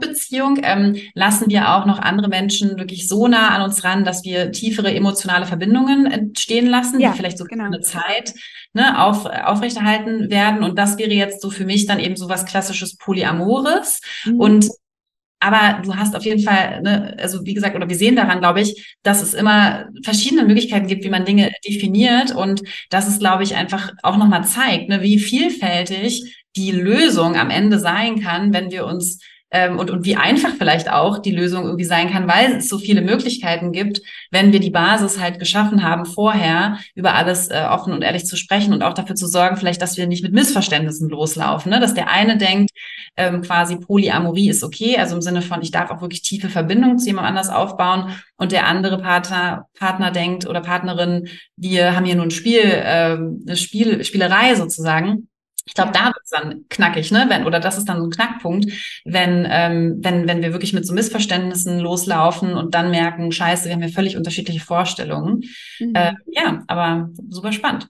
Beziehung 0.02 0.58
ähm, 0.62 0.96
lassen 1.14 1.48
wir 1.48 1.74
auch 1.74 1.86
noch 1.86 1.98
andere 1.98 2.28
Menschen 2.28 2.78
wirklich 2.78 3.08
so 3.08 3.26
nah 3.28 3.48
an 3.48 3.62
uns 3.62 3.84
ran, 3.84 4.04
dass 4.04 4.24
wir 4.24 4.52
tiefere 4.52 4.94
emotionale 4.94 5.46
Verbindungen 5.46 6.06
entstehen 6.06 6.66
lassen, 6.66 7.00
ja, 7.00 7.10
die 7.10 7.16
vielleicht 7.16 7.38
so 7.38 7.44
genau. 7.44 7.64
eine 7.64 7.80
Zeit 7.80 8.34
ne, 8.74 9.00
auf, 9.02 9.24
aufrechterhalten 9.26 10.30
werden. 10.30 10.62
Und 10.62 10.78
das 10.78 10.98
wäre 10.98 11.12
jetzt 11.12 11.40
so 11.40 11.50
für 11.50 11.64
mich 11.64 11.86
dann 11.86 12.00
eben 12.00 12.16
so 12.16 12.28
was 12.28 12.44
klassisches 12.44 12.96
Polyamores. 12.96 14.00
Mhm. 14.24 14.40
Und 14.40 14.68
aber 15.42 15.82
du 15.82 15.96
hast 15.96 16.14
auf 16.14 16.24
jeden 16.24 16.40
Fall, 16.40 16.82
ne, 16.82 17.16
also 17.18 17.44
wie 17.44 17.54
gesagt, 17.54 17.74
oder 17.74 17.88
wir 17.88 17.96
sehen 17.96 18.14
daran, 18.14 18.38
glaube 18.38 18.60
ich, 18.60 18.96
dass 19.02 19.22
es 19.22 19.34
immer 19.34 19.88
verschiedene 20.04 20.44
Möglichkeiten 20.44 20.86
gibt, 20.86 21.02
wie 21.02 21.10
man 21.10 21.24
Dinge 21.24 21.50
definiert 21.66 22.30
und 22.32 22.62
dass 22.90 23.08
es, 23.08 23.18
glaube 23.18 23.42
ich, 23.42 23.56
einfach 23.56 23.92
auch 24.04 24.16
nochmal 24.16 24.44
zeigt, 24.44 24.88
ne, 24.88 25.02
wie 25.02 25.18
vielfältig 25.18 26.44
die 26.54 26.70
Lösung 26.70 27.36
am 27.36 27.50
Ende 27.50 27.80
sein 27.80 28.20
kann, 28.20 28.52
wenn 28.52 28.70
wir 28.70 28.86
uns 28.86 29.18
ähm, 29.52 29.78
und, 29.78 29.90
und 29.90 30.04
wie 30.04 30.16
einfach 30.16 30.50
vielleicht 30.58 30.90
auch 30.90 31.18
die 31.18 31.30
Lösung 31.30 31.64
irgendwie 31.64 31.84
sein 31.84 32.10
kann, 32.10 32.26
weil 32.26 32.56
es 32.56 32.68
so 32.68 32.78
viele 32.78 33.02
Möglichkeiten 33.02 33.70
gibt, 33.70 34.00
wenn 34.30 34.52
wir 34.52 34.60
die 34.60 34.70
Basis 34.70 35.20
halt 35.20 35.38
geschaffen 35.38 35.82
haben, 35.82 36.06
vorher 36.06 36.78
über 36.94 37.14
alles 37.14 37.48
äh, 37.48 37.66
offen 37.70 37.92
und 37.92 38.02
ehrlich 38.02 38.24
zu 38.24 38.36
sprechen 38.36 38.72
und 38.72 38.82
auch 38.82 38.94
dafür 38.94 39.14
zu 39.14 39.26
sorgen, 39.26 39.56
vielleicht, 39.56 39.82
dass 39.82 39.96
wir 39.96 40.06
nicht 40.06 40.22
mit 40.22 40.32
Missverständnissen 40.32 41.08
loslaufen, 41.08 41.70
ne? 41.70 41.80
dass 41.80 41.94
der 41.94 42.08
eine 42.08 42.38
denkt, 42.38 42.70
ähm, 43.16 43.42
quasi 43.42 43.76
Polyamorie 43.76 44.48
ist 44.48 44.64
okay, 44.64 44.96
also 44.96 45.14
im 45.14 45.22
Sinne 45.22 45.42
von, 45.42 45.60
ich 45.60 45.70
darf 45.70 45.90
auch 45.90 46.00
wirklich 46.00 46.22
tiefe 46.22 46.48
Verbindungen 46.48 46.98
zu 46.98 47.06
jemand 47.06 47.28
anders 47.28 47.50
aufbauen 47.50 48.14
und 48.36 48.52
der 48.52 48.66
andere 48.66 48.98
Partner, 48.98 49.66
Partner 49.78 50.10
denkt 50.10 50.46
oder 50.46 50.62
Partnerin, 50.62 51.28
wir 51.56 51.94
haben 51.94 52.06
hier 52.06 52.16
nur 52.16 52.24
ein 52.24 52.30
Spiel, 52.30 52.62
äh, 52.62 53.16
eine 53.16 53.56
Spiel, 53.56 54.02
Spielerei 54.02 54.54
sozusagen. 54.54 55.28
Ich 55.64 55.74
glaube, 55.74 55.92
da 55.92 56.06
wird 56.06 56.20
es 56.24 56.30
dann 56.30 56.64
knackig, 56.68 57.12
ne? 57.12 57.26
Wenn, 57.28 57.46
oder 57.46 57.60
das 57.60 57.78
ist 57.78 57.88
dann 57.88 57.98
so 57.98 58.04
ein 58.04 58.10
Knackpunkt, 58.10 58.66
wenn, 59.04 59.46
ähm, 59.48 59.98
wenn, 60.00 60.26
wenn 60.26 60.42
wir 60.42 60.52
wirklich 60.52 60.72
mit 60.72 60.86
so 60.86 60.92
Missverständnissen 60.92 61.78
loslaufen 61.78 62.54
und 62.54 62.74
dann 62.74 62.90
merken, 62.90 63.30
scheiße, 63.30 63.66
wir 63.66 63.74
haben 63.74 63.82
ja 63.82 63.88
völlig 63.88 64.16
unterschiedliche 64.16 64.60
Vorstellungen. 64.60 65.42
Mhm. 65.78 65.94
Äh, 65.94 66.14
ja, 66.26 66.62
aber 66.66 67.10
super 67.28 67.52
spannend. 67.52 67.88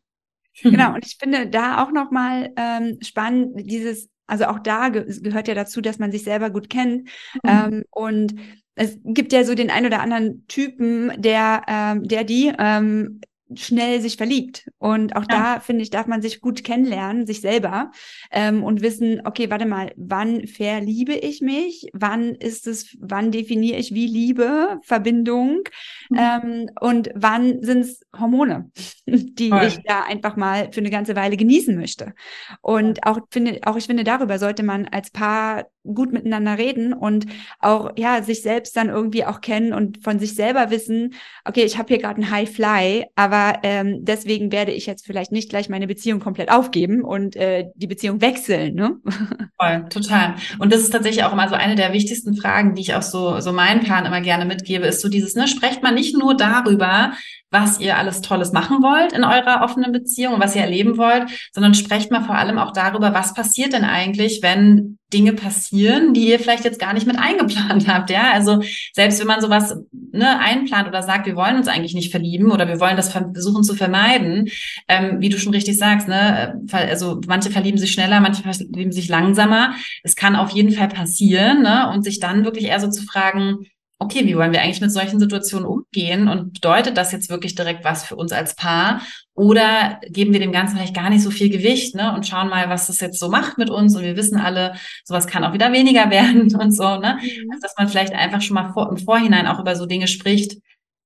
Genau, 0.63 0.93
und 0.95 1.07
ich 1.07 1.17
finde 1.19 1.49
da 1.49 1.83
auch 1.83 1.93
nochmal 1.93 2.53
ähm, 2.57 2.99
spannend, 3.01 3.53
dieses, 3.71 4.11
also 4.27 4.45
auch 4.45 4.59
da 4.59 4.91
ge 4.91 5.07
gehört 5.23 5.49
ja 5.49 5.55
dazu, 5.55 5.81
dass 5.81 5.99
man 5.99 6.13
sich 6.13 6.25
selber 6.25 6.51
gut 6.51 6.69
kennt. 6.69 7.09
Mhm. 7.43 7.49
Ähm, 7.49 7.85
und 7.91 8.35
es 8.75 8.99
gibt 9.03 9.33
ja 9.33 9.45
so 9.45 9.55
den 9.55 9.71
ein 9.71 9.87
oder 9.87 10.01
anderen 10.01 10.47
Typen, 10.49 11.13
der, 11.21 11.63
ähm, 11.69 12.07
der 12.07 12.25
die 12.25 12.53
ähm, 12.59 13.21
schnell 13.57 14.01
sich 14.01 14.17
verliebt. 14.17 14.71
Und 14.79 15.17
auch 15.17 15.27
ja. 15.31 15.55
da, 15.55 15.61
finde 15.61 15.83
ich, 15.83 15.91
darf 15.91 16.07
man 16.07 16.23
sich 16.23 16.41
gut 16.41 16.65
kennenlernen, 16.65 17.27
sich 17.27 17.41
selber 17.41 17.91
ähm, 18.31 18.63
und 18.63 18.83
wissen, 18.83 19.23
okay, 19.25 19.51
warte 19.51 19.67
mal, 19.67 19.93
wann 19.97 20.47
verliebe 20.47 21.15
ich 21.15 21.41
mich? 21.41 21.89
Wann 21.93 22.35
ist 22.35 22.67
es, 22.67 22.97
wann 23.01 23.31
definiere 23.31 23.79
ich 23.79 23.95
wie 23.95 24.07
Liebe, 24.07 24.79
Verbindung? 24.83 25.63
Mhm. 26.11 26.19
Ähm, 26.19 26.71
und 26.81 27.11
wann 27.15 27.63
sind 27.63 27.81
es 27.81 28.01
Hormone, 28.19 28.71
die 29.07 29.51
Voll. 29.51 29.67
ich 29.67 29.79
da 29.85 30.03
einfach 30.03 30.37
mal 30.37 30.71
für 30.73 30.81
eine 30.81 30.91
ganze 30.91 31.17
Weile 31.17 31.37
genießen 31.37 31.77
möchte? 31.77 32.15
Und 32.61 33.07
auch 33.07 33.19
finde, 33.31 33.61
auch 33.65 33.77
ich 33.77 33.87
finde, 33.87 34.05
darüber 34.05 34.39
sollte 34.39 34.63
man 34.63 34.87
als 34.87 35.11
Paar 35.11 35.67
gut 35.85 36.13
miteinander 36.13 36.59
reden 36.59 36.93
und 36.93 37.27
auch 37.59 37.93
ja 37.97 38.23
sich 38.23 38.43
selbst 38.43 38.77
dann 38.77 38.89
irgendwie 38.89 39.25
auch 39.25 39.41
kennen 39.41 39.73
und 39.73 40.03
von 40.03 40.19
sich 40.19 40.35
selber 40.35 40.71
wissen, 40.71 41.15
okay, 41.45 41.65
ich 41.65 41.79
habe 41.79 41.89
hier 41.89 41.99
gerade 41.99 42.23
einen 42.23 42.31
High 42.31 42.51
Fly, 42.51 43.07
aber 43.17 43.59
ähm, 43.63 44.05
deswegen 44.05 44.53
werde 44.53 44.73
ich 44.73 44.87
jetzt 44.87 45.07
vielleicht 45.07 45.33
nicht 45.33 45.51
gleich 45.51 45.69
meine 45.69 45.87
Beziehung 45.87 46.21
komplett 46.21 46.51
aufgeben 46.51 47.03
und 47.03 47.37
äh, 47.37 47.67
die 47.75 47.87
Beziehung 47.87 48.21
wechseln, 48.21 48.75
ne? 48.75 48.97
Voll, 49.61 49.87
total. 49.91 50.37
Und 50.59 50.73
das 50.73 50.81
ist 50.83 50.91
tatsächlich 50.91 51.25
auch 51.25 51.33
immer 51.33 51.49
so 51.49 51.55
eine 51.55 51.75
der 51.75 51.93
wichtigsten 51.93 52.37
Fragen, 52.37 52.75
die 52.75 52.83
ich 52.83 52.95
auch 52.95 53.03
so 53.03 53.41
so 53.41 53.53
meinen 53.53 53.85
Paaren 53.85 54.07
immer 54.07 54.21
gerne 54.21 54.45
mitgebe, 54.45 54.87
ist 54.87 55.01
so 55.01 55.09
dieses, 55.09 55.35
ne, 55.35 55.49
sprecht 55.49 55.83
man 55.83 55.95
nicht 55.95 56.17
nur 56.17 56.37
darüber, 56.37 57.13
was 57.53 57.79
ihr 57.79 57.99
alles 57.99 58.23
Tolles 58.23 58.53
machen 58.53 58.83
wollt 58.83 59.13
in 59.13 59.25
eurer 59.25 59.63
offenen 59.63 59.93
Beziehung, 59.93 60.41
was 60.41 60.57
ihr 60.57 60.63
erleben 60.63 60.97
wollt, 60.97 61.31
sondern 61.53 61.75
sprecht 61.75 62.11
mal 62.11 62.25
vor 62.25 62.35
allem 62.35 62.59
auch 62.59 62.73
darüber, 62.73 63.13
was 63.13 63.35
passiert 63.35 63.75
denn 63.75 63.85
eigentlich, 63.85 64.41
wenn 64.43 64.99
Dinge 65.13 65.35
passieren, 65.35 66.15
die 66.15 66.29
ihr 66.29 66.41
vielleicht 66.41 66.65
jetzt 66.65 66.81
gar 66.81 66.95
nicht 66.95 67.07
mit 67.07 67.19
eingeplant 67.19 67.87
habt, 67.93 68.09
ja? 68.09 68.33
Also 68.33 68.63
selbst 68.95 69.21
wenn 69.21 69.27
man 69.27 69.43
sowas 69.43 69.77
ne, 69.93 70.41
einplant 70.41 70.89
oder 70.89 71.03
sagt, 71.03 71.27
wir 71.27 71.37
wollen 71.37 71.57
uns 71.57 71.69
eigentlich 71.69 71.95
nicht 71.95 72.11
verlieben 72.11 72.51
oder 72.51 72.67
wir 72.67 72.81
wollen 72.81 72.97
das 72.97 73.13
versuchen 73.13 73.63
zu 73.63 73.75
vermeiden, 73.75 74.49
ähm, 74.89 75.21
wie 75.21 75.29
du 75.29 75.39
schon 75.39 75.53
richtig 75.53 75.77
sagst, 75.77 76.09
ne, 76.09 76.59
also 76.73 77.21
manche 77.27 77.51
verlieben 77.51 77.79
sich 77.79 77.93
schneller, 77.93 78.21
manche 78.21 78.43
verlieben 78.43 78.93
sich 78.93 79.09
langsamer. 79.09 79.75
Es 80.03 80.17
kann 80.17 80.37
auf 80.37 80.51
jeden 80.51 80.73
Fall 80.73 80.89
passieren, 80.89 81.61
ne? 81.61 81.91
Und 81.93 82.03
sich 82.03 82.19
dann 82.19 82.47
wirklich 82.47 82.65
eher 82.65 82.81
so 82.81 82.89
zu 82.89 83.05
fragen, 83.05 83.67
okay, 84.03 84.27
wie 84.27 84.37
wollen 84.37 84.53
wir 84.53 84.63
eigentlich 84.63 84.81
mit 84.81 84.93
solchen 84.93 85.19
Situationen 85.21 85.67
umgehen 85.67 86.29
und 86.29 86.55
bedeutet 86.55 86.97
das 86.97 87.13
jetzt 87.13 87.31
wirklich 87.31 87.55
direkt 87.55 87.85
was 87.85 88.05
für 88.05 88.17
uns 88.17 88.33
als 88.33 88.55
Paar 88.55 89.01
oder 89.35 90.01
geben 90.09 90.33
wir 90.33 90.41
dem 90.41 90.53
Ganzen 90.53 90.77
vielleicht 90.77 90.95
gar 90.95 91.09
nicht 91.09 91.23
so 91.23 91.31
viel 91.31 91.49
Gewicht 91.49 91.95
ne, 91.95 92.15
und 92.15 92.27
schauen 92.27 92.49
mal, 92.49 92.69
was 92.69 92.89
das 92.89 93.01
jetzt 93.01 93.19
so 93.19 93.29
macht 93.29 93.57
mit 93.57 93.71
uns 93.71 93.97
und 93.97 94.03
wir 94.03 94.17
wissen 94.17 94.39
alle, 94.39 94.75
sowas 95.05 95.27
kann 95.27 95.45
auch 95.45 95.55
wieder 95.55 95.73
weniger 95.73 96.11
werden 96.11 96.55
und 96.55 96.73
so, 96.73 96.99
ne? 96.99 97.19
Mhm. 97.21 97.51
Also, 97.51 97.63
dass 97.63 97.75
man 97.79 97.89
vielleicht 97.89 98.13
einfach 98.13 98.43
schon 98.43 98.55
mal 98.55 98.73
vor, 98.73 98.91
im 98.91 98.99
Vorhinein 98.99 99.47
auch 99.47 99.59
über 99.59 99.75
so 99.75 99.87
Dinge 99.87 100.07
spricht, 100.07 100.59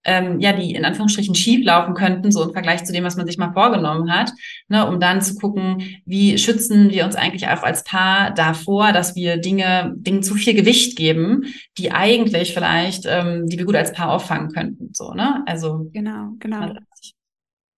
ähm, 0.07 0.41
ja, 0.41 0.53
die 0.53 0.75
in 0.75 0.85
Anführungsstrichen 0.85 1.35
schief 1.35 1.65
laufen 1.65 1.95
könnten, 1.95 2.31
so 2.31 2.45
im 2.45 2.53
Vergleich 2.53 2.85
zu 2.85 2.93
dem, 2.93 3.05
was 3.05 3.17
man 3.17 3.27
sich 3.27 3.37
mal 3.37 3.53
vorgenommen 3.53 4.11
hat, 4.11 4.33
ne, 4.69 4.87
um 4.87 5.01
dann 5.01 5.21
zu 5.21 5.35
gucken, 5.35 6.01
wie 6.07 6.39
schützen 6.39 6.91
wir 6.91 7.05
uns 7.05 7.17
eigentlich 7.17 7.49
auch 7.49 7.63
als 7.63 7.85
Paar 7.85 8.33
davor, 8.33 8.93
dass 8.93 9.17
wir 9.17 9.37
Dinge, 9.37 9.93
Dingen 9.97 10.23
zu 10.23 10.35
viel 10.35 10.55
Gewicht 10.55 10.97
geben, 10.97 11.45
die 11.77 11.93
eigentlich 11.93 12.55
vielleicht, 12.55 13.05
ähm, 13.07 13.47
die 13.49 13.59
wir 13.59 13.67
gut 13.67 13.77
als 13.77 13.93
Paar 13.93 14.13
auffangen 14.13 14.51
könnten, 14.53 14.91
so, 14.95 15.13
ne? 15.13 15.43
Also. 15.47 15.91
Genau, 15.93 16.31
genau. 16.39 16.73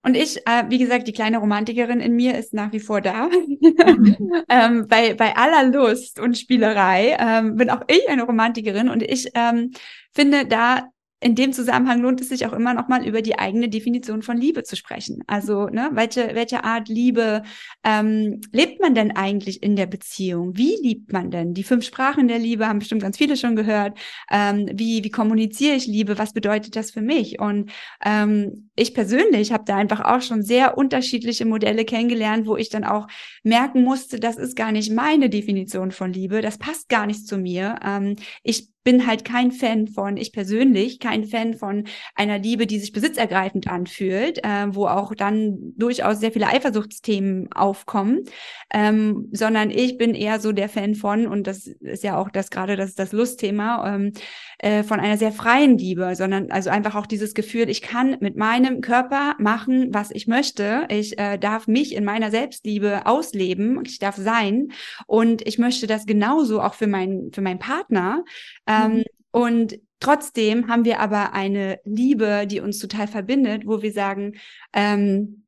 Und 0.05 0.17
ich, 0.17 0.39
äh, 0.47 0.65
wie 0.69 0.79
gesagt, 0.79 1.09
die 1.09 1.13
kleine 1.13 1.39
Romantikerin 1.39 2.01
in 2.01 2.15
mir 2.15 2.39
ist 2.39 2.55
nach 2.55 2.73
wie 2.73 2.81
vor 2.81 3.01
da. 3.01 3.29
ähm, 4.49 4.87
bei, 4.89 5.15
bei 5.15 5.37
aller 5.37 5.71
Lust 5.71 6.21
und 6.21 6.39
Spielerei 6.39 7.17
ähm, 7.19 7.57
bin 7.57 7.69
auch 7.69 7.83
ich 7.89 8.09
eine 8.09 8.23
Romantikerin 8.23 8.89
und 8.89 9.03
ich 9.03 9.29
ähm, 9.35 9.73
finde, 10.15 10.47
da 10.47 10.89
in 11.21 11.35
dem 11.35 11.53
Zusammenhang 11.53 12.01
lohnt 12.01 12.21
es 12.21 12.29
sich 12.29 12.47
auch 12.47 12.53
immer 12.53 12.75
noch 12.75 12.87
mal 12.89 13.05
über 13.05 13.23
die 13.23 13.39
eigene 13.39 13.69
Definition 13.69 14.23
von 14.23 14.37
Liebe 14.37 14.63
zu 14.63 14.77
sprechen. 14.77 15.23
Also, 15.27 15.67
ne, 15.67 15.91
welche, 15.93 16.31
welche 16.35 16.63
Art 16.63 16.89
Liebe 16.89 17.43
ähm, 17.83 18.41
lebt 18.53 18.81
man 18.81 18.95
denn 18.95 19.17
eigentlich 19.17 19.63
in 19.63 19.75
der 19.75 19.87
Beziehung? 19.87 20.57
Wie 20.57 20.77
liebt 20.81 21.13
man 21.13 21.31
denn? 21.31 21.55
Die 21.55 21.65
fünf 21.65 21.85
Sprachen 21.85 22.29
der 22.29 22.39
Liebe 22.39 22.69
haben 22.69 22.79
bestimmt 22.79 23.03
ganz 23.03 23.19
viele 23.19 23.37
schon 23.37 23.57
gehört. 23.57 23.99
Ähm, 24.31 24.71
wie, 24.73 25.03
wie 25.03 25.11
kommuniziere 25.11 25.75
ich 25.75 25.87
Liebe? 25.87 26.19
Was 26.19 26.33
bedeutet 26.33 26.77
das 26.77 26.93
für 26.93 27.03
mich? 27.03 27.41
Und 27.41 27.73
ähm, 28.05 28.71
ich 28.77 28.95
persönlich 28.95 29.53
habe 29.53 29.65
da 29.67 29.77
einfach 29.77 30.01
auch 30.01 30.23
schon 30.23 30.43
sehr 30.43 30.79
unterschiedliche 30.79 31.47
Modelle 31.47 31.85
kennengelernt, 31.85 32.47
wo 32.47 32.57
ich 32.57 32.69
dann 32.69 32.85
auch 32.85 33.09
merken 33.43 33.83
musste, 33.83 34.21
das 34.21 34.37
ist 34.37 34.55
gar 34.55 34.71
nicht 34.71 34.93
meine 34.93 35.29
Definition 35.29 35.91
von 35.91 36.13
Liebe, 36.13 36.43
das 36.43 36.59
passt 36.59 36.89
gar 36.89 37.07
nicht 37.07 37.27
zu 37.27 37.39
mir. 37.39 37.77
Ähm, 37.85 38.15
ich 38.45 38.69
bin 38.85 39.07
halt 39.07 39.25
kein 39.25 39.53
Fan 39.53 39.89
von, 39.89 40.17
ich 40.17 40.33
persönlich, 40.33 40.99
kein 40.99 41.25
Fan 41.25 41.55
von 41.55 41.85
einer 42.15 42.39
Liebe, 42.39 42.67
die 42.67 42.79
sich 42.79 42.93
besitzergreifend 42.93 43.69
anfühlt, 43.69 44.45
äh, 44.45 44.67
wo 44.71 44.87
auch 44.87 45.15
dann 45.15 45.75
durchaus 45.77 46.21
sehr 46.21 46.33
viele 46.33 46.47
Eifersuchtsthemen 46.47 47.53
aufkommen, 47.53 48.25
ähm, 48.73 49.29
sondern 49.33 49.71
ich 49.71 49.99
bin 49.99 50.15
eher 50.15 50.41
so 50.41 50.53
der 50.53 50.69
Fan 50.69 50.95
von, 50.95 51.27
und 51.27 51.47
das 51.47 51.67
ist 51.67 52.05
ja 52.05 52.17
auch 52.17 52.31
das 52.31 52.51
gerade 52.51 52.77
das, 52.77 52.95
das 52.95 53.13
Lustthema, 53.13 53.95
ähm, 53.95 54.13
äh, 54.59 54.83
von 54.83 55.01
einer 55.01 55.19
sehr 55.19 55.33
freien 55.33 55.79
Liebe, 55.79 56.15
sondern 56.15 56.51
also 56.51 56.71
einfach 56.71 56.95
auch 56.95 57.07
dieses 57.07 57.35
Gefühl, 57.35 57.69
ich 57.69 57.83
kann 57.83 58.17
mit 58.21 58.37
meinem 58.37 58.81
Körper 58.81 59.35
machen, 59.39 59.89
was 59.93 60.11
ich 60.11 60.27
möchte. 60.27 60.87
Ich 60.89 61.19
äh, 61.19 61.39
darf 61.39 61.67
mich 61.67 61.95
in 61.95 62.05
meiner 62.05 62.31
Selbstliebe 62.31 63.07
ausleben, 63.07 63.81
ich 63.85 63.99
darf 63.99 64.17
sein 64.17 64.69
und 65.07 65.47
ich 65.47 65.59
möchte 65.59 65.87
das 65.87 66.07
genauso 66.07 66.61
auch 66.61 66.75
für 66.75 66.87
meinen 66.87 67.33
für 67.33 67.41
meinen 67.41 67.59
Partner. 67.59 68.25
Ähm, 68.67 68.78
mhm. 68.87 69.05
Und 69.31 69.79
trotzdem 70.01 70.69
haben 70.69 70.85
wir 70.85 71.01
aber 71.01 71.33
eine 71.33 71.81
Liebe, 71.85 72.47
die 72.47 72.61
uns 72.61 72.79
total 72.79 73.09
verbindet, 73.09 73.67
wo 73.67 73.83
wir 73.83 73.93
sagen, 73.93 74.37
ähm, 74.73 75.45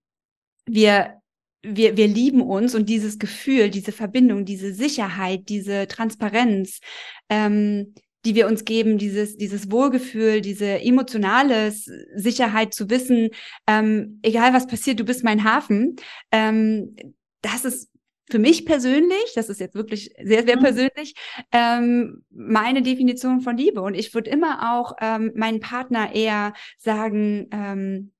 wir 0.67 1.21
wir, 1.63 1.97
wir 1.97 2.09
lieben 2.09 2.41
uns 2.41 2.75
und 2.75 2.89
dieses 2.89 3.19
Gefühl, 3.19 3.71
diese 3.71 3.93
Verbindung, 3.93 4.45
diese 4.45 4.73
Sicherheit, 4.73 5.49
diese 5.49 5.87
Transparenz, 5.87 6.81
ähm, 7.29 7.95
die 8.25 8.35
wir 8.35 8.47
uns 8.47 8.65
geben, 8.65 8.99
dieses, 8.99 9.37
dieses 9.37 9.71
Wohlgefühl, 9.71 10.41
diese 10.41 10.81
emotionale 10.81 11.71
Sicherheit 11.71 12.75
zu 12.75 12.91
wissen, 12.91 13.31
ähm, 13.67 14.21
egal 14.23 14.53
was 14.53 14.67
passiert, 14.67 15.01
du 15.01 15.05
bist 15.05 15.25
mein 15.25 15.45
Hafen, 15.45 15.97
ähm, 16.33 16.97
das 17.43 17.65
ist 17.65 17.90
für 18.31 18.39
mich 18.39 18.65
persönlich, 18.65 19.33
das 19.35 19.49
ist 19.49 19.61
jetzt 19.61 19.75
wirklich 19.75 20.15
sehr, 20.23 20.45
sehr 20.45 20.57
mhm. 20.57 20.63
persönlich, 20.63 21.15
ähm, 21.53 22.25
meine 22.31 22.83
Definition 22.83 23.41
von 23.41 23.57
Liebe. 23.57 23.81
Und 23.83 23.95
ich 23.95 24.15
würde 24.15 24.31
immer 24.31 24.75
auch 24.75 24.93
ähm, 25.01 25.33
meinen 25.35 25.61
Partner 25.61 26.15
eher 26.15 26.55
sagen, 26.79 27.49
ähm, 27.53 28.13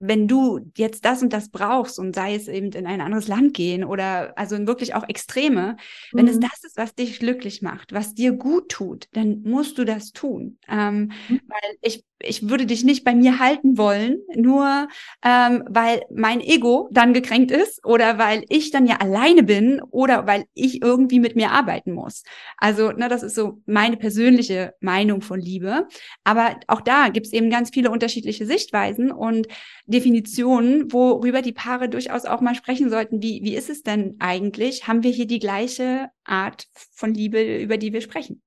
wenn 0.00 0.26
du 0.26 0.60
jetzt 0.76 1.04
das 1.04 1.22
und 1.22 1.32
das 1.32 1.50
brauchst 1.50 1.98
und 1.98 2.14
sei 2.14 2.34
es 2.34 2.48
eben 2.48 2.72
in 2.72 2.86
ein 2.86 3.02
anderes 3.02 3.28
Land 3.28 3.52
gehen 3.52 3.84
oder 3.84 4.36
also 4.38 4.66
wirklich 4.66 4.94
auch 4.94 5.06
Extreme, 5.06 5.76
mhm. 6.12 6.18
wenn 6.18 6.26
es 6.26 6.36
mhm. 6.36 6.40
das 6.40 6.64
ist, 6.64 6.76
was 6.78 6.94
dich 6.94 7.18
glücklich 7.18 7.60
macht, 7.60 7.92
was 7.92 8.14
dir 8.14 8.32
gut 8.32 8.70
tut, 8.70 9.08
dann 9.12 9.42
musst 9.42 9.76
du 9.76 9.84
das 9.84 10.12
tun. 10.12 10.58
Ähm, 10.68 11.12
mhm. 11.28 11.40
Weil 11.46 11.76
ich 11.82 12.04
ich 12.22 12.48
würde 12.48 12.66
dich 12.66 12.84
nicht 12.84 13.04
bei 13.04 13.14
mir 13.14 13.38
halten 13.38 13.78
wollen, 13.78 14.18
nur 14.34 14.88
ähm, 15.24 15.64
weil 15.68 16.02
mein 16.14 16.40
Ego 16.40 16.88
dann 16.92 17.14
gekränkt 17.14 17.50
ist 17.50 17.84
oder 17.84 18.18
weil 18.18 18.44
ich 18.48 18.70
dann 18.70 18.86
ja 18.86 18.96
alleine 18.96 19.42
bin 19.42 19.80
oder 19.90 20.26
weil 20.26 20.44
ich 20.54 20.82
irgendwie 20.82 21.20
mit 21.20 21.36
mir 21.36 21.50
arbeiten 21.50 21.92
muss. 21.92 22.22
Also, 22.58 22.92
ne, 22.92 23.08
das 23.08 23.22
ist 23.22 23.34
so 23.34 23.62
meine 23.66 23.96
persönliche 23.96 24.74
Meinung 24.80 25.22
von 25.22 25.40
Liebe. 25.40 25.88
Aber 26.24 26.56
auch 26.66 26.80
da 26.80 27.08
gibt 27.08 27.26
es 27.26 27.32
eben 27.32 27.50
ganz 27.50 27.70
viele 27.70 27.90
unterschiedliche 27.90 28.46
Sichtweisen 28.46 29.10
und 29.10 29.46
Definitionen, 29.86 30.92
worüber 30.92 31.42
die 31.42 31.52
Paare 31.52 31.88
durchaus 31.88 32.24
auch 32.24 32.40
mal 32.40 32.54
sprechen 32.54 32.90
sollten. 32.90 33.22
Wie, 33.22 33.40
wie 33.42 33.56
ist 33.56 33.70
es 33.70 33.82
denn 33.82 34.16
eigentlich? 34.18 34.86
Haben 34.86 35.02
wir 35.02 35.10
hier 35.10 35.26
die 35.26 35.38
gleiche 35.38 36.08
Art 36.24 36.66
von 36.92 37.14
Liebe, 37.14 37.58
über 37.58 37.76
die 37.78 37.92
wir 37.92 38.00
sprechen? 38.00 38.42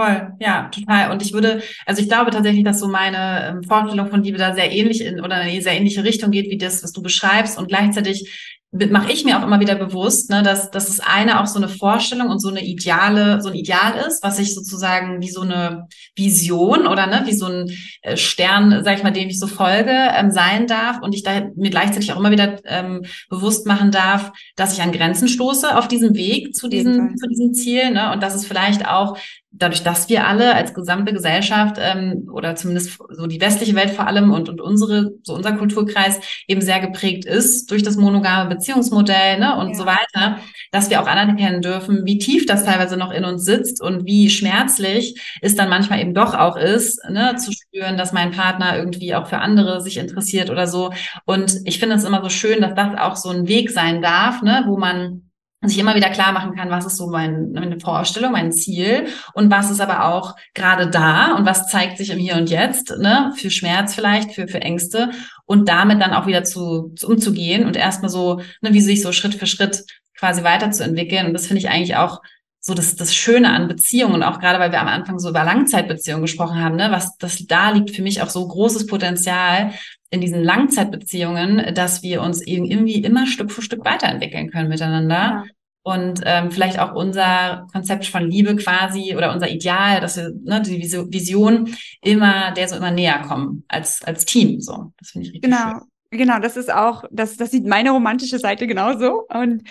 Voll, 0.00 0.32
ja, 0.40 0.70
total. 0.72 1.10
Und 1.10 1.20
ich 1.20 1.34
würde, 1.34 1.60
also 1.84 2.00
ich 2.00 2.08
glaube 2.08 2.30
tatsächlich, 2.30 2.64
dass 2.64 2.80
so 2.80 2.88
meine 2.88 3.48
ähm, 3.48 3.62
Vorstellung 3.62 4.08
von 4.08 4.22
Liebe 4.22 4.38
da 4.38 4.54
sehr 4.54 4.72
ähnlich 4.72 5.02
in 5.02 5.20
oder 5.20 5.42
in 5.42 5.48
eine 5.50 5.60
sehr 5.60 5.74
ähnliche 5.74 6.04
Richtung 6.04 6.30
geht 6.30 6.50
wie 6.50 6.56
das, 6.56 6.82
was 6.82 6.92
du 6.92 7.02
beschreibst. 7.02 7.58
Und 7.58 7.68
gleichzeitig 7.68 8.56
mache 8.72 9.12
ich 9.12 9.24
mir 9.24 9.38
auch 9.38 9.44
immer 9.44 9.58
wieder 9.58 9.74
bewusst, 9.74 10.30
ne, 10.30 10.42
dass, 10.42 10.70
dass 10.70 10.86
das 10.86 11.00
eine 11.00 11.40
auch 11.40 11.46
so 11.46 11.58
eine 11.58 11.68
Vorstellung 11.68 12.28
und 12.28 12.38
so 12.38 12.48
eine 12.48 12.64
ideale, 12.64 13.42
so 13.42 13.48
ein 13.48 13.56
Ideal 13.56 13.94
ist, 14.06 14.22
was 14.22 14.38
ich 14.38 14.54
sozusagen 14.54 15.20
wie 15.20 15.28
so 15.28 15.40
eine 15.40 15.88
Vision 16.14 16.86
oder 16.86 17.06
ne, 17.08 17.22
wie 17.26 17.34
so 17.34 17.46
ein 17.46 17.66
äh, 18.02 18.16
Stern, 18.16 18.82
sag 18.84 18.96
ich 18.96 19.02
mal, 19.02 19.10
dem 19.10 19.28
ich 19.28 19.40
so 19.40 19.48
folge, 19.48 19.90
ähm, 19.90 20.30
sein 20.30 20.68
darf 20.68 21.02
und 21.02 21.14
ich 21.16 21.24
da 21.24 21.48
mir 21.56 21.70
gleichzeitig 21.70 22.12
auch 22.12 22.18
immer 22.18 22.30
wieder 22.30 22.58
ähm, 22.64 23.04
bewusst 23.28 23.66
machen 23.66 23.90
darf, 23.90 24.30
dass 24.54 24.72
ich 24.72 24.82
an 24.82 24.92
Grenzen 24.92 25.26
stoße 25.26 25.76
auf 25.76 25.88
diesem 25.88 26.14
Weg 26.14 26.54
zu 26.54 26.68
diesem, 26.68 27.16
zu 27.16 27.26
diesem 27.26 27.52
Ziel, 27.54 27.90
ne, 27.90 28.12
und 28.12 28.22
dass 28.22 28.36
es 28.36 28.46
vielleicht 28.46 28.86
auch 28.86 29.18
dadurch, 29.52 29.82
dass 29.82 30.08
wir 30.08 30.26
alle 30.26 30.54
als 30.54 30.74
gesamte 30.74 31.12
Gesellschaft 31.12 31.76
ähm, 31.78 32.28
oder 32.32 32.54
zumindest 32.54 32.98
so 33.10 33.26
die 33.26 33.40
westliche 33.40 33.74
Welt 33.74 33.90
vor 33.90 34.06
allem 34.06 34.32
und, 34.32 34.48
und 34.48 34.60
unsere, 34.60 35.12
so 35.22 35.34
unser 35.34 35.52
Kulturkreis 35.52 36.20
eben 36.46 36.60
sehr 36.60 36.80
geprägt 36.80 37.24
ist 37.24 37.70
durch 37.70 37.82
das 37.82 37.96
monogame 37.96 38.48
Beziehungsmodell 38.48 39.40
ne, 39.40 39.56
und 39.58 39.70
ja. 39.70 39.74
so 39.74 39.86
weiter, 39.86 40.38
dass 40.70 40.88
wir 40.88 41.02
auch 41.02 41.08
anerkennen 41.08 41.62
dürfen, 41.62 42.04
wie 42.04 42.18
tief 42.18 42.46
das 42.46 42.64
teilweise 42.64 42.96
noch 42.96 43.10
in 43.10 43.24
uns 43.24 43.44
sitzt 43.44 43.82
und 43.82 44.06
wie 44.06 44.30
schmerzlich 44.30 45.20
es 45.42 45.56
dann 45.56 45.68
manchmal 45.68 46.00
eben 46.00 46.14
doch 46.14 46.34
auch 46.34 46.56
ist, 46.56 47.00
ne, 47.10 47.34
zu 47.36 47.52
spüren, 47.52 47.96
dass 47.96 48.12
mein 48.12 48.30
Partner 48.30 48.76
irgendwie 48.76 49.14
auch 49.14 49.26
für 49.26 49.38
andere 49.38 49.80
sich 49.80 49.96
interessiert 49.96 50.50
oder 50.50 50.68
so. 50.68 50.92
Und 51.24 51.56
ich 51.64 51.80
finde 51.80 51.96
es 51.96 52.04
immer 52.04 52.22
so 52.22 52.28
schön, 52.28 52.60
dass 52.60 52.74
das 52.74 52.96
auch 52.98 53.16
so 53.16 53.30
ein 53.30 53.48
Weg 53.48 53.70
sein 53.70 54.00
darf, 54.00 54.42
ne, 54.42 54.62
wo 54.66 54.76
man 54.76 55.29
sich 55.68 55.78
immer 55.78 55.94
wieder 55.94 56.08
klar 56.08 56.32
machen 56.32 56.54
kann, 56.54 56.70
was 56.70 56.86
ist 56.86 56.96
so 56.96 57.08
mein, 57.08 57.52
meine 57.52 57.78
Vorstellung, 57.78 58.32
mein 58.32 58.50
Ziel 58.50 59.08
und 59.34 59.50
was 59.50 59.70
ist 59.70 59.80
aber 59.80 60.06
auch 60.06 60.34
gerade 60.54 60.88
da 60.88 61.34
und 61.36 61.44
was 61.44 61.68
zeigt 61.68 61.98
sich 61.98 62.10
im 62.10 62.18
Hier 62.18 62.36
und 62.36 62.48
Jetzt, 62.48 62.96
ne, 62.98 63.32
für 63.36 63.50
Schmerz 63.50 63.94
vielleicht, 63.94 64.32
für, 64.32 64.48
für 64.48 64.62
Ängste 64.62 65.10
und 65.44 65.68
damit 65.68 66.00
dann 66.00 66.14
auch 66.14 66.26
wieder 66.26 66.44
zu, 66.44 66.92
zu 66.96 67.08
umzugehen 67.08 67.66
und 67.66 67.76
erstmal 67.76 68.10
so, 68.10 68.40
ne, 68.62 68.72
wie 68.72 68.80
sich 68.80 69.02
so 69.02 69.12
Schritt 69.12 69.34
für 69.34 69.46
Schritt 69.46 69.84
quasi 70.16 70.44
weiterzuentwickeln. 70.44 71.26
Und 71.26 71.34
das 71.34 71.46
finde 71.46 71.60
ich 71.60 71.68
eigentlich 71.68 71.96
auch 71.96 72.20
so 72.60 72.74
das, 72.74 72.94
das 72.96 73.14
Schöne 73.14 73.50
an 73.50 73.68
Beziehungen, 73.68 74.22
auch 74.22 74.38
gerade 74.38 74.58
weil 74.58 74.70
wir 74.70 74.80
am 74.80 74.88
Anfang 74.88 75.18
so 75.18 75.30
über 75.30 75.44
Langzeitbeziehungen 75.44 76.22
gesprochen 76.22 76.62
haben, 76.62 76.76
ne, 76.76 76.90
was 76.90 77.16
das 77.18 77.46
da 77.46 77.70
liegt 77.70 77.90
für 77.94 78.02
mich 78.02 78.22
auch 78.22 78.30
so 78.30 78.46
großes 78.46 78.86
Potenzial 78.86 79.72
in 80.10 80.20
diesen 80.20 80.42
Langzeitbeziehungen, 80.42 81.74
dass 81.74 82.02
wir 82.02 82.20
uns 82.22 82.44
irgendwie 82.44 82.96
immer 82.96 83.26
Stück 83.26 83.52
für 83.52 83.62
Stück 83.62 83.84
weiterentwickeln 83.84 84.50
können 84.50 84.68
miteinander. 84.68 85.16
Ja. 85.16 85.44
Und 85.82 86.20
ähm, 86.24 86.50
vielleicht 86.50 86.78
auch 86.78 86.94
unser 86.94 87.66
Konzept 87.72 88.06
von 88.06 88.28
Liebe 88.28 88.54
quasi 88.56 89.16
oder 89.16 89.32
unser 89.32 89.48
Ideal, 89.48 90.00
dass 90.00 90.16
wir 90.16 90.30
ne, 90.42 90.60
die 90.60 90.82
Vision 90.82 91.74
immer, 92.02 92.50
der 92.52 92.68
so 92.68 92.76
immer 92.76 92.90
näher 92.90 93.20
kommen 93.26 93.64
als, 93.68 94.02
als 94.02 94.26
Team. 94.26 94.60
So, 94.60 94.92
das 94.98 95.10
finde 95.10 95.28
ich 95.28 95.34
richtig 95.34 95.50
genau. 95.50 95.70
schön. 95.70 95.80
Genau, 96.12 96.40
das 96.40 96.56
ist 96.56 96.72
auch, 96.72 97.04
das, 97.10 97.36
das 97.36 97.52
sieht 97.52 97.66
meine 97.66 97.92
romantische 97.92 98.40
Seite 98.40 98.66
genauso. 98.66 99.26
Und 99.28 99.62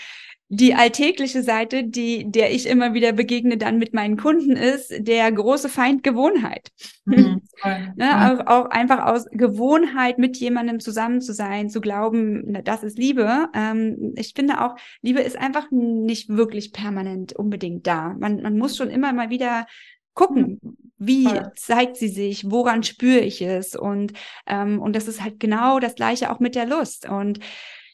die 0.52 0.74
alltägliche 0.74 1.44
Seite, 1.44 1.84
die, 1.84 2.30
der 2.30 2.52
ich 2.52 2.68
immer 2.68 2.96
wieder 2.96 3.12
begegne 3.12 3.58
dann 3.58 3.78
mit 3.78 3.94
meinen 3.94 4.18
Kunden, 4.18 4.56
ist 4.56 4.92
der 4.98 5.32
große 5.32 5.70
Feind 5.70 6.04
Gewohnheit. 6.04 6.72
Mhm, 7.06 7.44
ne, 7.96 8.42
auch, 8.42 8.48
auch, 8.48 8.70
einfach 8.72 9.06
aus 9.06 9.28
Gewohnheit 9.30 10.18
mit 10.18 10.38
jemandem 10.38 10.80
zusammen 10.80 11.22
zu 11.22 11.34
sein, 11.34 11.70
zu 11.70 11.82
glauben, 11.82 12.44
na, 12.48 12.64
das 12.64 12.84
ist 12.84 12.98
Liebe. 12.98 13.48
Ähm, 13.54 14.14
ich 14.16 14.34
finde 14.36 14.62
auch, 14.62 14.76
Liebe 15.04 15.22
ist 15.22 15.38
einfach 15.38 15.68
nicht 15.70 16.30
wirklich 16.30 16.74
permanent 16.74 17.34
unbedingt 17.34 17.86
da. 17.86 18.16
Man, 18.20 18.42
man 18.42 18.58
muss 18.58 18.76
schon 18.76 18.90
immer 18.90 19.14
mal 19.14 19.30
wieder 19.30 19.68
gucken, 20.16 20.60
wie 20.98 21.30
zeigt 21.56 21.96
sie 21.96 22.10
sich, 22.10 22.50
woran 22.50 22.82
spüre 22.82 23.20
ich 23.20 23.42
es 23.42 23.76
und 23.76 24.14
ähm, 24.48 24.82
und 24.82 24.96
das 24.96 25.08
ist 25.08 25.24
halt 25.24 25.40
genau 25.40 25.80
das 25.80 25.96
gleiche 25.96 26.32
auch 26.32 26.40
mit 26.40 26.56
der 26.56 26.66
Lust 26.66 27.08
und 27.08 27.40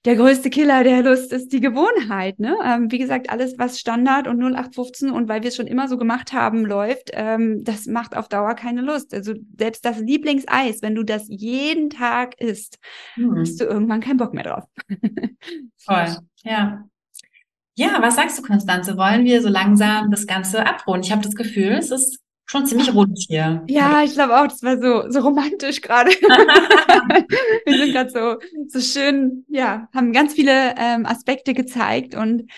der 0.05 0.15
größte 0.15 0.49
Killer 0.51 0.83
der 0.83 1.01
Lust 1.01 1.33
ist 1.33 1.51
die 1.51 1.59
Gewohnheit. 1.59 2.39
Ne? 2.39 2.55
Ähm, 2.63 2.91
wie 2.91 2.99
gesagt, 2.99 3.29
alles, 3.29 3.57
was 3.57 3.79
Standard 3.79 4.27
und 4.27 4.39
0815 4.39 5.09
und 5.09 5.27
weil 5.27 5.41
wir 5.41 5.49
es 5.49 5.55
schon 5.55 5.67
immer 5.67 5.87
so 5.87 5.97
gemacht 5.97 6.31
haben, 6.31 6.65
läuft, 6.65 7.09
ähm, 7.13 7.63
das 7.63 7.87
macht 7.87 8.15
auf 8.15 8.29
Dauer 8.29 8.53
keine 8.53 8.81
Lust. 8.81 9.13
Also 9.13 9.33
selbst 9.57 9.83
das 9.83 9.99
Lieblingseis, 9.99 10.81
wenn 10.83 10.93
du 10.93 11.03
das 11.03 11.25
jeden 11.27 11.89
Tag 11.89 12.39
isst, 12.39 12.77
hm. 13.15 13.35
hast 13.39 13.59
du 13.59 13.65
irgendwann 13.65 14.01
keinen 14.01 14.17
Bock 14.17 14.33
mehr 14.33 14.43
drauf. 14.43 14.63
Voll, 15.77 16.17
ja. 16.43 16.83
Ja, 17.77 17.97
was 18.01 18.15
sagst 18.15 18.37
du, 18.37 18.41
Konstanze? 18.41 18.95
Wollen 18.95 19.25
wir 19.25 19.41
so 19.41 19.49
langsam 19.49 20.09
das 20.09 20.27
Ganze 20.27 20.65
abrunden? 20.65 21.03
Ich 21.03 21.11
habe 21.11 21.23
das 21.23 21.35
Gefühl, 21.35 21.73
es 21.73 21.91
ist 21.91 22.19
schon 22.45 22.65
ziemlich 22.65 22.93
rund 22.93 23.17
hier. 23.27 23.63
Ja, 23.67 24.03
ich 24.03 24.13
glaube 24.13 24.39
auch, 24.39 24.47
das 24.47 24.61
war 24.63 24.79
so, 24.79 25.09
so 25.09 25.19
romantisch 25.19 25.81
gerade. 25.81 26.11
wir 27.65 27.77
sind 27.77 27.91
gerade 27.91 28.09
so, 28.09 28.37
so 28.67 28.79
schön, 28.79 29.45
ja, 29.49 29.87
haben 29.93 30.13
ganz 30.13 30.33
viele 30.33 30.75
ähm, 30.77 31.05
Aspekte 31.05 31.53
gezeigt 31.53 32.15
und 32.15 32.51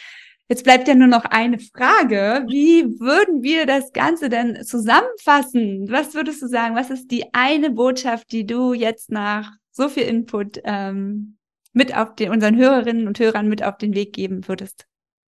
Jetzt 0.49 0.63
bleibt 0.63 0.87
ja 0.87 0.95
nur 0.95 1.09
noch 1.09 1.25
eine 1.25 1.59
Frage. 1.59 2.45
Wie 2.47 2.85
würden 3.01 3.43
wir 3.43 3.65
das 3.65 3.91
Ganze 3.91 4.29
denn 4.29 4.63
zusammenfassen? 4.63 5.87
Was 5.91 6.13
würdest 6.13 6.41
du 6.41 6.47
sagen? 6.47 6.73
Was 6.73 6.89
ist 6.89 7.11
die 7.11 7.33
eine 7.33 7.69
Botschaft, 7.69 8.31
die 8.31 8.45
du 8.45 8.73
jetzt 8.73 9.11
nach 9.11 9.51
so 9.71 9.89
viel 9.89 10.03
Input 10.03 10.61
ähm, 10.63 11.37
mit 11.73 11.95
auf 11.97 12.15
den, 12.15 12.31
unseren 12.31 12.55
Hörerinnen 12.55 13.07
und 13.07 13.19
Hörern 13.19 13.49
mit 13.49 13.61
auf 13.61 13.77
den 13.77 13.93
Weg 13.93 14.13
geben 14.13 14.47
würdest? 14.47 14.85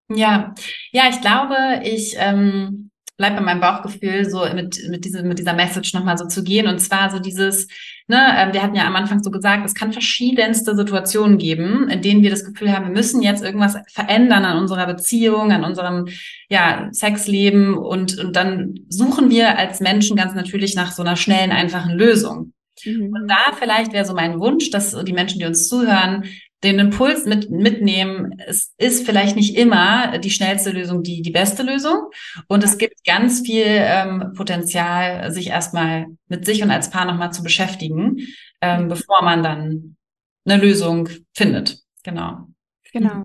Ja, 0.08 0.54
ja, 0.92 1.08
ich 1.10 1.20
glaube, 1.20 1.82
ich 1.82 2.14
ähm, 2.16 2.90
bleib 3.18 3.36
bei 3.36 3.42
meinem 3.42 3.60
Bauchgefühl, 3.60 4.24
so 4.30 4.46
mit, 4.54 4.80
mit, 4.88 5.04
diese, 5.04 5.22
mit 5.24 5.38
dieser 5.40 5.52
Message 5.52 5.92
nochmal 5.92 6.16
so 6.16 6.26
zu 6.26 6.44
gehen. 6.44 6.68
Und 6.68 6.78
zwar 6.78 7.10
so 7.10 7.18
dieses, 7.18 7.66
ne, 8.06 8.16
äh, 8.16 8.52
wir 8.54 8.62
hatten 8.62 8.76
ja 8.76 8.86
am 8.86 8.94
Anfang 8.94 9.22
so 9.22 9.30
gesagt, 9.30 9.66
es 9.66 9.74
kann 9.74 9.92
verschiedenste 9.92 10.76
Situationen 10.76 11.36
geben, 11.36 11.88
in 11.88 12.00
denen 12.00 12.22
wir 12.22 12.30
das 12.30 12.44
Gefühl 12.44 12.72
haben, 12.72 12.86
wir 12.86 12.92
müssen 12.92 13.20
jetzt 13.20 13.42
irgendwas 13.42 13.76
verändern 13.88 14.44
an 14.44 14.56
unserer 14.56 14.86
Beziehung, 14.86 15.50
an 15.50 15.64
unserem 15.64 16.06
ja, 16.48 16.88
Sexleben 16.92 17.76
und, 17.76 18.18
und 18.18 18.36
dann 18.36 18.76
suchen 18.88 19.30
wir 19.30 19.58
als 19.58 19.80
Menschen 19.80 20.16
ganz 20.16 20.34
natürlich 20.34 20.76
nach 20.76 20.92
so 20.92 21.02
einer 21.02 21.16
schnellen, 21.16 21.50
einfachen 21.50 21.98
Lösung. 21.98 22.52
Mhm. 22.84 23.12
Und 23.12 23.28
da 23.28 23.52
vielleicht 23.58 23.92
wäre 23.92 24.04
so 24.04 24.14
mein 24.14 24.38
Wunsch, 24.38 24.70
dass 24.70 24.96
die 25.04 25.12
Menschen, 25.12 25.40
die 25.40 25.46
uns 25.46 25.68
zuhören, 25.68 26.24
den 26.64 26.78
Impuls 26.80 27.24
mit, 27.24 27.50
mitnehmen, 27.50 28.34
es 28.46 28.74
ist 28.78 29.06
vielleicht 29.06 29.36
nicht 29.36 29.56
immer 29.56 30.18
die 30.18 30.30
schnellste 30.30 30.70
Lösung 30.70 31.02
die, 31.02 31.22
die 31.22 31.30
beste 31.30 31.62
Lösung. 31.62 32.10
Und 32.48 32.64
es 32.64 32.78
gibt 32.78 33.04
ganz 33.04 33.42
viel 33.42 33.64
ähm, 33.66 34.32
Potenzial, 34.36 35.30
sich 35.30 35.48
erstmal 35.48 36.06
mit 36.26 36.44
sich 36.44 36.62
und 36.62 36.70
als 36.70 36.90
Paar 36.90 37.04
nochmal 37.04 37.32
zu 37.32 37.42
beschäftigen, 37.42 38.26
ähm, 38.60 38.88
bevor 38.88 39.22
man 39.22 39.42
dann 39.42 39.96
eine 40.44 40.60
Lösung 40.60 41.08
findet. 41.32 41.78
Genau. 42.02 42.48
Genau. 42.92 43.24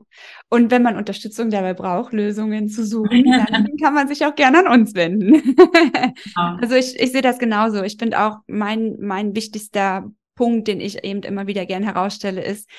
Und 0.49 0.71
wenn 0.71 0.83
man 0.83 0.97
Unterstützung 0.97 1.49
dabei 1.49 1.73
braucht, 1.73 2.13
Lösungen 2.13 2.67
zu 2.67 2.85
suchen, 2.85 3.23
dann 3.49 3.67
kann 3.81 3.93
man 3.93 4.07
sich 4.07 4.25
auch 4.25 4.35
gerne 4.35 4.59
an 4.59 4.67
uns 4.67 4.93
wenden. 4.93 5.55
Genau. 5.55 6.57
Also 6.61 6.75
ich, 6.75 6.99
ich 6.99 7.11
sehe 7.11 7.21
das 7.21 7.39
genauso. 7.39 7.81
Ich 7.81 7.97
finde 7.97 8.21
auch 8.21 8.37
mein, 8.47 8.97
mein 8.99 9.35
wichtigster 9.35 10.11
Punkt, 10.35 10.67
den 10.67 10.81
ich 10.81 11.03
eben 11.03 11.23
immer 11.23 11.47
wieder 11.47 11.65
gern 11.65 11.83
herausstelle, 11.83 12.43
ist, 12.43 12.69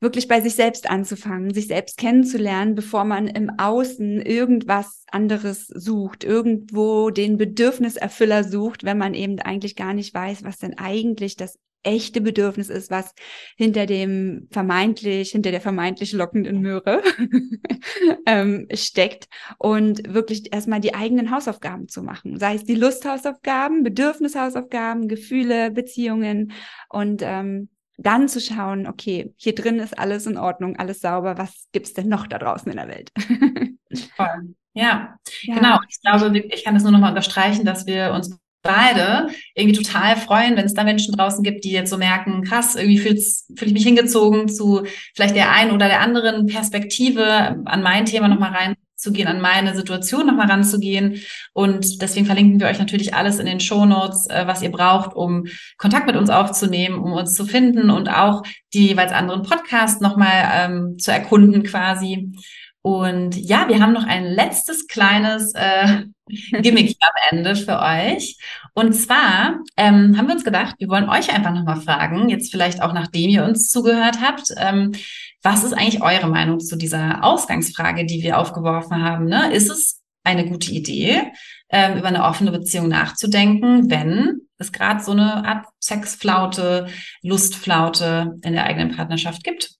wirklich 0.00 0.28
bei 0.28 0.40
sich 0.40 0.54
selbst 0.54 0.90
anzufangen, 0.90 1.54
sich 1.54 1.68
selbst 1.68 1.96
kennenzulernen, 1.96 2.74
bevor 2.74 3.04
man 3.04 3.26
im 3.26 3.50
Außen 3.58 4.20
irgendwas 4.20 5.04
anderes 5.10 5.66
sucht, 5.66 6.24
irgendwo 6.24 7.10
den 7.10 7.36
Bedürfniserfüller 7.36 8.44
sucht, 8.44 8.84
wenn 8.84 8.98
man 8.98 9.14
eben 9.14 9.38
eigentlich 9.40 9.76
gar 9.76 9.94
nicht 9.94 10.14
weiß, 10.14 10.44
was 10.44 10.58
denn 10.58 10.78
eigentlich 10.78 11.36
das 11.36 11.58
echte 11.84 12.20
Bedürfnis 12.20 12.70
ist, 12.70 12.90
was 12.90 13.12
hinter 13.56 13.86
dem 13.86 14.48
vermeintlich, 14.50 15.30
hinter 15.30 15.50
der 15.50 15.60
vermeintlich 15.60 16.12
lockenden 16.12 16.60
Möhre 16.60 17.02
ähm, 18.26 18.66
steckt 18.72 19.28
und 19.58 20.12
wirklich 20.12 20.52
erstmal 20.52 20.80
die 20.80 20.94
eigenen 20.94 21.30
Hausaufgaben 21.30 21.88
zu 21.88 22.02
machen. 22.02 22.38
Sei 22.38 22.54
es 22.54 22.64
die 22.64 22.74
Lusthausaufgaben, 22.74 23.82
Bedürfnishausaufgaben, 23.82 25.08
Gefühle, 25.08 25.70
Beziehungen 25.70 26.52
und 26.88 27.22
ähm, 27.22 27.68
dann 27.96 28.28
zu 28.28 28.40
schauen, 28.40 28.86
okay, 28.86 29.32
hier 29.36 29.54
drin 29.54 29.78
ist 29.78 29.98
alles 29.98 30.26
in 30.26 30.36
Ordnung, 30.36 30.76
alles 30.76 31.00
sauber, 31.00 31.38
was 31.38 31.66
gibt's 31.72 31.94
denn 31.94 32.08
noch 32.08 32.26
da 32.26 32.38
draußen 32.38 32.70
in 32.70 32.76
der 32.76 32.88
Welt? 32.88 33.12
Voll. 34.16 34.54
Ja, 34.74 35.16
ja, 35.42 35.54
genau. 35.54 35.78
Ich 35.88 36.00
glaube, 36.00 36.36
ich 36.36 36.64
kann 36.64 36.74
das 36.74 36.82
nur 36.82 36.90
nochmal 36.90 37.10
unterstreichen, 37.10 37.64
dass 37.64 37.86
wir 37.86 38.12
uns 38.12 38.36
beide 38.62 39.28
irgendwie 39.54 39.80
total 39.80 40.16
freuen, 40.16 40.56
wenn 40.56 40.64
es 40.64 40.74
da 40.74 40.82
Menschen 40.82 41.14
draußen 41.14 41.44
gibt, 41.44 41.64
die 41.64 41.70
jetzt 41.70 41.90
so 41.90 41.98
merken, 41.98 42.42
krass, 42.42 42.74
irgendwie 42.74 42.98
fühle 42.98 43.20
fühl 43.56 43.68
ich 43.68 43.74
mich 43.74 43.84
hingezogen 43.84 44.48
zu 44.48 44.84
vielleicht 45.14 45.36
der 45.36 45.52
einen 45.52 45.70
oder 45.70 45.86
der 45.86 46.00
anderen 46.00 46.46
Perspektive 46.46 47.62
an 47.66 47.82
mein 47.82 48.06
Thema 48.06 48.26
nochmal 48.26 48.52
rein 48.52 48.74
ranzugehen, 49.04 49.28
an 49.28 49.40
meine 49.40 49.74
Situation 49.74 50.26
nochmal 50.26 50.48
ranzugehen. 50.48 51.20
Und 51.52 52.00
deswegen 52.02 52.26
verlinken 52.26 52.60
wir 52.60 52.68
euch 52.68 52.78
natürlich 52.78 53.14
alles 53.14 53.38
in 53.38 53.46
den 53.46 53.60
Show 53.60 53.84
Notes, 53.84 54.26
äh, 54.28 54.46
was 54.46 54.62
ihr 54.62 54.70
braucht, 54.70 55.14
um 55.14 55.46
Kontakt 55.76 56.06
mit 56.06 56.16
uns 56.16 56.30
aufzunehmen, 56.30 56.98
um 56.98 57.12
uns 57.12 57.34
zu 57.34 57.44
finden 57.44 57.90
und 57.90 58.08
auch 58.08 58.42
die 58.72 58.88
jeweils 58.88 59.12
anderen 59.12 59.42
Podcasts 59.42 60.00
nochmal 60.00 60.50
ähm, 60.52 60.98
zu 60.98 61.12
erkunden 61.12 61.62
quasi. 61.62 62.32
Und 62.82 63.36
ja, 63.36 63.66
wir 63.68 63.80
haben 63.80 63.94
noch 63.94 64.06
ein 64.06 64.24
letztes 64.24 64.86
kleines 64.86 65.54
äh, 65.54 66.02
Gimmick 66.60 66.96
am 67.00 67.36
Ende 67.38 67.56
für 67.56 67.80
euch. 67.80 68.36
Und 68.74 68.92
zwar 68.92 69.60
ähm, 69.78 70.16
haben 70.18 70.26
wir 70.26 70.34
uns 70.34 70.44
gedacht, 70.44 70.74
wir 70.78 70.88
wollen 70.88 71.08
euch 71.08 71.32
einfach 71.32 71.54
nochmal 71.54 71.80
fragen, 71.80 72.28
jetzt 72.28 72.50
vielleicht 72.50 72.82
auch 72.82 72.92
nachdem 72.92 73.30
ihr 73.30 73.44
uns 73.44 73.70
zugehört 73.70 74.18
habt, 74.20 74.48
ähm, 74.58 74.92
was 75.44 75.62
ist 75.62 75.74
eigentlich 75.74 76.02
eure 76.02 76.26
Meinung 76.26 76.58
zu 76.58 76.76
dieser 76.76 77.22
Ausgangsfrage, 77.22 78.06
die 78.06 78.22
wir 78.22 78.38
aufgeworfen 78.38 79.04
haben? 79.04 79.26
Ne? 79.26 79.52
Ist 79.52 79.70
es 79.70 80.02
eine 80.24 80.48
gute 80.48 80.72
Idee, 80.72 81.32
ähm, 81.68 81.98
über 81.98 82.08
eine 82.08 82.24
offene 82.24 82.50
Beziehung 82.50 82.88
nachzudenken, 82.88 83.90
wenn 83.90 84.40
es 84.56 84.72
gerade 84.72 85.04
so 85.04 85.12
eine 85.12 85.44
Art 85.44 85.66
Sexflaute, 85.80 86.86
Lustflaute 87.22 88.36
in 88.42 88.54
der 88.54 88.64
eigenen 88.64 88.96
Partnerschaft 88.96 89.44
gibt? 89.44 89.74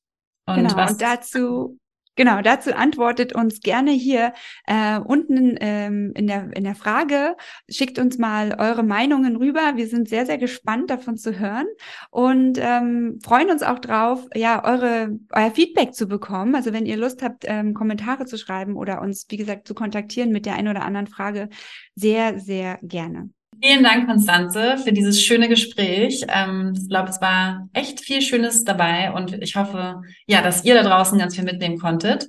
Und 0.47 0.57
genau, 0.57 0.77
was 0.77 0.93
und 0.93 1.01
dazu 1.01 1.79
Genau, 2.17 2.41
dazu 2.43 2.75
antwortet 2.75 3.35
uns 3.35 3.61
gerne 3.61 3.91
hier 3.91 4.33
äh, 4.67 4.99
unten 5.01 5.57
ähm, 5.61 6.13
in, 6.15 6.29
der, 6.29 6.51
in 6.55 6.63
der 6.63 6.77
Frage. 6.77 7.37
Schickt 7.69 7.99
uns 7.99 8.19
mal 8.19 8.55
eure 8.59 8.85
Meinungen 8.85 9.37
rüber. 9.37 9.73
Wir 9.75 9.89
sind 9.89 10.09
sehr, 10.09 10.25
sehr 10.25 10.39
gespannt 10.39 10.91
davon 10.91 11.17
zu 11.17 11.39
hören 11.39 11.67
und 12.11 12.59
ähm, 12.61 13.19
freuen 13.25 13.51
uns 13.51 13.65
auch 13.65 13.81
drauf, 13.81 14.29
ja, 14.35 14.65
eure, 14.65 15.19
euer 15.33 15.51
Feedback 15.51 15.95
zu 15.95 16.07
bekommen. 16.07 16.55
Also 16.55 16.73
wenn 16.73 16.87
ihr 16.87 16.97
Lust 16.97 17.23
habt, 17.23 17.45
ähm, 17.47 17.75
Kommentare 17.75 18.27
zu 18.27 18.39
schreiben 18.39 18.77
oder 18.77 19.01
uns, 19.01 19.27
wie 19.29 19.37
gesagt, 19.37 19.67
zu 19.67 19.75
kontaktieren 19.75 20.31
mit 20.31 20.47
der 20.47 20.55
einen 20.55 20.69
oder 20.69 20.85
anderen 20.85 21.09
Frage, 21.09 21.49
sehr, 21.97 22.39
sehr 22.39 22.79
gerne. 22.83 23.31
Vielen 23.67 23.83
Dank, 23.83 24.07
Konstanze, 24.07 24.77
für 24.77 24.93
dieses 24.93 25.25
schöne 25.25 25.49
Gespräch. 25.49 26.23
Ähm, 26.29 26.75
ich 26.77 26.87
glaube, 26.87 27.09
es 27.09 27.23
war 27.23 27.67
echt 27.73 28.01
viel 28.01 28.21
Schönes 28.21 28.65
dabei 28.65 29.11
und 29.11 29.43
ich 29.43 29.57
hoffe, 29.57 30.03
ja, 30.27 30.43
dass 30.43 30.67
ihr 30.67 30.75
da 30.75 30.83
draußen 30.83 31.19
ganz 31.19 31.35
viel 31.35 31.45
mitnehmen 31.45 31.79
konntet. 31.79 32.29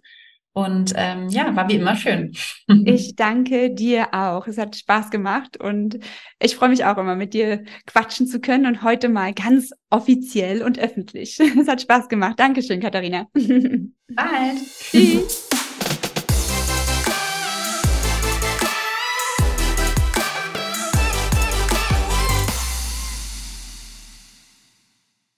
Und 0.54 0.94
ähm, 0.96 1.28
ja, 1.28 1.54
war 1.54 1.68
wie 1.68 1.76
immer 1.76 1.98
schön. 1.98 2.32
Ich 2.86 3.18
danke 3.18 3.70
dir 3.74 4.14
auch. 4.14 4.48
Es 4.48 4.58
hat 4.58 4.78
Spaß 4.78 5.10
gemacht 5.10 5.58
und 5.58 6.00
ich 6.40 6.56
freue 6.56 6.70
mich 6.70 6.86
auch 6.86 6.98
immer, 6.98 7.18
mit 7.18 7.34
dir 7.34 7.66
quatschen 7.86 8.28
zu 8.28 8.40
können 8.40 8.66
und 8.66 8.82
heute 8.82 9.10
mal 9.10 9.34
ganz 9.34 9.72
offiziell 9.90 10.64
und 10.64 10.80
öffentlich. 10.80 11.38
Es 11.60 11.68
hat 11.68 11.82
Spaß 11.82 12.08
gemacht. 12.08 12.40
Dankeschön, 12.40 12.80
Katharina. 12.80 13.28
Bald. 13.34 14.58
Tschüss. 14.90 15.45